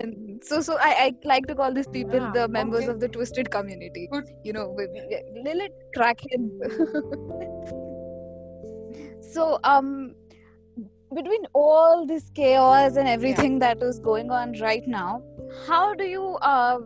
and 0.00 0.42
so 0.44 0.60
so 0.60 0.76
I, 0.78 0.90
I 1.04 1.14
like 1.24 1.46
to 1.46 1.54
call 1.54 1.72
these 1.72 1.88
people 1.88 2.20
Yeah, 2.20 2.30
the 2.32 2.48
members 2.48 2.84
okay. 2.84 2.92
of 2.92 3.00
the 3.00 3.08
twisted 3.08 3.50
community 3.50 4.08
Good. 4.12 4.28
you 4.44 4.52
know 4.52 4.68
with 4.76 4.90
Lilith 5.44 5.72
Kraken 5.94 6.60
so 9.32 9.58
um 9.64 10.14
between 11.14 11.44
all 11.54 12.06
this 12.06 12.30
chaos 12.34 12.96
and 12.96 13.08
everything 13.08 13.58
that 13.58 13.82
is 13.82 13.98
going 13.98 14.30
on 14.30 14.52
right 14.60 14.86
now 14.86 15.22
how 15.66 15.94
do 15.94 16.04
you 16.04 16.36
uh, 16.42 16.78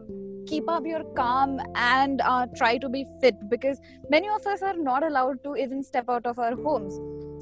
keep 0.47 0.69
up 0.69 0.85
your 0.87 1.03
calm 1.17 1.61
and 1.75 2.21
uh, 2.21 2.47
try 2.57 2.79
to 2.79 2.89
be 2.89 3.05
fit? 3.21 3.35
Because 3.49 3.81
many 4.09 4.29
of 4.29 4.47
us 4.47 4.63
are 4.63 4.77
not 4.77 5.03
allowed 5.03 5.43
to 5.45 5.57
even 5.57 5.83
step 5.83 6.07
out 6.09 6.27
of 6.27 6.39
our 6.39 6.55
homes. 6.55 6.99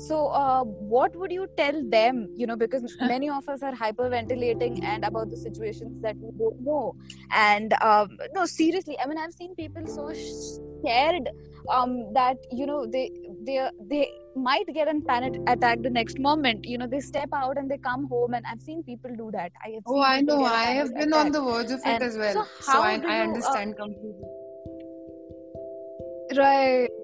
So 0.09 0.29
uh, 0.29 0.65
what 0.65 1.15
would 1.17 1.31
you 1.31 1.47
tell 1.57 1.83
them? 1.91 2.29
You 2.37 2.47
know 2.47 2.57
because 2.57 2.97
many 3.01 3.29
of 3.29 3.49
us 3.49 3.63
are 3.63 3.73
hyperventilating 3.73 4.83
and 4.83 5.05
about 5.05 5.31
the 5.31 5.37
situations 5.37 6.01
that 6.03 6.17
we 6.21 6.31
don't 6.39 6.61
know. 6.61 6.95
And 7.33 7.75
um, 7.81 8.17
no 8.35 8.47
seriously 8.47 8.97
i 9.03 9.07
mean 9.07 9.19
i've 9.19 9.33
seen 9.33 9.55
people 9.55 9.87
so 9.87 10.13
scared 10.13 11.29
um, 11.69 12.13
that 12.15 12.37
you 12.51 12.67
know 12.67 12.87
they 12.87 13.11
they 13.47 13.69
they 13.89 14.11
might 14.37 14.67
get 14.75 14.89
a 14.89 14.95
panic 15.07 15.35
attack 15.47 15.83
the 15.83 15.91
next 15.91 16.19
moment. 16.19 16.65
You 16.65 16.79
know 16.79 16.87
they 16.87 17.01
step 17.01 17.29
out 17.33 17.57
and 17.57 17.71
they 17.71 17.79
come 17.79 18.07
home 18.09 18.35
and 18.35 18.45
i've 18.51 18.61
seen 18.61 18.83
people 18.83 19.11
do 19.17 19.31
that. 19.33 19.53
I 19.65 19.71
have 19.71 19.83
oh 19.87 20.03
i 20.03 20.21
know. 20.21 20.45
i 20.45 20.65
have 20.81 20.95
been 20.95 21.13
attack. 21.13 21.27
on 21.27 21.33
the 21.33 21.43
verge 21.43 21.71
of 21.71 21.81
it 21.85 22.03
as 22.03 22.17
well. 22.17 22.33
so 22.35 22.45
so, 22.61 22.81
I, 22.81 22.99
do 22.99 23.09
I 23.09 23.17
you, 23.17 23.21
uh, 23.21 23.29
understand 23.29 23.77
completely. 23.77 24.29
Right 26.37 27.00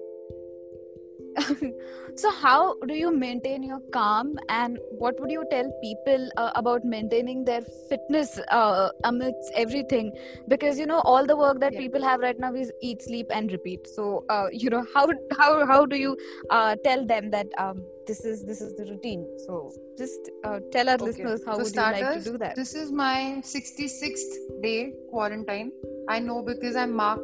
so 2.15 2.31
how 2.31 2.75
do 2.87 2.93
you 2.93 3.11
maintain 3.11 3.63
your 3.63 3.79
calm 3.91 4.37
and 4.49 4.77
what 4.89 5.19
would 5.19 5.31
you 5.31 5.43
tell 5.51 5.69
people 5.81 6.29
uh, 6.37 6.51
about 6.55 6.83
maintaining 6.83 7.43
their 7.45 7.61
fitness 7.89 8.39
uh, 8.51 8.89
amidst 9.03 9.51
everything 9.55 10.11
because 10.47 10.79
you 10.79 10.85
know 10.85 10.99
all 11.01 11.25
the 11.25 11.37
work 11.37 11.59
that 11.59 11.73
Yeah. 11.73 11.79
people 11.79 12.03
have 12.03 12.21
right 12.21 12.39
now 12.39 12.53
is 12.53 12.71
eat 12.81 13.01
sleep 13.03 13.27
and 13.29 13.51
repeat 13.51 13.87
so 13.87 14.23
uh, 14.29 14.47
you 14.63 14.69
know 14.69 14.83
how 14.93 15.07
how 15.37 15.65
how 15.65 15.85
do 15.85 15.97
you 15.97 16.17
uh, 16.49 16.75
tell 16.83 17.05
them 17.05 17.29
that 17.31 17.47
um, 17.57 17.83
this 18.07 18.23
is 18.25 18.43
this 18.45 18.61
is 18.61 18.75
the 18.75 18.85
routine 18.85 19.27
so 19.45 19.71
just 19.97 20.29
uh, 20.43 20.59
tell 20.71 20.89
our 20.89 20.95
Okay. 20.97 21.09
listeners 21.09 21.43
how 21.45 21.55
For 21.57 21.63
would 21.65 21.75
you 21.75 21.81
like 21.81 22.13
to 22.13 22.21
starters, 22.21 22.31
do 22.31 22.37
that 22.37 22.55
This 22.55 22.73
is 22.73 22.91
my 22.91 23.41
66th 23.43 24.37
day 24.61 24.93
quarantine. 25.09 25.71
I 26.09 26.19
know 26.19 26.41
because 26.41 26.75
I 26.75 26.85
mark 26.85 27.19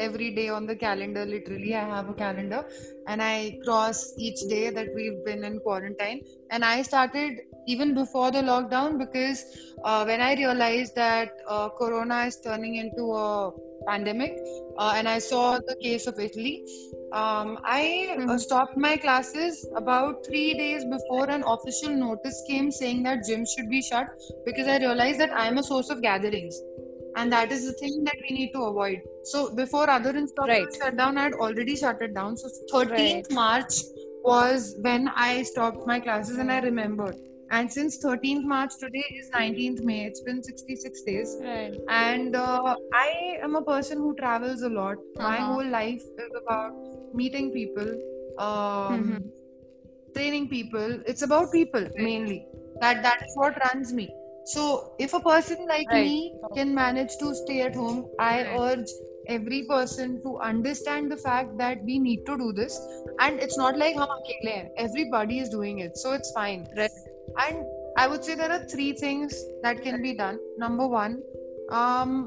every 0.00 0.30
day 0.34 0.48
on 0.48 0.66
the 0.66 0.76
calendar. 0.76 1.24
Literally, 1.26 1.74
I 1.74 1.84
have 1.84 2.08
a 2.08 2.14
calendar 2.14 2.64
and 3.06 3.22
I 3.22 3.58
cross 3.64 4.12
each 4.18 4.40
day 4.48 4.70
that 4.70 4.88
we've 4.94 5.24
been 5.24 5.44
in 5.44 5.58
quarantine. 5.60 6.22
And 6.50 6.64
I 6.64 6.82
started 6.82 7.38
even 7.66 7.94
before 7.94 8.30
the 8.30 8.38
lockdown 8.38 8.98
because 8.98 9.44
uh, 9.84 10.04
when 10.04 10.20
I 10.20 10.34
realized 10.34 10.94
that 10.96 11.30
uh, 11.48 11.68
Corona 11.70 12.24
is 12.24 12.38
turning 12.42 12.76
into 12.76 13.12
a 13.12 13.50
pandemic, 13.86 14.36
uh, 14.78 14.94
and 14.96 15.08
I 15.08 15.18
saw 15.18 15.58
the 15.66 15.76
case 15.82 16.06
of 16.06 16.18
Italy, 16.18 16.64
um, 17.12 17.58
I 17.64 18.08
uh, 18.12 18.20
Mhm. 18.20 18.40
stopped 18.40 18.76
my 18.76 18.96
classes 18.96 19.66
about 19.76 20.26
three 20.26 20.54
days 20.54 20.84
before 20.84 21.30
an 21.30 21.44
official 21.54 21.94
notice 21.96 22.42
came 22.48 22.70
saying 22.70 23.02
that 23.04 23.20
gyms 23.28 23.48
should 23.56 23.70
be 23.70 23.82
shut 23.82 24.06
because 24.44 24.68
I 24.68 24.78
realized 24.78 25.20
that 25.20 25.30
I'm 25.34 25.58
a 25.58 25.62
source 25.62 25.90
of 25.90 26.02
gatherings. 26.02 26.60
And 27.18 27.32
that 27.32 27.52
is 27.54 27.62
the 27.66 27.72
thing 27.82 27.94
that 28.08 28.18
we 28.24 28.34
need 28.38 28.50
to 28.56 28.62
avoid. 28.70 28.98
So 29.30 29.38
before 29.60 29.86
other 29.90 30.10
instructors 30.24 30.58
Right. 30.58 30.76
shut 30.82 30.96
down, 30.96 31.18
I 31.18 31.24
had 31.28 31.32
already 31.46 31.74
shut 31.84 32.02
it 32.08 32.12
down. 32.18 32.36
So 32.42 32.48
13th 32.72 33.30
Right. 33.30 33.38
March 33.38 33.78
was 34.24 34.76
when 34.88 35.08
I 35.28 35.42
stopped 35.42 35.86
my 35.92 35.98
classes 36.06 36.38
and 36.44 36.52
I 36.56 36.60
remembered. 36.60 37.16
And 37.50 37.72
since 37.78 37.98
13th 38.04 38.44
March 38.54 38.72
today 38.84 39.04
is 39.20 39.30
19th 39.34 39.82
May, 39.90 40.00
it's 40.08 40.20
been 40.28 40.42
66 40.48 41.02
days 41.02 41.30
right 41.42 41.76
and 41.98 42.36
uh, 42.36 42.74
i 43.02 43.08
am 43.46 43.54
a 43.60 43.62
person 43.68 44.02
who 44.04 44.10
travels 44.18 44.64
a 44.68 44.68
lot 44.78 44.98
my 45.18 45.38
Uh-huh. 45.38 45.46
whole 45.52 45.70
life 45.76 46.04
is 46.24 46.34
about 46.42 46.74
meeting 47.20 47.46
people 47.56 47.88
um, 48.46 48.98
Mhm. 48.98 49.22
training 50.18 50.46
people 50.54 50.94
it's 51.12 51.24
about 51.28 51.50
people 51.56 51.88
mainly 52.08 52.38
that 52.84 53.02
that 53.08 53.24
is 53.28 53.32
what 53.42 53.58
runs 53.66 53.92
me 54.00 54.06
so 54.54 54.92
if 54.98 55.14
a 55.14 55.20
person 55.20 55.66
like 55.68 55.88
Right. 55.92 56.04
me 56.06 56.34
can 56.54 56.74
manage 56.74 57.16
to 57.22 57.34
stay 57.40 57.60
at 57.66 57.74
home 57.80 57.98
i 58.18 58.34
Right. 58.42 58.60
urge 58.66 58.92
every 59.36 59.62
person 59.70 60.14
to 60.22 60.30
understand 60.50 61.12
the 61.12 61.18
fact 61.24 61.56
that 61.58 61.82
we 61.88 61.98
need 61.98 62.24
to 62.28 62.36
do 62.42 62.52
this 62.60 62.78
and 63.20 63.40
it's 63.46 63.58
not 63.62 63.76
like 63.82 63.98
hum 64.02 64.14
akele 64.16 64.52
hain. 64.52 64.70
everybody 64.86 65.38
is 65.44 65.50
doing 65.56 65.80
it 65.86 65.98
so 66.04 66.14
it's 66.20 66.32
fine 66.38 66.64
right 66.78 66.98
and 67.46 67.66
i 68.04 68.08
would 68.12 68.24
say 68.30 68.34
there 68.42 68.52
are 68.58 68.64
three 68.74 68.90
things 69.04 69.38
that 69.66 69.82
can 69.86 70.00
be 70.08 70.14
done 70.24 70.40
number 70.66 70.88
one 70.96 71.20
um 71.82 72.18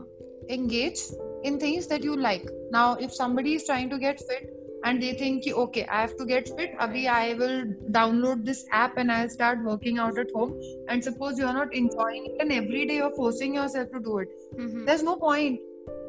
engage 0.60 1.04
in 1.50 1.60
things 1.66 1.88
that 1.94 2.04
you 2.10 2.16
like 2.30 2.48
now 2.80 2.88
if 3.08 3.14
somebody 3.22 3.56
is 3.60 3.66
trying 3.72 3.90
to 3.96 3.98
get 4.08 4.20
fit 4.32 4.50
and 4.84 5.02
they 5.02 5.14
think 5.14 5.44
ki, 5.44 5.54
okay 5.54 5.86
i 5.86 6.02
have 6.02 6.16
to 6.22 6.26
get 6.26 6.48
fit 6.60 6.78
abhi 6.86 7.08
i 7.16 7.34
will 7.42 7.58
download 7.98 8.46
this 8.46 8.62
app 8.84 8.98
and 8.98 9.12
i'll 9.16 9.30
start 9.34 9.64
working 9.72 10.00
out 10.06 10.18
at 10.24 10.32
home 10.38 10.54
and 10.90 11.04
suppose 11.10 11.42
you're 11.42 11.58
not 11.58 11.74
enjoying 11.82 12.26
it 12.30 12.42
and 12.46 12.52
every 12.60 12.86
day 12.92 12.96
you're 13.02 13.16
forcing 13.18 13.54
yourself 13.60 13.92
to 13.98 14.02
do 14.08 14.18
it 14.26 14.32
Mhm. 14.56 14.86
there's 14.88 15.04
no 15.10 15.16
point 15.26 15.60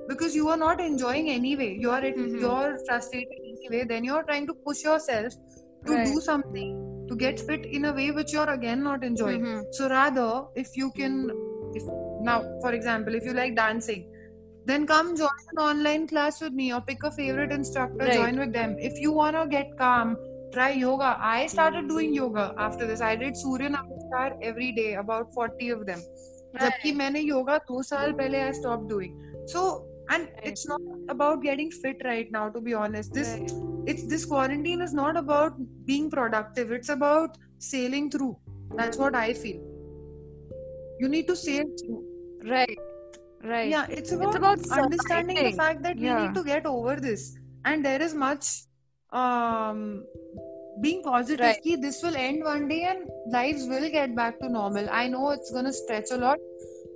because 0.08 0.34
you 0.40 0.48
are 0.52 0.60
not 0.62 0.80
enjoying 0.86 1.28
anyway 1.30 1.70
you're 1.86 2.00
at, 2.10 2.16
Mhm. 2.22 2.40
you're 2.44 2.78
frustrated 2.86 3.44
anyway 3.50 3.84
then 3.92 4.08
you're 4.10 4.24
trying 4.30 4.46
to 4.52 4.54
push 4.70 4.82
yourself 4.90 5.36
to 5.86 5.92
Right. 5.92 6.06
do 6.14 6.20
something 6.30 6.72
to 7.10 7.16
get 7.22 7.40
fit 7.50 7.64
in 7.78 7.86
a 7.90 7.92
way 8.00 8.10
which 8.18 8.32
you're 8.32 8.50
again 8.56 8.82
not 8.88 9.04
enjoying 9.10 9.44
Mhm. 9.44 9.62
so 9.78 9.88
rather 9.92 10.28
if 10.64 10.76
you 10.82 10.90
can 10.98 11.14
if 11.80 11.84
now 12.30 12.38
for 12.64 12.72
example 12.78 13.14
if 13.20 13.24
you 13.30 13.34
like 13.38 13.54
dancing 13.60 14.02
then 14.69 14.85
come 14.85 15.15
join 15.17 15.43
an 15.53 15.59
online 15.65 16.07
class 16.07 16.41
with 16.41 16.53
me 16.53 16.73
or 16.77 16.81
pick 16.81 17.03
a 17.03 17.11
favorite 17.11 17.51
instructor 17.51 18.05
Right. 18.05 18.13
join 18.21 18.39
with 18.43 18.53
them 18.53 18.75
if 18.79 18.99
you 18.99 19.11
want 19.11 19.35
to 19.41 19.45
get 19.53 19.75
calm 19.81 20.15
try 20.53 20.69
yoga 20.71 21.11
i 21.19 21.47
started 21.47 21.87
doing 21.87 22.13
yoga 22.13 22.45
after 22.57 22.87
this 22.91 23.01
i 23.01 23.15
did 23.23 23.37
surya 23.43 23.69
namaskar 23.75 24.27
every 24.51 24.71
day 24.79 24.89
about 25.05 25.33
40 25.41 25.69
of 25.77 25.85
them 25.91 26.03
जबकि 26.61 26.91
मैंने 26.97 27.19
योगा 27.19 27.57
दो 27.69 27.81
साल 27.83 28.11
पहले 28.19 28.39
I 28.41 28.53
stop 28.59 28.87
doing 28.89 29.45
so 29.53 29.63
and 30.15 30.27
Right. 30.27 30.45
it's 30.49 30.61
not 30.67 30.81
about 31.13 31.41
getting 31.45 31.71
fit 31.79 32.03
right 32.07 32.29
now 32.35 32.43
to 32.51 32.59
be 32.67 32.73
honest 32.81 33.17
this 33.17 33.31
Right. 33.31 33.49
it's 33.93 34.05
this 34.11 34.25
quarantine 34.33 34.83
is 34.85 34.93
not 34.99 35.17
about 35.21 35.57
being 35.89 36.05
productive 36.13 36.71
it's 36.77 36.91
about 36.93 37.35
sailing 37.71 38.07
through 38.13 38.29
that's 38.79 39.01
what 39.03 39.17
i 39.21 39.27
feel 39.41 39.59
you 41.01 41.09
need 41.15 41.27
to 41.33 41.35
sail 41.35 41.73
through 41.81 41.99
Right. 42.53 42.79
right 43.44 43.68
yeah 43.68 43.86
it's 43.88 44.12
about, 44.12 44.28
it's 44.28 44.36
about 44.36 44.78
understanding 44.78 45.36
the 45.36 45.52
fact 45.52 45.82
that 45.82 45.98
yeah. 45.98 46.16
we 46.16 46.26
need 46.26 46.34
to 46.34 46.44
get 46.44 46.66
over 46.66 46.96
this 46.96 47.36
and 47.64 47.84
there 47.84 48.00
is 48.00 48.14
much 48.14 48.46
um 49.12 50.04
being 50.80 51.02
positive 51.02 51.44
right. 51.44 51.62
Key, 51.62 51.76
this 51.76 52.02
will 52.02 52.16
end 52.16 52.42
one 52.42 52.66
day 52.66 52.84
and 52.84 53.08
lives 53.26 53.66
will 53.66 53.88
get 53.90 54.14
back 54.16 54.38
to 54.40 54.48
normal 54.48 54.88
i 54.90 55.06
know 55.06 55.30
it's 55.30 55.50
going 55.50 55.64
to 55.64 55.72
stretch 55.72 56.10
a 56.12 56.16
lot 56.16 56.38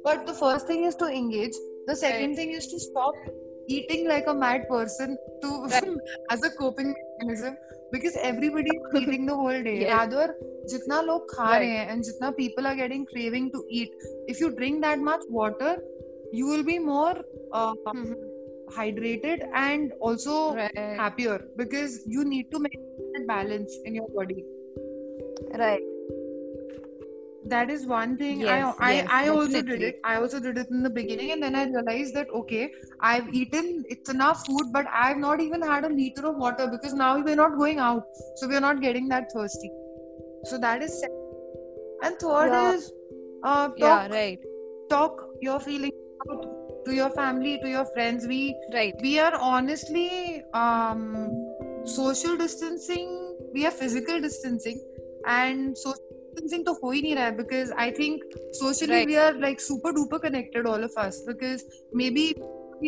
but 0.05 0.27
the 0.27 0.33
first 0.33 0.67
thing 0.67 0.85
is 0.85 0.95
to 0.97 1.07
engage 1.07 1.55
the 1.87 1.97
second 1.97 2.31
right. 2.31 2.37
thing 2.37 2.51
is 2.53 2.67
to 2.69 2.81
stop 2.81 3.15
eating 3.69 4.09
like 4.09 4.27
a 4.29 4.35
mad 4.35 4.69
person 4.69 5.17
to 5.43 5.49
right. 5.71 5.85
as 6.31 6.43
a 6.45 6.51
coping 6.51 6.95
mechanism 7.19 7.57
because 7.93 8.17
everybody 8.23 8.71
is 8.71 9.03
eating 9.03 9.27
the 9.27 9.35
whole 9.35 9.63
day 9.63 9.91
rather 9.93 10.35
jitna 10.73 11.05
log 11.09 11.29
kha 11.35 11.51
right. 11.51 11.63
rahe 11.65 11.93
and 11.93 12.09
jitna 12.09 12.31
people 12.39 12.67
are 12.71 12.77
getting 12.83 13.05
craving 13.13 13.51
to 13.57 13.63
eat 13.81 14.09
if 14.35 14.41
you 14.41 14.51
drink 14.61 14.83
that 14.87 15.05
much 15.11 15.29
water 15.41 15.77
you 16.33 16.47
will 16.47 16.63
be 16.65 16.79
more 16.79 17.17
uh, 17.53 17.75
Mhm. 17.95 18.15
hydrated 18.79 19.43
and 19.55 19.93
also 20.01 20.55
Right. 20.55 20.79
happier 21.03 21.41
because 21.57 22.01
you 22.07 22.25
need 22.25 22.51
to 22.53 22.59
maintain 22.59 23.13
that 23.17 23.27
balance 23.27 23.77
in 23.85 23.95
your 23.95 24.09
body 24.17 24.45
Right. 25.61 25.83
that 27.51 27.71
is 27.71 27.87
one 27.87 28.17
thing 28.21 28.41
Yes, 28.41 28.75
i 28.81 28.87
i, 28.87 28.93
yes, 28.95 29.07
I 29.17 29.29
also 29.33 29.61
did 29.67 29.83
it 29.89 30.01
i 30.13 30.17
also 30.21 30.41
did 30.47 30.59
it 30.63 30.71
in 30.77 30.83
the 30.87 30.91
beginning 30.91 31.31
and 31.35 31.43
then 31.47 31.55
i 31.61 31.65
realized 31.65 32.15
that 32.19 32.33
okay 32.39 32.63
i've 33.11 33.29
eaten 33.41 33.69
it's 33.97 34.11
enough 34.15 34.45
food 34.47 34.73
but 34.77 34.87
i've 35.03 35.21
not 35.27 35.41
even 35.45 35.63
had 35.63 35.85
a 35.85 35.93
liter 35.99 36.27
of 36.31 36.37
water 36.45 36.67
because 36.73 36.97
now 37.03 37.11
we're 37.29 37.41
not 37.43 37.57
going 37.61 37.79
out 37.91 38.03
so 38.41 38.49
we're 38.49 38.65
not 38.69 38.81
getting 38.87 39.07
that 39.15 39.31
thirsty 39.37 39.71
so 40.51 40.59
that 40.67 40.83
is 40.83 40.99
second. 41.01 41.23
and 42.03 42.19
third 42.25 42.53
Yeah. 42.53 42.73
is 42.73 42.91
uh 43.45 43.69
talk 43.69 43.79
Yeah. 43.79 44.09
Right. 44.17 44.41
talk 44.91 45.25
your 45.49 45.61
feelings 45.61 46.03
to 46.87 46.95
your 46.95 47.11
family 47.11 47.59
to 47.63 47.69
your 47.69 47.85
friends 47.95 48.27
we 48.27 48.41
Right. 48.73 48.95
we 49.07 49.19
are 49.19 49.35
honestly 49.53 50.43
um 50.55 51.03
social 51.85 52.37
distancing 52.37 53.09
we 53.55 53.65
are 53.67 53.71
physical 53.71 54.21
distancing 54.21 54.81
and 55.27 55.77
social 55.77 56.05
distancing 56.35 56.65
to 56.69 56.75
ho 56.81 56.93
hi 56.95 57.01
nahi 57.07 57.17
raha 57.21 57.37
because 57.43 57.73
i 57.87 57.89
think 58.01 58.25
socially 58.61 58.99
Right. 58.99 59.13
we 59.13 59.17
are 59.25 59.33
like 59.47 59.65
super 59.69 59.93
duper 59.99 60.21
connected 60.27 60.71
all 60.73 60.89
of 60.89 60.99
us 61.07 61.21
because 61.31 61.65
maybe 62.03 62.27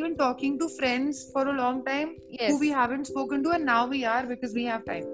even 0.00 0.16
talking 0.16 0.58
to 0.62 0.68
friends 0.78 1.22
for 1.36 1.46
a 1.48 1.56
long 1.60 1.84
time 1.84 2.16
Yes. 2.40 2.50
who 2.50 2.58
we 2.64 2.68
haven't 2.80 3.06
spoken 3.12 3.46
to 3.46 3.54
and 3.58 3.64
now 3.74 3.86
we 3.94 4.04
are 4.16 4.24
because 4.34 4.54
we 4.60 4.66
have 4.72 4.84
time 4.90 5.06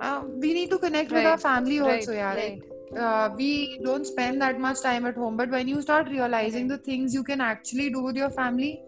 uh, 0.00 0.22
we 0.44 0.54
need 0.54 0.70
to 0.70 0.78
connect 0.78 1.10
with 1.18 1.26
our 1.26 1.32
Right, 1.32 1.48
family 1.48 1.80
Right. 1.80 1.98
also 1.98 2.12
yeah 2.12 2.34
Right. 2.42 2.73
Uh, 2.98 3.30
we 3.36 3.78
don't 3.84 4.06
spend 4.06 4.40
that 4.40 4.58
much 4.60 4.80
time 4.82 5.06
at 5.06 5.14
home 5.14 5.36
but 5.36 5.50
when 5.50 5.68
you 5.68 5.80
start 5.82 6.08
realizing 6.08 6.68
the 6.68 6.78
things 6.78 7.14
you 7.14 7.24
can 7.24 7.40
actually 7.40 7.90
do 7.90 8.02
with 8.02 8.16
your 8.16 8.30
family 8.30 8.82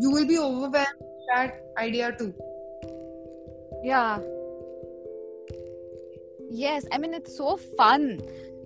you 0.00 0.10
will 0.10 0.26
be 0.26 0.38
overwhelmed 0.38 1.00
with 1.00 1.26
that 1.34 1.60
idea 1.78 2.12
too 2.18 2.34
Yeah. 3.82 4.18
Yes, 6.50 6.84
I 6.92 6.98
mean 6.98 7.14
it's 7.14 7.36
so 7.36 7.56
fun, 7.76 8.20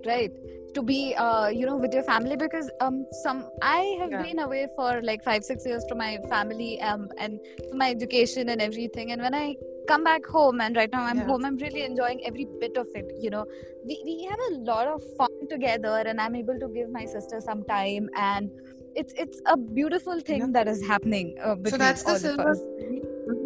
right? 0.05 0.31
To 0.75 0.81
be, 0.81 1.13
uh, 1.15 1.47
you 1.49 1.65
know, 1.65 1.75
with 1.77 1.93
your 1.93 2.03
family 2.03 2.35
because 2.35 2.69
um, 2.79 3.05
some 3.23 3.49
I 3.61 3.97
have 3.99 4.11
Yeah. 4.11 4.21
been 4.21 4.39
away 4.39 4.67
for 4.75 5.01
like 5.01 5.23
five, 5.23 5.43
six 5.43 5.65
years 5.65 5.83
from 5.89 5.97
my 5.97 6.17
family 6.29 6.79
um, 6.81 7.09
and 7.17 7.39
for 7.69 7.75
my 7.75 7.89
education 7.89 8.49
and 8.49 8.61
everything. 8.61 9.11
And 9.11 9.21
when 9.21 9.33
I 9.33 9.55
come 9.87 10.03
back 10.03 10.25
home, 10.25 10.61
and 10.61 10.75
right 10.75 10.91
now 10.91 11.03
I'm 11.05 11.17
Yeah. 11.17 11.25
home, 11.25 11.45
I'm 11.45 11.57
really 11.57 11.83
enjoying 11.83 12.21
every 12.25 12.47
bit 12.59 12.77
of 12.77 12.87
it. 12.95 13.11
You 13.19 13.29
know, 13.29 13.45
we 13.83 14.01
we 14.05 14.23
have 14.31 14.43
a 14.49 14.51
lot 14.71 14.87
of 14.87 15.03
fun 15.21 15.47
together, 15.49 15.95
and 16.13 16.21
I'm 16.21 16.35
able 16.35 16.59
to 16.59 16.69
give 16.69 16.89
my 16.89 17.05
sister 17.05 17.41
some 17.41 17.63
time, 17.63 18.09
and 18.15 18.51
it's 18.95 19.13
it's 19.17 19.41
a 19.45 19.57
beautiful 19.57 20.19
thing 20.19 20.39
Yeah. 20.39 20.47
that 20.53 20.67
is 20.67 20.81
happening 20.85 21.35
uh, 21.43 21.55
so 21.65 21.77
that's 21.77 22.03
the 22.03 22.15
silver 22.19 22.55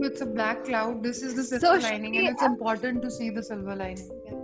it's 0.08 0.22
a 0.22 0.26
black 0.26 0.66
cloud 0.66 1.04
this 1.04 1.22
is 1.22 1.36
the 1.36 1.44
silver 1.44 1.80
should 1.80 1.92
lining 1.92 2.18
and 2.18 2.28
it's 2.30 2.42
important 2.42 3.02
to 3.04 3.12
see 3.12 3.30
the 3.30 3.44
silver 3.44 3.76
lining 3.76 4.10
yeah. 4.26 4.35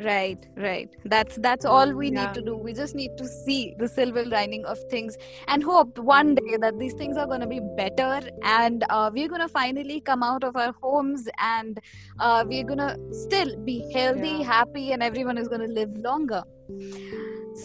Right 0.00 0.44
right 0.56 0.88
that's 1.04 1.36
that's 1.36 1.64
all 1.64 1.92
we 1.94 2.10
Yeah. 2.10 2.20
need 2.20 2.34
to 2.34 2.42
do 2.42 2.56
we 2.56 2.72
just 2.74 2.96
need 2.96 3.16
to 3.16 3.28
see 3.28 3.74
the 3.78 3.86
silver 3.86 4.24
lining 4.24 4.64
of 4.64 4.78
things 4.90 5.16
and 5.46 5.62
hope 5.62 5.98
one 5.98 6.34
day 6.34 6.56
that 6.60 6.78
these 6.80 6.94
things 6.94 7.16
are 7.16 7.26
going 7.26 7.40
to 7.42 7.46
be 7.46 7.60
better 7.60 8.20
and 8.42 8.84
uh, 8.90 9.10
we're 9.14 9.28
going 9.28 9.40
to 9.40 9.48
finally 9.48 10.00
come 10.00 10.22
out 10.24 10.42
of 10.42 10.56
our 10.56 10.72
homes 10.82 11.28
and 11.38 11.78
uh, 12.18 12.44
we're 12.48 12.64
going 12.64 12.78
to 12.78 12.96
still 13.12 13.54
be 13.64 13.84
healthy 13.92 14.38
Yeah. 14.38 14.52
happy 14.54 14.90
and 14.92 15.02
everyone 15.02 15.38
is 15.38 15.46
going 15.48 15.60
to 15.60 15.72
live 15.80 15.96
longer 15.96 16.42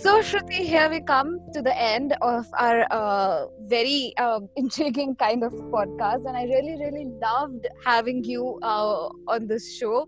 so 0.02 0.12
shruti 0.22 0.60
here 0.72 0.88
we 0.90 1.00
come 1.02 1.30
to 1.54 1.62
the 1.62 1.76
end 1.82 2.16
of 2.22 2.46
our 2.60 2.86
uh, 2.92 3.46
very 3.74 4.14
uh, 4.18 4.40
intriguing 4.56 5.16
kind 5.16 5.44
of 5.44 5.54
podcast 5.74 6.26
and 6.26 6.38
i 6.38 6.44
really 6.44 6.76
really 6.84 7.08
loved 7.24 7.68
having 7.86 8.24
you 8.24 8.58
uh, 8.62 9.08
on 9.28 9.48
this 9.48 9.68
show 9.78 10.08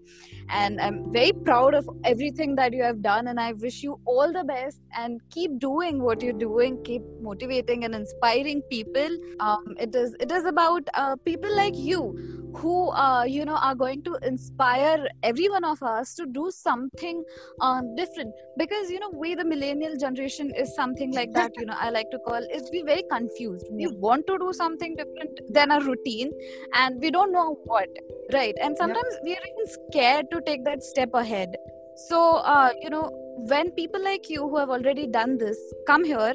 and 0.51 0.79
i'm 0.81 0.99
very 1.13 1.31
proud 1.45 1.73
of 1.73 1.85
everything 2.03 2.55
that 2.55 2.73
you 2.73 2.83
have 2.83 3.01
done 3.01 3.27
and 3.27 3.39
i 3.39 3.51
wish 3.53 3.83
you 3.83 3.97
all 4.05 4.31
the 4.33 4.43
best 4.43 4.79
and 4.97 5.19
keep 5.31 5.59
doing 5.59 6.01
what 6.01 6.21
you're 6.21 6.41
doing 6.43 6.77
keep 6.85 7.01
motivating 7.21 7.83
and 7.85 7.95
inspiring 7.95 8.61
people. 8.69 9.09
Um, 9.39 9.75
it 9.79 9.95
is 9.95 10.15
it 10.19 10.31
is 10.31 10.45
about 10.45 10.83
uh, 10.93 11.15
people 11.25 11.55
like 11.55 11.77
you 11.77 12.13
who 12.55 12.89
uh, 12.91 13.23
you 13.23 13.45
know 13.45 13.55
are 13.55 13.75
going 13.75 14.01
to 14.03 14.17
inspire 14.23 15.07
every 15.23 15.49
one 15.49 15.63
of 15.63 15.81
us 15.81 16.13
to 16.15 16.25
do 16.25 16.51
something 16.51 17.23
uh, 17.61 17.81
different. 17.95 18.33
Because 18.57 18.89
you 18.89 18.99
know 18.99 19.11
we 19.15 19.35
the 19.35 19.45
millennial 19.45 19.95
generation 19.97 20.51
is 20.57 20.73
something 20.75 21.13
like 21.13 21.33
that 21.33 21.51
you 21.57 21.65
know 21.65 21.75
i 21.79 21.89
like 21.89 22.09
to 22.11 22.19
call 22.27 22.41
is 22.53 22.69
we 22.71 22.83
very 22.85 23.03
confused. 23.09 23.65
We 23.71 23.87
want 23.87 24.27
to 24.27 24.37
do 24.37 24.51
something 24.53 24.95
different 24.95 25.39
than 25.49 25.71
a 25.71 25.79
routine 25.79 26.31
and 26.73 26.99
we 27.01 27.11
don't 27.11 27.31
know 27.31 27.57
what 27.65 27.87
right 28.33 28.55
and 28.61 28.77
sometimes 28.77 29.17
we 29.23 29.31
are 29.35 29.45
even 29.51 29.67
scared 29.67 30.29
to 30.31 30.41
take 30.41 30.63
that 30.65 30.83
step 30.83 31.13
ahead. 31.13 31.55
So 32.07 32.35
uh, 32.37 32.71
you 32.81 32.89
know 32.89 33.09
when 33.53 33.71
people 33.71 34.03
like 34.03 34.29
you 34.29 34.41
who 34.47 34.57
have 34.57 34.69
already 34.69 35.07
done 35.07 35.37
this 35.37 35.57
come 35.87 36.03
here 36.03 36.33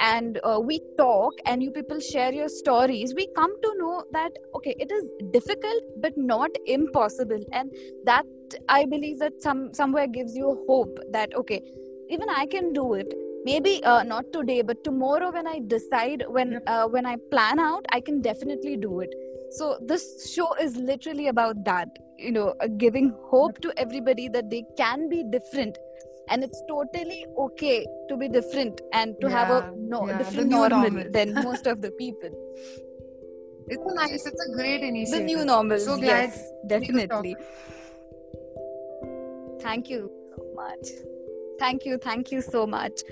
and 0.00 0.38
uh, 0.42 0.60
we 0.60 0.80
talk 0.98 1.32
and 1.46 1.62
you 1.62 1.70
people 1.70 2.00
share 2.00 2.32
your 2.32 2.48
stories 2.48 3.14
we 3.14 3.28
come 3.36 3.52
to 3.62 3.74
know 3.78 4.04
that 4.10 4.32
okay 4.54 4.74
it 4.78 4.90
is 4.90 5.08
difficult 5.32 5.82
but 6.00 6.12
not 6.16 6.50
impossible. 6.66 7.44
And 7.52 7.70
that 8.04 8.24
i 8.68 8.84
believe 8.84 9.18
that 9.18 9.42
some 9.42 9.72
somewhere 9.74 10.06
gives 10.06 10.34
you 10.36 10.64
hope 10.68 10.98
that 11.10 11.34
okay 11.34 11.60
even 12.10 12.28
i 12.30 12.46
can 12.46 12.72
do 12.72 12.94
it. 12.94 13.12
Maybe 13.44 13.84
uh, 13.84 14.02
not 14.04 14.24
today 14.32 14.62
but 14.62 14.82
tomorrow 14.84 15.30
when 15.30 15.46
i 15.46 15.60
decide 15.66 16.24
when 16.28 16.60
uh, 16.66 16.86
when 16.88 17.04
i 17.04 17.16
plan 17.30 17.58
out 17.58 17.84
i 17.92 18.00
can 18.00 18.22
definitely 18.22 18.76
do 18.76 19.00
it 19.00 19.14
so 19.56 19.78
this 19.80 20.32
show 20.34 20.52
is 20.54 20.76
literally 20.76 21.28
about 21.28 21.64
that 21.64 21.88
you 22.18 22.32
know 22.32 22.54
uh, 22.60 22.66
giving 22.76 23.14
hope 23.30 23.60
to 23.60 23.72
everybody 23.76 24.28
that 24.28 24.50
they 24.50 24.64
can 24.76 25.08
be 25.08 25.22
different 25.24 25.78
and 26.28 26.42
it's 26.42 26.62
totally 26.68 27.26
okay 27.38 27.86
to 28.08 28.16
be 28.16 28.28
different 28.28 28.80
and 28.92 29.14
to 29.20 29.28
have 29.28 29.50
a 29.50 29.72
no 29.76 30.08
yeah, 30.08 30.18
different 30.18 30.48
normal 30.48 30.90
normal. 30.90 31.10
than 31.10 31.34
most 31.48 31.66
of 31.66 31.80
the 31.82 31.90
people 31.92 32.30
it's 33.68 33.84
a 33.86 33.94
nice 33.94 34.26
it's 34.26 34.46
a 34.46 34.52
great 34.52 34.82
initiative. 34.82 35.20
the 35.20 35.24
new 35.24 35.44
normal 35.44 35.78
so 35.78 35.96
glad 35.96 36.30
yes 36.30 36.52
we 36.80 36.86
could 36.88 37.08
talk. 37.10 37.24
definitely 37.24 37.36
thank 39.60 39.90
you 39.90 40.10
so 40.36 40.44
much 40.54 40.88
thank 41.58 41.84
you 41.84 41.98
thank 41.98 42.32
you 42.32 42.40
so 42.42 42.66
much 42.66 43.02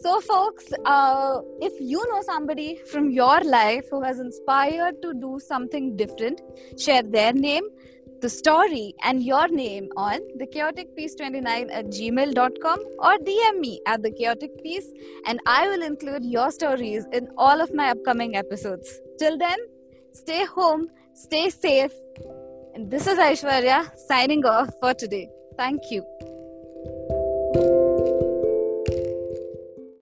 so 0.00 0.20
folks 0.20 0.66
uh, 0.84 1.40
if 1.60 1.72
you 1.80 2.04
know 2.10 2.22
somebody 2.22 2.76
from 2.90 3.10
your 3.10 3.40
life 3.40 3.84
who 3.90 4.02
has 4.02 4.18
inspired 4.18 5.00
to 5.02 5.12
do 5.14 5.38
something 5.38 5.96
different 5.96 6.40
share 6.78 7.02
their 7.02 7.32
name 7.32 7.64
the 8.20 8.28
story 8.28 8.94
and 9.02 9.22
your 9.22 9.48
name 9.48 9.88
on 9.96 10.20
the 10.36 10.46
chaotic 10.46 10.94
piece 10.96 11.14
29 11.14 11.70
at 11.70 11.86
gmail.com 11.86 12.78
or 12.98 13.16
dm 13.28 13.58
me 13.58 13.80
at 13.86 14.02
the 14.02 14.10
chaotic 14.10 14.62
piece 14.62 14.88
and 15.26 15.40
i 15.46 15.66
will 15.68 15.82
include 15.82 16.24
your 16.24 16.50
stories 16.50 17.06
in 17.12 17.28
all 17.38 17.60
of 17.60 17.72
my 17.74 17.90
upcoming 17.90 18.36
episodes. 18.36 19.00
Till 19.18 19.38
then 19.38 19.58
stay 20.12 20.44
home 20.44 20.88
stay 21.14 21.50
safe 21.50 21.92
and 22.74 22.90
this 22.90 23.06
is 23.06 23.18
aishwarya 23.18 23.78
signing 24.08 24.44
off 24.44 24.70
for 24.80 24.94
today. 24.94 25.28
Thank 25.56 25.90
you 25.90 26.04